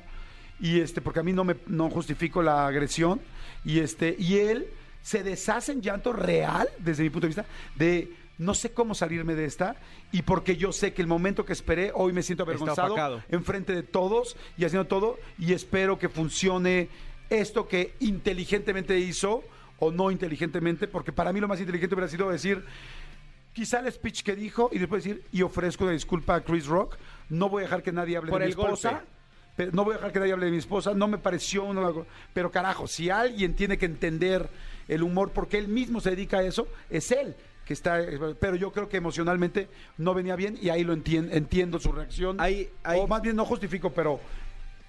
y 0.59 0.82
este 0.82 1.01
porque 1.01 1.21
a 1.21 1.23
mí 1.23 1.34
no 1.34 1.43
me 1.43 1.55
no 1.65 1.89
justifico 1.89 2.43
la 2.43 2.67
agresión 2.67 3.19
y 3.65 3.80
este 3.80 4.15
y 4.19 4.38
él 4.38 4.67
se 5.01 5.23
deshace 5.23 5.71
en 5.71 5.82
llanto 5.82 6.13
real, 6.13 6.69
desde 6.77 7.01
mi 7.01 7.09
punto 7.09 7.25
de 7.25 7.30
vista, 7.30 7.45
de 7.75 8.13
no 8.38 8.53
sé 8.53 8.71
cómo 8.71 8.93
salirme 8.93 9.34
de 9.34 9.45
esta 9.45 9.77
y 10.11 10.21
porque 10.21 10.55
yo 10.57 10.71
sé 10.73 10.93
que 10.93 11.01
el 11.01 11.07
momento 11.07 11.43
que 11.43 11.53
esperé, 11.53 11.91
hoy 11.95 12.13
me 12.13 12.21
siento 12.21 12.43
avergonzado 12.43 12.89
enfrente 13.30 13.73
de 13.73 13.82
todos 13.82 14.38
y 14.59 14.65
haciendo 14.65 14.86
todo 14.88 15.17
y 15.39 15.53
espero 15.53 15.97
que 15.97 16.07
funcione 16.07 16.88
esto 17.32 17.67
que 17.67 17.95
inteligentemente 17.99 18.99
hizo 18.99 19.43
o 19.80 19.91
no 19.91 20.11
inteligentemente, 20.11 20.88
porque 20.88 21.11
para 21.11 21.34
mí 21.34 21.39
lo 21.39 21.47
más 21.47 21.59
inteligente 21.61 21.95
hubiera 21.95 22.09
sido 22.11 22.30
decir, 22.30 22.63
quizá 23.54 23.80
el 23.80 23.91
speech 23.91 24.24
que 24.24 24.36
dijo 24.36 24.70
y 24.72 24.80
después 24.80 25.04
decir, 25.04 25.24
y 25.32 25.41
ofrezco 25.41 25.84
una 25.84 25.93
disculpa 25.93 26.36
a 26.36 26.41
Chris 26.41 26.66
Rock, 26.68 26.97
no 27.30 27.50
voy 27.50 27.62
a 27.62 27.66
dejar 27.66 27.84
que 27.84 27.91
nadie 27.91 28.18
hable 28.18 28.32
Por 28.32 28.39
de 28.41 28.45
mi 28.47 28.52
el 28.52 28.56
golpe. 28.56 28.74
esposa. 28.74 29.04
pero 29.56 29.72
no 29.74 29.84
voy 29.84 29.93
a 29.93 29.97
dejar 29.97 30.12
que 30.14 30.20
nadie 30.20 30.32
hable 30.34 30.45
de 30.45 30.52
mi 30.52 30.58
esposa, 30.58 30.93
no 30.93 31.08
me 31.08 31.18
pareció 31.18 31.64
una... 31.66 31.91
Pero 32.34 32.50
carajo, 32.52 32.88
si 32.88 33.10
alguien 33.10 33.56
tiene 33.56 33.78
que 33.78 33.86
entender 33.86 34.47
el 34.88 35.04
humor 35.04 35.32
porque 35.32 35.58
él 35.58 35.68
mismo 35.68 36.00
se 36.00 36.12
dedica 36.12 36.38
a 36.38 36.43
eso, 36.43 36.68
es 36.89 37.12
él 37.12 37.36
que 37.66 37.74
está... 37.74 38.00
Pero 38.39 38.56
yo 38.56 38.72
creo 38.72 38.88
que 38.88 38.97
emocionalmente 38.97 39.68
no 39.97 40.14
venía 40.14 40.36
bien 40.38 40.58
y 40.62 40.70
ahí 40.70 40.84
lo 40.84 40.95
entien- 40.95 41.30
entiendo 41.32 41.80
su 41.80 41.91
reacción. 41.91 42.38
Hay- 42.39 42.70
hay- 42.84 43.00
O 43.02 43.08
más 43.08 43.22
bien 43.22 43.36
no 43.36 43.43
justifico, 43.45 43.91
pero 43.91 44.20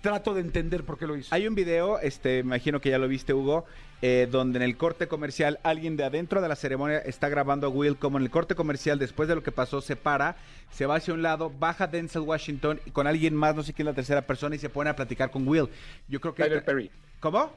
trato 0.01 0.35
de 0.35 0.41
entender 0.41 0.85
por 0.85 0.99
qué 0.99 1.07
lo 1.07 1.17
hizo. 1.17 1.35
Hay 1.35 1.47
un 1.47 1.55
video, 1.55 1.99
este, 1.99 2.43
me 2.43 2.57
imagino 2.57 2.81
que 2.81 2.91
ya 2.91 2.99
lo 2.99 3.09
viste, 3.09 3.35
Hugo, 3.35 3.65
eh, 4.03 4.29
donde 4.31 4.59
en 4.59 4.63
el 4.63 4.77
corte 4.77 5.09
comercial 5.09 5.61
alguien 5.63 5.97
de 5.97 6.05
adentro 6.05 6.41
de 6.41 6.49
la 6.49 6.57
ceremonia 6.57 6.99
está 6.99 7.29
grabando 7.29 7.67
a 7.67 7.71
Will, 7.71 7.97
como 7.97 8.19
en 8.19 8.25
el 8.25 8.31
corte 8.31 8.55
comercial, 8.55 8.99
después 8.99 9.29
de 9.29 9.35
lo 9.35 9.43
que 9.43 9.53
pasó, 9.53 9.81
se 9.81 9.97
para, 9.97 10.37
se 10.71 10.87
va 10.87 10.97
hacia 10.97 11.13
un 11.13 11.23
lado, 11.23 11.51
baja 11.51 11.87
Denzel 11.87 12.23
Washington 12.23 12.81
y 12.87 12.91
con 12.91 13.07
alguien 13.07 13.35
más, 13.35 13.55
no 13.55 13.63
sé 13.63 13.73
quién 13.73 13.87
es 13.89 13.93
la 13.93 13.97
tercera 13.97 14.23
persona, 14.23 14.57
y 14.57 14.59
se 14.59 14.71
pone 14.71 14.91
a 14.91 14.97
platicar 14.97 15.31
con 15.31 15.47
Will. 15.47 15.69
Yo 16.09 16.21
creo 16.21 16.35
que... 16.35 16.45
Tyler 16.45 16.65
Perry. 16.65 16.91
¿Cómo? 17.21 17.53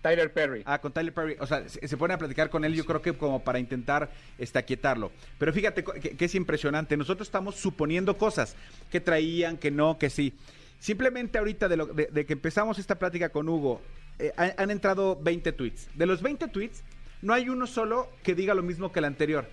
Tyler 0.00 0.32
Perry. 0.32 0.62
Ah, 0.64 0.80
con 0.80 0.92
Tyler 0.92 1.14
Perry. 1.14 1.36
O 1.38 1.46
sea, 1.46 1.68
se, 1.68 1.86
se 1.86 1.96
pone 1.96 2.14
a 2.14 2.18
platicar 2.18 2.50
con 2.50 2.64
él, 2.64 2.74
yo 2.74 2.84
creo 2.84 3.02
que 3.02 3.12
como 3.12 3.44
para 3.44 3.58
intentar 3.58 4.10
este, 4.38 4.58
aquietarlo. 4.58 5.12
Pero 5.38 5.52
fíjate 5.52 5.84
que 5.84 6.24
es 6.24 6.34
impresionante. 6.34 6.96
Nosotros 6.96 7.28
estamos 7.28 7.54
suponiendo 7.54 8.16
cosas 8.18 8.56
que 8.90 9.00
traían, 9.00 9.58
que 9.58 9.70
no, 9.70 9.98
que 9.98 10.10
sí. 10.10 10.34
Simplemente 10.82 11.38
ahorita 11.38 11.68
de, 11.68 11.76
lo- 11.76 11.86
de- 11.86 12.08
de 12.10 12.26
que 12.26 12.32
empezamos 12.32 12.76
esta 12.80 12.96
plática 12.98 13.28
con 13.28 13.48
Hugo, 13.48 13.80
eh, 14.18 14.32
han, 14.36 14.52
han 14.56 14.70
entrado 14.72 15.16
20 15.22 15.52
tweets. 15.52 15.88
De 15.94 16.06
los 16.06 16.20
20 16.22 16.48
tweets, 16.48 16.82
no 17.22 17.32
hay 17.32 17.48
uno 17.48 17.68
solo 17.68 18.08
que 18.24 18.34
diga 18.34 18.52
lo 18.52 18.64
mismo 18.64 18.90
que 18.90 18.98
el 18.98 19.04
anterior. 19.04 19.46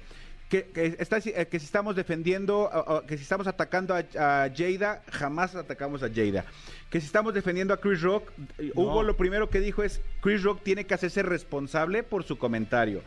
Que, 0.49 0.63
que 0.65 0.95
está, 0.97 1.19
eh, 1.23 1.47
que 1.47 1.59
si 1.59 1.65
estamos 1.67 1.95
defendiendo, 1.95 2.67
que 3.07 3.15
si 3.17 3.21
estamos 3.21 3.45
atacando 3.45 3.93
a, 3.93 3.99
a 3.99 4.49
Jada, 4.49 5.03
jamás 5.11 5.53
atacamos 5.53 6.01
a 6.01 6.09
Jada. 6.09 6.45
Que 6.89 6.99
si 6.99 7.05
estamos 7.05 7.35
defendiendo 7.35 7.75
a 7.75 7.77
Chris 7.79 8.01
Rock, 8.01 8.31
eh, 8.57 8.71
Hugo 8.73 9.03
lo 9.03 9.15
primero 9.15 9.51
que 9.51 9.59
dijo 9.59 9.83
es, 9.83 10.01
Chris 10.21 10.41
Rock 10.41 10.61
tiene 10.63 10.85
que 10.85 10.95
hacerse 10.95 11.21
responsable 11.21 12.01
por 12.01 12.23
su 12.23 12.39
comentario. 12.39 13.03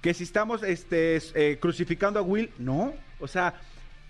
Que 0.00 0.14
si 0.14 0.22
estamos 0.22 0.62
este, 0.62 1.18
eh, 1.34 1.58
crucificando 1.60 2.20
a 2.20 2.22
Will, 2.22 2.52
no. 2.58 2.94
O 3.18 3.26
sea, 3.26 3.54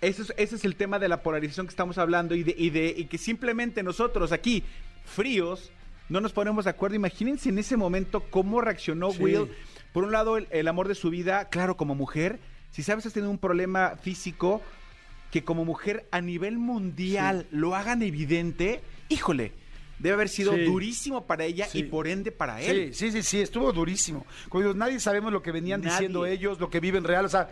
eso 0.01 0.21
es- 0.23 0.33
ese 0.37 0.55
es 0.55 0.65
el 0.65 0.75
tema 0.75 0.99
de 0.99 1.07
la 1.07 1.21
polarización 1.23 1.65
que 1.67 1.71
estamos 1.71 1.97
hablando 1.97 2.35
y, 2.35 2.43
de, 2.43 2.55
y, 2.57 2.69
de, 2.69 2.93
y 2.97 3.05
que 3.05 3.17
simplemente 3.17 3.81
nosotros 3.83 4.31
aquí, 4.31 4.63
fríos, 5.05 5.71
no 6.09 6.21
nos 6.21 6.33
ponemos 6.33 6.65
de 6.65 6.71
acuerdo. 6.71 6.95
Imagínense 6.95 7.49
en 7.49 7.57
ese 7.59 7.77
momento 7.77 8.21
cómo 8.29 8.61
reaccionó 8.61 9.11
Sí. 9.11 9.23
Will. 9.23 9.47
Por 9.93 10.03
un 10.03 10.11
lado, 10.11 10.37
el, 10.37 10.47
el 10.51 10.67
amor 10.67 10.87
de 10.87 10.95
su 10.95 11.09
vida, 11.09 11.49
claro, 11.49 11.77
como 11.77 11.95
mujer. 11.95 12.39
Si 12.71 12.83
sabes, 12.83 13.05
has 13.05 13.13
tenido 13.13 13.31
un 13.31 13.37
problema 13.37 13.95
físico, 14.01 14.61
que 15.31 15.43
como 15.43 15.65
mujer 15.65 16.05
a 16.11 16.21
nivel 16.21 16.57
mundial 16.57 17.47
lo 17.51 17.75
hagan 17.75 18.01
evidente, 18.03 18.81
híjole, 19.09 19.53
debe 19.99 20.13
haber 20.15 20.29
sido 20.29 20.53
Sí. 20.53 20.63
durísimo 20.65 21.25
para 21.25 21.45
ella 21.45 21.65
Sí. 21.67 21.79
y 21.79 21.83
por 21.83 22.07
ende 22.07 22.31
para 22.31 22.59
Sí, 22.59 22.65
él. 22.69 22.93
sí, 22.93 23.11
sí, 23.11 23.23
sí, 23.23 23.39
estuvo 23.41 23.71
durísimo. 23.71 24.25
Como 24.49 24.63
digo, 24.63 24.73
nadie 24.75 24.99
sabemos 24.99 25.31
lo 25.31 25.41
que 25.41 25.51
venían 25.53 25.79
Nadie. 25.81 25.91
diciendo 25.93 26.25
ellos, 26.25 26.59
lo 26.59 26.69
que 26.69 26.79
viven 26.81 27.03
real, 27.05 27.25
o 27.25 27.29
sea, 27.29 27.49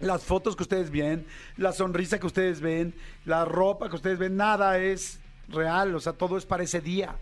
las 0.00 0.22
fotos 0.24 0.56
que 0.56 0.62
ustedes 0.62 0.90
ven, 0.90 1.26
la 1.56 1.72
sonrisa 1.72 2.18
que 2.18 2.26
ustedes 2.26 2.60
ven, 2.60 2.94
la 3.24 3.44
ropa 3.44 3.88
que 3.88 3.96
ustedes 3.96 4.18
ven, 4.18 4.36
nada 4.36 4.78
es 4.78 5.20
real, 5.48 5.94
o 5.94 6.00
sea, 6.00 6.12
todo 6.12 6.36
es 6.36 6.46
para 6.46 6.62
ese 6.62 6.80
día, 6.80 7.14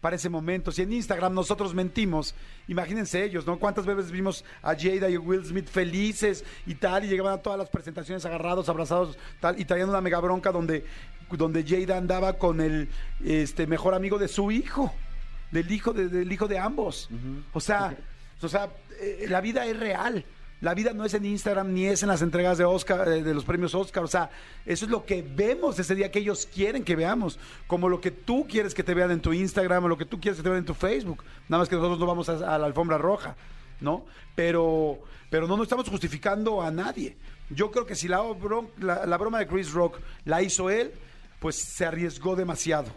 para 0.00 0.16
ese 0.16 0.28
momento. 0.28 0.70
Si 0.70 0.82
en 0.82 0.92
Instagram 0.92 1.34
nosotros 1.34 1.74
mentimos, 1.74 2.34
imagínense 2.68 3.24
ellos, 3.24 3.46
¿no? 3.46 3.58
¿Cuántas 3.58 3.86
veces 3.86 4.10
vimos 4.10 4.44
a 4.62 4.74
Jada 4.74 5.08
y 5.08 5.16
Will 5.16 5.44
Smith 5.44 5.68
felices 5.68 6.44
y 6.66 6.74
tal, 6.74 7.04
y 7.04 7.08
llegaban 7.08 7.34
a 7.34 7.42
todas 7.42 7.58
las 7.58 7.70
presentaciones 7.70 8.24
agarrados, 8.24 8.68
abrazados, 8.68 9.18
tal, 9.40 9.58
y 9.58 9.64
traían 9.64 9.88
una 9.88 10.00
mega 10.00 10.20
bronca 10.20 10.52
donde, 10.52 10.84
donde 11.30 11.64
Jada 11.64 11.96
andaba 11.96 12.34
con 12.34 12.60
el 12.60 12.88
este, 13.24 13.66
mejor 13.66 13.94
amigo 13.94 14.18
de 14.18 14.28
su 14.28 14.50
hijo? 14.50 14.92
del 15.50 15.70
hijo 15.70 15.92
de, 15.92 16.08
del 16.08 16.30
hijo 16.30 16.48
de 16.48 16.58
ambos. 16.58 17.08
O 17.52 17.60
sea, 17.60 17.96
o 18.40 18.48
sea, 18.48 18.70
eh, 19.00 19.26
la 19.28 19.40
vida 19.40 19.64
es 19.66 19.78
real. 19.78 20.24
La 20.62 20.72
vida 20.74 20.92
no 20.94 21.04
es 21.04 21.12
en 21.12 21.24
Instagram 21.26 21.72
ni 21.74 21.86
es 21.86 22.02
en 22.02 22.08
las 22.08 22.22
entregas 22.22 22.56
de 22.56 22.64
Oscar, 22.64 23.06
eh, 23.08 23.22
de 23.22 23.34
los 23.34 23.44
premios 23.44 23.74
Oscar. 23.74 24.04
O 24.04 24.08
sea, 24.08 24.30
eso 24.64 24.86
es 24.86 24.90
lo 24.90 25.04
que 25.04 25.22
vemos 25.22 25.78
ese 25.78 25.94
día 25.94 26.10
que 26.10 26.20
ellos 26.20 26.48
quieren 26.52 26.82
que 26.82 26.96
veamos. 26.96 27.38
Como 27.66 27.88
lo 27.90 28.00
que 28.00 28.10
tú 28.10 28.46
quieres 28.48 28.72
que 28.72 28.82
te 28.82 28.94
vean 28.94 29.10
en 29.10 29.20
tu 29.20 29.32
Instagram 29.34 29.84
o 29.84 29.88
lo 29.88 29.98
que 29.98 30.06
tú 30.06 30.18
quieres 30.18 30.38
que 30.38 30.42
te 30.42 30.48
vean 30.48 30.60
en 30.60 30.64
tu 30.66 30.72
Facebook. 30.74 31.22
Nada 31.48 31.60
más 31.60 31.68
que 31.68 31.76
nosotros 31.76 31.98
no 31.98 32.06
vamos 32.06 32.28
a, 32.30 32.58
la 32.58 32.64
alfombra 32.66 32.96
roja, 32.96 33.36
¿no? 33.80 34.06
Pero, 34.34 34.98
pero 35.28 35.46
no 35.46 35.56
nos 35.58 35.64
estamos 35.66 35.88
justificando 35.90 36.62
a 36.62 36.70
nadie. 36.70 37.16
Yo 37.50 37.70
creo 37.70 37.84
que 37.84 37.94
si 37.94 38.08
la- 38.08 38.24
la 39.06 39.16
broma 39.18 39.38
de 39.38 39.46
Chris 39.46 39.72
Rock 39.72 39.98
la 40.24 40.40
hizo 40.42 40.70
él, 40.70 40.90
pues 41.38 41.56
se 41.56 41.84
arriesgó 41.84 42.34
demasiado. 42.34 42.88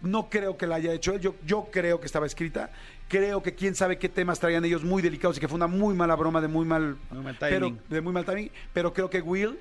No 0.00 0.28
creo 0.30 0.56
que 0.56 0.66
la 0.66 0.76
haya 0.76 0.92
hecho 0.92 1.12
él, 1.14 1.20
yo, 1.20 1.34
yo 1.44 1.68
creo 1.72 1.98
que 1.98 2.06
estaba 2.06 2.26
escrita. 2.26 2.70
Creo 3.12 3.42
que 3.42 3.54
quién 3.54 3.74
sabe 3.74 3.98
qué 3.98 4.08
temas 4.08 4.40
traían 4.40 4.64
ellos 4.64 4.82
muy 4.84 5.02
delicados 5.02 5.36
y 5.36 5.40
que 5.40 5.46
fue 5.46 5.56
una 5.56 5.66
muy 5.66 5.94
mala 5.94 6.16
broma 6.16 6.40
de 6.40 6.48
muy 6.48 6.64
mal, 6.64 6.96
Muy 7.10 7.22
mal 7.22 7.36
pero, 7.38 7.66
timing. 7.66 7.80
de 7.90 8.00
muy 8.00 8.10
mal 8.14 8.24
timing. 8.24 8.50
Pero 8.72 8.94
creo 8.94 9.10
que 9.10 9.20
Will 9.20 9.58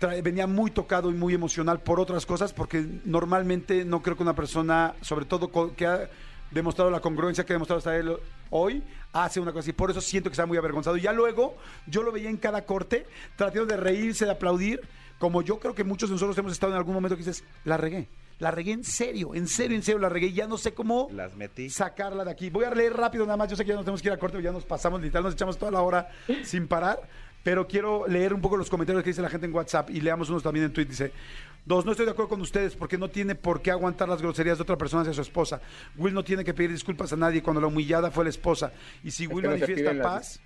trae- 0.00 0.20
venía 0.20 0.48
muy 0.48 0.72
tocado 0.72 1.10
y 1.10 1.14
muy 1.14 1.32
emocional 1.32 1.78
por 1.78 2.00
otras 2.00 2.26
cosas, 2.26 2.52
porque 2.52 2.84
normalmente 3.04 3.84
no 3.84 4.02
creo 4.02 4.16
que 4.16 4.24
una 4.24 4.34
persona, 4.34 4.94
sobre 5.00 5.26
todo 5.26 5.48
que 5.76 5.86
ha 5.86 6.10
demostrado 6.50 6.90
la 6.90 6.98
congruencia 6.98 7.46
que 7.46 7.52
ha 7.52 7.54
demostrado 7.54 7.78
hasta 7.78 7.96
él 7.96 8.16
hoy, 8.50 8.82
hace 9.12 9.38
una 9.38 9.52
cosa 9.52 9.60
así. 9.60 9.72
Por 9.72 9.92
eso 9.92 10.00
siento 10.00 10.28
que 10.28 10.32
está 10.32 10.44
muy 10.44 10.58
avergonzado. 10.58 10.96
Y 10.96 11.02
ya 11.02 11.12
luego, 11.12 11.56
yo 11.86 12.02
lo 12.02 12.10
veía 12.10 12.30
en 12.30 12.36
cada 12.36 12.64
corte, 12.66 13.06
tratando 13.36 13.66
de 13.66 13.76
reírse, 13.76 14.24
de 14.24 14.32
aplaudir, 14.32 14.80
como 15.20 15.42
yo 15.42 15.60
creo 15.60 15.76
que 15.76 15.84
muchos 15.84 16.08
de 16.08 16.14
nosotros 16.14 16.36
hemos 16.38 16.50
estado 16.50 16.72
en 16.72 16.78
algún 16.78 16.94
momento 16.94 17.14
que 17.16 17.22
dices, 17.22 17.44
la 17.64 17.76
regué. 17.76 18.08
La 18.40 18.50
regué 18.50 18.72
en 18.72 18.82
serio, 18.84 19.34
en 19.34 19.46
serio, 19.46 19.76
en 19.76 19.82
serio, 19.82 19.98
la 20.00 20.08
regué. 20.08 20.26
y 20.28 20.32
Ya 20.32 20.46
no 20.46 20.58
sé 20.58 20.74
cómo 20.74 21.08
Las 21.12 21.36
metí. 21.36 21.70
sacarla 21.70 22.24
de 22.24 22.30
aquí. 22.32 22.50
Voy 22.50 22.64
a 22.64 22.70
leer 22.74 22.94
rápido 22.94 23.24
nada 23.24 23.36
más. 23.36 23.48
Yo 23.48 23.54
sé 23.56 23.64
que 23.64 23.68
ya 23.68 23.74
nos 23.76 23.84
tenemos 23.84 24.02
que 24.02 24.08
ir 24.08 24.12
a 24.14 24.18
corte, 24.18 24.40
ya 24.42 24.50
nos 24.52 24.64
pasamos 24.64 25.00
literal, 25.00 25.22
nos 25.24 25.34
echamos 25.34 25.56
toda 25.58 25.70
la 25.70 25.82
hora 25.82 26.08
sin 26.42 26.66
parar. 26.66 27.00
Pero 27.42 27.66
quiero 27.66 28.06
leer 28.06 28.34
un 28.34 28.40
poco 28.42 28.56
los 28.58 28.68
comentarios 28.68 29.02
que 29.02 29.10
dice 29.10 29.22
la 29.22 29.30
gente 29.30 29.46
en 29.46 29.54
WhatsApp 29.54 29.88
y 29.90 30.00
leamos 30.02 30.28
unos 30.28 30.42
también 30.42 30.66
en 30.66 30.72
Twitter. 30.74 30.90
Dice: 30.90 31.12
Dos, 31.64 31.86
no 31.86 31.92
estoy 31.92 32.04
de 32.04 32.12
acuerdo 32.12 32.28
con 32.30 32.40
ustedes 32.42 32.74
porque 32.76 32.98
no 32.98 33.08
tiene 33.08 33.34
por 33.34 33.62
qué 33.62 33.70
aguantar 33.70 34.08
las 34.10 34.20
groserías 34.20 34.58
de 34.58 34.62
otra 34.62 34.76
persona 34.76 35.02
hacia 35.02 35.14
su 35.14 35.22
esposa. 35.22 35.60
Will 35.96 36.12
no 36.12 36.22
tiene 36.22 36.44
que 36.44 36.52
pedir 36.52 36.70
disculpas 36.72 37.12
a 37.14 37.16
nadie 37.16 37.42
cuando 37.42 37.60
la 37.60 37.66
humillada 37.68 38.10
fue 38.10 38.24
la 38.24 38.30
esposa. 38.30 38.72
Y 39.02 39.10
si 39.10 39.24
Es 39.24 39.30
Will 39.30 39.44
no 39.44 39.50
manifiesta 39.50 39.74
piden 39.90 39.98
las- 39.98 40.06
paz. 40.06 40.40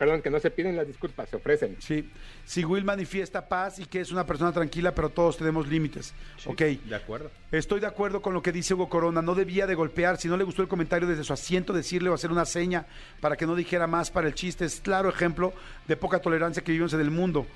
Perdón, 0.00 0.22
que 0.22 0.30
no 0.30 0.40
se 0.40 0.50
piden 0.50 0.76
las 0.76 0.86
disculpas, 0.86 1.28
se 1.28 1.36
ofrecen. 1.36 1.76
Sí. 1.78 2.08
Si 2.46 2.64
Will 2.64 2.86
manifiesta 2.86 3.46
paz 3.46 3.80
y 3.80 3.84
que 3.84 4.00
es 4.00 4.10
una 4.10 4.24
persona 4.24 4.50
tranquila, 4.50 4.94
pero 4.94 5.10
todos 5.10 5.36
tenemos 5.36 5.68
límites. 5.68 6.14
ok. 6.46 6.58
De 6.58 6.94
acuerdo. 6.94 7.30
Estoy 7.52 7.80
de 7.80 7.86
acuerdo 7.86 8.22
con 8.22 8.32
lo 8.32 8.40
que 8.40 8.50
dice 8.50 8.72
Hugo 8.72 8.88
Corona. 8.88 9.20
No 9.20 9.34
debía 9.34 9.66
de 9.66 9.74
golpear. 9.74 10.16
Si 10.16 10.26
no 10.26 10.38
le 10.38 10.44
gustó 10.44 10.62
el 10.62 10.68
comentario 10.68 11.06
desde 11.06 11.22
su 11.22 11.34
asiento, 11.34 11.74
decirle 11.74 12.08
o 12.08 12.14
hacer 12.14 12.30
una 12.32 12.46
seña 12.46 12.86
para 13.20 13.36
que 13.36 13.46
no 13.46 13.54
dijera 13.54 13.86
más 13.86 14.10
para 14.10 14.26
el 14.26 14.32
chiste. 14.32 14.64
Es 14.64 14.80
claro 14.80 15.10
ejemplo 15.10 15.52
de 15.86 15.98
poca 15.98 16.18
tolerancia 16.18 16.64
que 16.64 16.72
vivimos 16.72 16.94
en 16.94 17.00
el 17.00 17.10
mundo. 17.10 17.46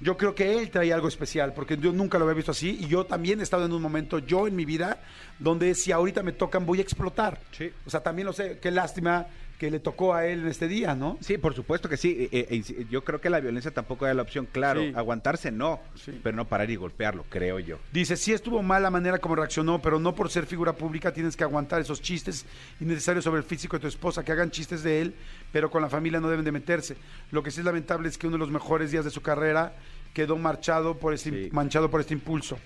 Yo 0.00 0.18
creo 0.18 0.34
que 0.34 0.58
él 0.58 0.70
traía 0.70 0.96
algo 0.96 1.08
especial, 1.08 1.54
porque 1.54 1.78
yo 1.78 1.90
nunca 1.90 2.18
lo 2.18 2.24
había 2.26 2.34
visto 2.34 2.50
así. 2.50 2.76
Y 2.82 2.88
yo 2.88 3.06
también 3.06 3.40
he 3.40 3.44
estado 3.44 3.64
en 3.64 3.72
un 3.72 3.80
momento, 3.80 4.18
yo 4.18 4.46
en 4.46 4.54
mi 4.54 4.66
vida, 4.66 4.98
donde 5.38 5.74
si 5.74 5.90
ahorita 5.90 6.22
me 6.22 6.32
tocan, 6.32 6.66
voy 6.66 6.80
a 6.80 6.82
explotar. 6.82 7.40
Sí. 7.52 7.70
O 7.86 7.90
sea, 7.90 8.02
también 8.02 8.26
lo 8.26 8.34
sé. 8.34 8.58
Qué 8.60 8.70
lástima 8.70 9.26
que 9.58 9.70
le 9.70 9.78
tocó 9.78 10.14
a 10.14 10.26
él 10.26 10.40
en 10.40 10.48
este 10.48 10.66
día, 10.68 10.94
¿no? 10.94 11.16
Sí, 11.20 11.38
por 11.38 11.54
supuesto 11.54 11.88
que 11.88 11.96
sí. 11.96 12.28
Eh, 12.32 12.46
eh, 12.50 12.62
eh, 12.68 12.86
yo 12.90 13.04
creo 13.04 13.20
que 13.20 13.30
la 13.30 13.38
violencia 13.40 13.70
tampoco 13.70 14.04
era 14.04 14.12
la 14.14 14.22
opción. 14.22 14.46
Claro, 14.50 14.80
Sí. 14.82 14.92
aguantarse 14.96 15.52
no, 15.52 15.80
Sí. 15.94 16.18
pero 16.22 16.36
no 16.36 16.46
parar 16.48 16.70
y 16.70 16.76
golpearlo, 16.76 17.24
creo 17.28 17.60
yo. 17.60 17.78
Dice, 17.92 18.16
sí 18.16 18.32
estuvo 18.32 18.62
mal 18.62 18.82
la 18.82 18.90
manera 18.90 19.18
como 19.18 19.36
reaccionó, 19.36 19.80
pero 19.80 20.00
no 20.00 20.14
por 20.14 20.28
ser 20.28 20.46
figura 20.46 20.72
pública 20.74 21.12
tienes 21.12 21.36
que 21.36 21.44
aguantar 21.44 21.80
esos 21.80 22.02
chistes 22.02 22.44
innecesarios 22.80 23.24
sobre 23.24 23.38
el 23.38 23.44
físico 23.44 23.76
de 23.76 23.82
tu 23.82 23.86
esposa, 23.86 24.24
que 24.24 24.32
hagan 24.32 24.50
chistes 24.50 24.82
de 24.82 25.00
él, 25.00 25.14
pero 25.52 25.70
con 25.70 25.82
la 25.82 25.88
familia 25.88 26.18
no 26.20 26.28
deben 26.28 26.44
de 26.44 26.52
meterse. 26.52 26.96
Lo 27.30 27.42
que 27.42 27.50
sí 27.52 27.60
es 27.60 27.64
lamentable 27.66 28.08
es 28.08 28.18
que 28.18 28.26
uno 28.26 28.34
de 28.34 28.40
los 28.40 28.50
mejores 28.50 28.90
días 28.90 29.04
de 29.04 29.10
su 29.12 29.22
carrera 29.22 29.72
quedó 30.12 30.36
marchado 30.36 30.98
por 30.98 31.14
este, 31.14 31.30
Sí. 31.30 31.48
manchado 31.52 31.90
por 31.90 32.00
este 32.00 32.14
impulso. 32.14 32.58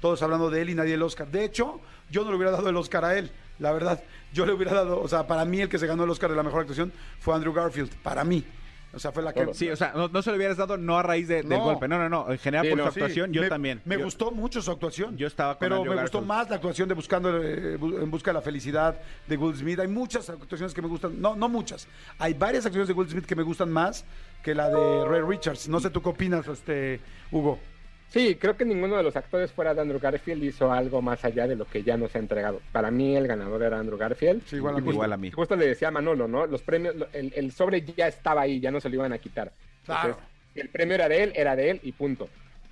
Todos 0.00 0.22
hablando 0.22 0.50
de 0.50 0.60
él 0.60 0.70
y 0.70 0.74
nadie 0.74 0.94
el 0.94 1.02
Oscar. 1.02 1.26
De 1.28 1.44
hecho, 1.44 1.80
yo 2.10 2.22
no 2.24 2.30
le 2.30 2.36
hubiera 2.36 2.52
dado 2.52 2.68
el 2.68 2.76
Oscar 2.76 3.04
a 3.06 3.16
él, 3.18 3.30
la 3.58 3.72
verdad. 3.72 4.02
Yo 4.32 4.44
le 4.46 4.52
hubiera 4.52 4.72
dado, 4.74 5.00
o 5.00 5.08
sea, 5.08 5.26
para 5.26 5.44
mí 5.44 5.60
el 5.60 5.68
que 5.68 5.78
se 5.78 5.86
ganó 5.86 6.04
el 6.04 6.10
Oscar 6.10 6.30
de 6.30 6.36
la 6.36 6.42
mejor 6.42 6.60
actuación 6.60 6.92
fue 7.20 7.34
Andrew 7.34 7.52
Garfield, 7.52 7.94
para 8.02 8.24
mí. 8.24 8.44
O 8.94 8.98
sea, 8.98 9.12
fue 9.12 9.22
la 9.22 9.34
que... 9.34 9.52
Sí, 9.52 9.68
o 9.68 9.76
sea, 9.76 9.92
no, 9.94 10.08
no 10.08 10.22
se 10.22 10.30
lo 10.30 10.36
hubieras 10.36 10.56
dado 10.56 10.78
no 10.78 10.96
a 10.96 11.02
raíz 11.02 11.28
de- 11.28 11.36
del 11.42 11.48
No. 11.50 11.64
golpe. 11.64 11.86
No, 11.86 11.98
no, 11.98 12.08
no. 12.08 12.30
En 12.32 12.38
general 12.38 12.64
Sí, 12.64 12.70
por 12.70 12.78
no, 12.78 12.86
su 12.86 12.92
sí. 12.92 13.00
actuación, 13.00 13.30
yo 13.30 13.42
me, 13.42 13.48
también. 13.50 13.82
Me 13.84 13.98
Yo- 13.98 14.04
gustó 14.04 14.30
mucho 14.30 14.62
su 14.62 14.70
actuación. 14.70 15.18
Yo 15.18 15.26
estaba 15.26 15.54
con 15.54 15.60
Pero 15.60 15.76
Andrew 15.76 15.94
me 15.96 16.00
gustó 16.00 16.22
más 16.22 16.48
la 16.48 16.56
actuación 16.56 16.88
de 16.88 16.94
Buscando 16.94 17.42
eh, 17.42 17.74
en 17.74 18.10
busca 18.10 18.30
de 18.30 18.34
la 18.34 18.40
felicidad 18.40 18.98
de 19.26 19.36
Will 19.36 19.54
Smith. 19.54 19.78
Hay 19.80 19.88
muchas 19.88 20.30
actuaciones 20.30 20.72
que 20.72 20.80
me 20.80 20.88
gustan. 20.88 21.20
No, 21.20 21.36
no 21.36 21.46
muchas. 21.50 21.86
Hay 22.18 22.32
varias 22.32 22.64
actuaciones 22.64 22.88
de 22.88 22.94
Will 22.94 23.08
Smith 23.10 23.26
que 23.26 23.36
me 23.36 23.42
gustan 23.42 23.70
más 23.70 24.06
que 24.42 24.54
la 24.54 24.70
de 24.70 25.04
Ray 25.04 25.20
Richards. 25.20 25.68
No 25.68 25.78
sé 25.78 25.90
tú 25.90 26.00
qué 26.00 26.08
opinas, 26.08 26.46
este 26.48 27.00
Hugo. 27.30 27.58
Sí, 28.08 28.36
creo 28.36 28.56
que 28.56 28.64
ninguno 28.64 28.96
de 28.96 29.02
los 29.02 29.16
actores 29.16 29.52
fuera 29.52 29.74
de 29.74 29.80
Andrew 29.82 30.00
Garfield 30.00 30.42
hizo 30.44 30.72
algo 30.72 31.02
más 31.02 31.24
allá 31.24 31.46
de 31.46 31.56
lo 31.56 31.64
que 31.66 31.82
ya 31.82 31.96
nos 31.96 32.14
ha 32.14 32.18
entregado. 32.18 32.60
Para 32.72 32.90
mí 32.90 33.16
el 33.16 33.26
ganador 33.26 33.62
era 33.62 33.78
Andrew 33.78 33.98
Garfield. 33.98 34.42
Sí, 34.46 34.56
igual 34.56 34.74
a 34.74 34.78
mí. 34.78 34.84
justo- 34.84 34.94
Igual 34.94 35.12
a 35.12 35.16
mí. 35.16 35.30
Justo 35.32 35.56
le 35.56 35.66
decía 35.66 35.88
a 35.88 35.90
Manolo, 35.90 36.26
¿no? 36.28 36.46
Los 36.46 36.62
premios, 36.62 36.94
el, 37.12 37.32
el 37.36 37.52
sobre 37.52 37.82
ya 37.82 38.06
estaba 38.08 38.42
ahí, 38.42 38.60
ya 38.60 38.70
no 38.70 38.80
se 38.80 38.88
lo 38.88 38.94
iban 38.94 39.12
a 39.12 39.18
quitar. 39.18 39.52
Claro. 39.84 40.08
Entonces, 40.10 40.30
el 40.54 40.68
premio 40.70 40.94
era 40.94 41.08
de 41.08 41.22
él, 41.24 41.32
era 41.34 41.56
de 41.56 41.70
él 41.70 41.80
y 41.82 41.92
punto. 41.92 42.28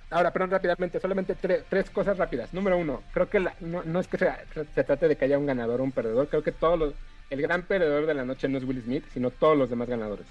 Ahora, 0.09 0.31
perdón, 0.31 0.51
rápidamente, 0.51 0.99
solamente 0.99 1.35
tre- 1.35 1.63
tres 1.69 1.89
cosas 1.89 2.17
rápidas. 2.17 2.53
Número 2.53 2.77
uno, 2.77 3.03
creo 3.13 3.29
que 3.29 3.39
la- 3.41 3.55
no, 3.59 3.83
no 3.83 3.99
es 3.99 4.07
que 4.07 4.17
se, 4.17 4.29
se 4.73 4.83
trate 4.83 5.07
de 5.07 5.15
que 5.17 5.25
haya 5.25 5.37
un 5.37 5.45
ganador 5.45 5.81
o 5.81 5.83
un 5.83 5.91
perdedor, 5.91 6.27
creo 6.29 6.43
que 6.43 6.53
todos 6.53 6.79
los, 6.79 6.93
el 7.29 7.41
gran 7.41 7.63
perdedor 7.63 8.05
de 8.05 8.13
la 8.13 8.23
noche 8.25 8.47
no 8.47 8.57
es 8.57 8.63
Will 8.63 8.81
Smith, 8.81 9.03
sino 9.13 9.29
todos 9.31 9.57
los 9.57 9.69
demás 9.69 9.89
ganadores. 9.89 10.25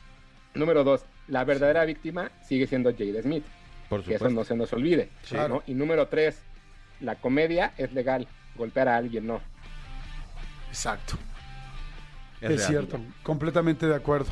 Número 0.55 0.83
dos, 0.83 1.05
la 1.29 1.45
verdadera 1.45 1.85
víctima 1.85 2.31
sigue 2.43 2.67
siendo 2.67 2.93
Jada 2.97 3.21
Smith. 3.23 3.45
Por 3.89 4.03
Que 4.03 4.15
eso 4.15 4.29
no 4.31 4.45
se 4.45 4.57
nos 4.57 4.73
olvide. 4.73 5.11
Sí. 5.23 5.37
¿no? 5.37 5.63
Y 5.67 5.75
número 5.75 6.09
tres, 6.09 6.39
la 7.01 7.17
comedia 7.17 7.73
es 7.77 7.93
legal, 7.93 8.27
golpear 8.57 8.89
a 8.89 8.97
alguien 8.97 9.27
no. 9.27 9.41
Exacto. 10.69 11.17
Es 12.41 12.51
Es, 12.51 12.67
cierto, 12.67 12.99
completamente 13.23 13.87
de 13.87 13.95
acuerdo. 13.95 14.31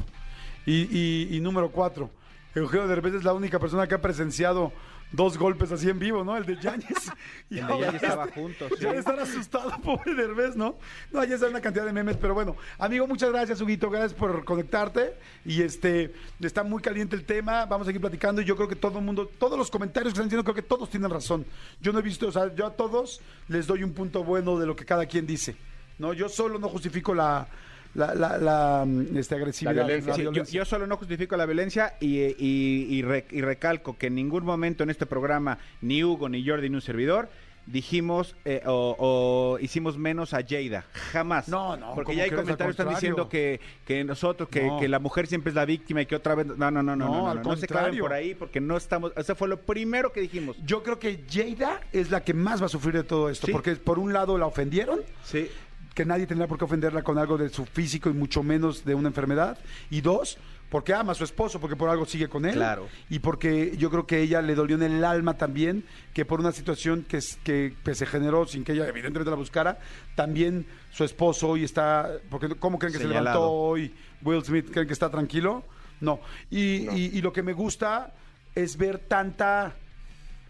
Y, 0.67 0.83
y- 0.97 1.37
y 1.37 1.41
número 1.41 1.71
cuatro, 1.71 2.11
Eugenio 2.55 2.87
Derbez 2.87 3.15
es 3.15 3.25
la 3.25 3.33
única 3.33 3.59
persona 3.59 3.87
que 3.87 3.95
ha 3.95 4.01
presenciado 4.03 4.73
dos 5.13 5.39
golpes 5.39 5.71
así 5.73 5.89
en 5.89 5.99
vivo, 5.99 6.25
¿no? 6.25 6.37
El 6.37 6.45
de 6.47 6.57
Yáñez. 6.57 7.13
Y 7.51 7.59
El 7.61 7.67
de 7.67 7.79
Yáñez 7.81 8.03
estaba 8.03 8.25
este- 8.25 8.41
juntos, 8.41 8.73
Ya 8.81 8.91
sí. 8.93 8.97
estar 8.97 9.19
asustado, 9.21 9.71
pobre 9.83 10.15
Derbez, 10.15 10.57
¿no? 10.57 10.77
No, 11.13 11.23
ya 11.25 11.35
está 11.35 11.49
una 11.49 11.61
cantidad 11.61 11.85
de 11.85 11.93
memes, 11.93 12.17
pero 12.17 12.35
bueno. 12.35 12.57
Amigo, 12.79 13.07
muchas 13.07 13.31
gracias, 13.31 13.61
Huguito. 13.61 13.91
Gracias 13.91 14.15
por 14.15 14.45
conectarte. 14.45 15.15
Y 15.45 15.63
este, 15.63 16.13
está 16.41 16.63
muy 16.65 16.83
caliente 16.83 17.15
el 17.17 17.25
tema. 17.25 17.67
Vamos 17.67 17.87
a 17.87 17.89
seguir 17.89 18.01
platicando. 18.01 18.41
Y 18.43 18.45
yo 18.45 18.57
creo 18.57 18.69
que 18.69 18.77
todo 18.77 18.99
el 18.99 19.05
mundo, 19.05 19.31
todos 19.39 19.59
los 19.59 19.71
comentarios 19.71 20.13
que 20.13 20.17
están 20.19 20.27
diciendo, 20.29 20.45
creo 20.45 20.55
que 20.55 20.63
todos 20.63 20.89
tienen 20.91 21.11
razón. 21.11 21.45
Yo 21.81 21.93
no 21.93 21.99
he 21.99 22.03
visto, 22.03 22.27
o 22.29 22.33
sea, 22.33 22.55
yo 22.55 22.67
a 22.67 22.71
todos 22.75 23.21
les 23.49 23.67
doy 23.67 23.85
un 23.85 23.93
punto 23.93 24.25
bueno 24.25 24.59
de 24.59 24.67
lo 24.67 24.75
que 24.77 24.85
cada 24.85 25.07
quien 25.07 25.27
dice. 25.27 25.57
¿no? 25.99 26.13
Yo 26.13 26.29
solo 26.29 26.59
no 26.59 26.69
justifico 26.69 27.15
la, 27.15 27.47
la, 27.95 28.15
la, 28.15 28.39
la, 28.39 28.85
mm, 28.87 29.17
este, 29.17 29.35
agresividad. 29.35 29.75
La 29.75 29.85
violencia. 29.85 30.15
Sí, 30.15 30.23
yo, 30.23 30.31
violencia. 30.31 30.59
yo 30.59 30.65
solo 30.65 30.87
no 30.87 30.97
justifico 30.97 31.37
la 31.37 31.47
violencia 31.47 31.95
y, 32.01 32.19
y- 32.21 32.87
y 32.91 33.03
re- 33.03 33.27
y 33.31 33.41
recalco 33.43 33.97
que 33.99 34.07
en 34.09 34.15
ningún 34.15 34.45
momento 34.45 34.83
en 34.83 34.91
este 34.91 35.07
programa, 35.07 35.59
ni 35.81 36.03
Hugo, 36.05 36.29
ni 36.29 36.47
Jordi, 36.47 36.69
ni 36.71 36.77
un 36.77 36.81
servidor, 36.83 37.29
dijimos 37.67 38.35
eh, 38.45 38.61
o, 38.67 38.97
o 38.99 39.59
hicimos 39.61 39.97
menos 39.97 40.35
a 40.35 40.39
Jada. 40.43 40.85
Jamás. 41.13 41.49
No, 41.49 41.77
no, 41.77 41.95
Porque 41.95 42.07
¿cómo 42.13 42.19
ya 42.19 42.25
hay 42.25 42.31
comentarios 42.31 42.75
que 42.77 42.83
están 42.83 42.95
diciendo 42.95 43.29
que, 43.29 43.61
que 43.87 44.03
nosotros, 44.03 44.49
que, 44.49 44.63
No. 44.65 44.81
que 44.81 44.89
la 44.89 44.99
mujer 44.99 45.29
siempre 45.29 45.51
es 45.51 45.55
la 45.55 45.65
víctima 45.65 46.03
y 46.03 46.07
que 46.07 46.17
otra 46.17 46.35
vez. 46.35 46.47
No, 46.47 46.57
no, 46.57 46.71
no, 46.71 46.83
no, 46.83 46.97
no, 46.97 47.07
No, 47.07 47.13
no, 47.19 47.29
al 47.31 47.37
no, 47.43 47.51
no 47.51 47.57
se 47.57 47.69
claven 47.69 47.97
por 47.99 48.13
ahí 48.13 48.35
porque 48.35 48.61
no 48.61 48.77
estamos. 48.77 49.13
Eso 49.17 49.37
fue 49.37 49.47
lo 49.49 49.61
primero 49.61 50.13
que 50.13 50.21
dijimos. 50.21 50.57
Yo 50.65 50.83
creo 50.83 50.99
que 50.99 51.25
Jada 51.31 51.81
es 51.93 52.11
la 52.11 52.25
que 52.25 52.35
más 52.35 52.61
va 52.61 52.67
a 52.67 52.69
sufrir 52.69 52.95
de 52.95 53.05
todo 53.05 53.31
esto, 53.31 53.47
Sí. 53.47 53.53
porque 53.53 53.77
por 53.77 53.99
un 54.01 54.13
lado 54.13 54.37
la 54.39 54.47
ofendieron, 54.47 55.01
Sí. 55.25 55.49
Que 55.95 56.05
nadie 56.05 56.27
tendría 56.27 56.49
por 56.49 56.59
qué 56.59 56.65
ofenderla 56.65 57.03
con 57.03 57.19
algo 57.19 57.37
de 57.39 57.49
su 57.49 57.65
físico 57.67 58.09
y 58.11 58.13
mucho 58.15 58.43
menos 58.43 58.85
de 58.85 58.95
una 58.95 59.09
enfermedad. 59.09 59.59
Y 59.91 60.01
dos, 60.01 60.39
porque 60.71 60.95
ama 60.95 61.13
a 61.13 61.15
su 61.15 61.25
esposo, 61.25 61.61
porque 61.61 61.77
por 61.77 61.91
algo 61.91 62.07
sigue 62.07 62.29
con 62.29 62.47
él. 62.47 62.55
Claro. 62.55 62.89
Y 63.11 63.19
porque 63.19 63.77
yo 63.77 63.91
creo 63.91 64.07
que 64.07 64.21
ella 64.23 64.41
le 64.41 64.55
dolió 64.55 64.77
en 64.77 64.83
el 64.83 65.05
alma 65.05 65.37
también, 65.37 65.85
que 66.15 66.25
por 66.25 66.41
una 66.41 66.53
situación 66.53 67.05
que, 67.07 67.19
es- 67.19 67.39
que, 67.45 67.75
que 67.85 67.95
se 67.95 68.07
generó 68.07 68.47
sin 68.47 68.65
que 68.65 68.73
ella 68.73 68.89
evidentemente 68.89 69.29
la 69.31 69.37
buscara, 69.37 69.79
también 70.15 70.65
su 70.91 71.05
esposo 71.05 71.49
hoy 71.49 71.65
está, 71.65 72.11
porque 72.31 72.49
¿cómo 72.55 72.79
creen 72.79 72.93
que 72.95 72.99
se 73.01 73.09
levantó 73.09 73.51
hoy 73.51 73.95
Will 74.23 74.43
Smith? 74.45 74.71
¿Creen 74.71 74.87
que 74.87 74.95
está 74.95 75.11
tranquilo? 75.11 75.63
No. 76.01 76.21
Y, 76.51 76.85
No. 76.87 76.97
y- 76.97 77.11
y 77.19 77.21
lo 77.21 77.33
que 77.35 77.43
me 77.43 77.53
gusta 77.53 78.15
es 78.55 78.77
ver 78.79 78.99
tanta 78.99 79.75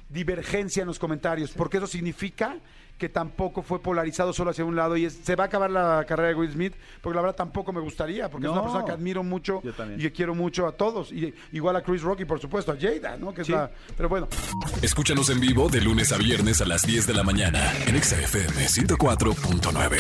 divergencia 0.09 0.83
en 0.83 0.87
los 0.89 0.99
comentarios, 0.99 1.51
porque 1.53 1.79
eso 1.79 1.87
significa 1.87 2.57
que 3.03 3.09
tampoco 3.09 3.63
fue 3.63 3.83
polarizado 3.83 4.33
solo 4.33 4.53
hacia 4.53 4.65
un 4.65 4.77
lado 4.77 4.97
y 4.97 5.07
es- 5.07 5.19
se 5.25 5.35
va 5.35 5.43
a 5.43 5.47
acabar 5.49 5.69
la 5.73 6.05
carrera 6.07 6.29
de 6.29 6.35
Will 6.37 6.53
Smith, 6.53 6.73
porque 7.01 7.17
la 7.17 7.23
verdad 7.23 7.35
tampoco 7.35 7.73
me 7.73 7.81
gustaría, 7.81 8.31
porque 8.31 8.47
es 8.47 8.53
una 8.53 8.63
persona 8.63 8.85
que 8.85 8.93
admiro 8.93 9.25
mucho 9.25 9.61
Yo 9.65 9.73
también. 9.73 9.99
y 9.99 10.05
que 10.05 10.13
quiero 10.13 10.37
mucho 10.37 10.69
a 10.69 10.73
todos, 10.77 11.11
y 11.11 11.35
igual 11.51 11.75
a 11.75 11.83
Chris 11.83 12.01
Rock 12.03 12.21
y 12.21 12.25
por 12.27 12.39
supuesto 12.39 12.71
a 12.71 12.77
Jada, 12.81 13.17
¿no? 13.17 13.35
Que 13.35 13.41
es 13.41 13.49
Sí. 13.49 13.53
la- 13.53 13.69
pero 13.97 14.09
bueno, 14.09 14.29
Escúchanos 14.83 15.31
en 15.31 15.41
vivo 15.41 15.69
de 15.69 15.81
lunes 15.81 16.13
a 16.13 16.17
viernes 16.17 16.61
a 16.61 16.65
las 16.65 16.83
10 16.87 17.09
de 17.09 17.15
la 17.15 17.25
mañana 17.25 17.73
en 17.89 17.97
Exa 17.97 18.21
FM 18.21 18.69
104.9. 18.69 19.99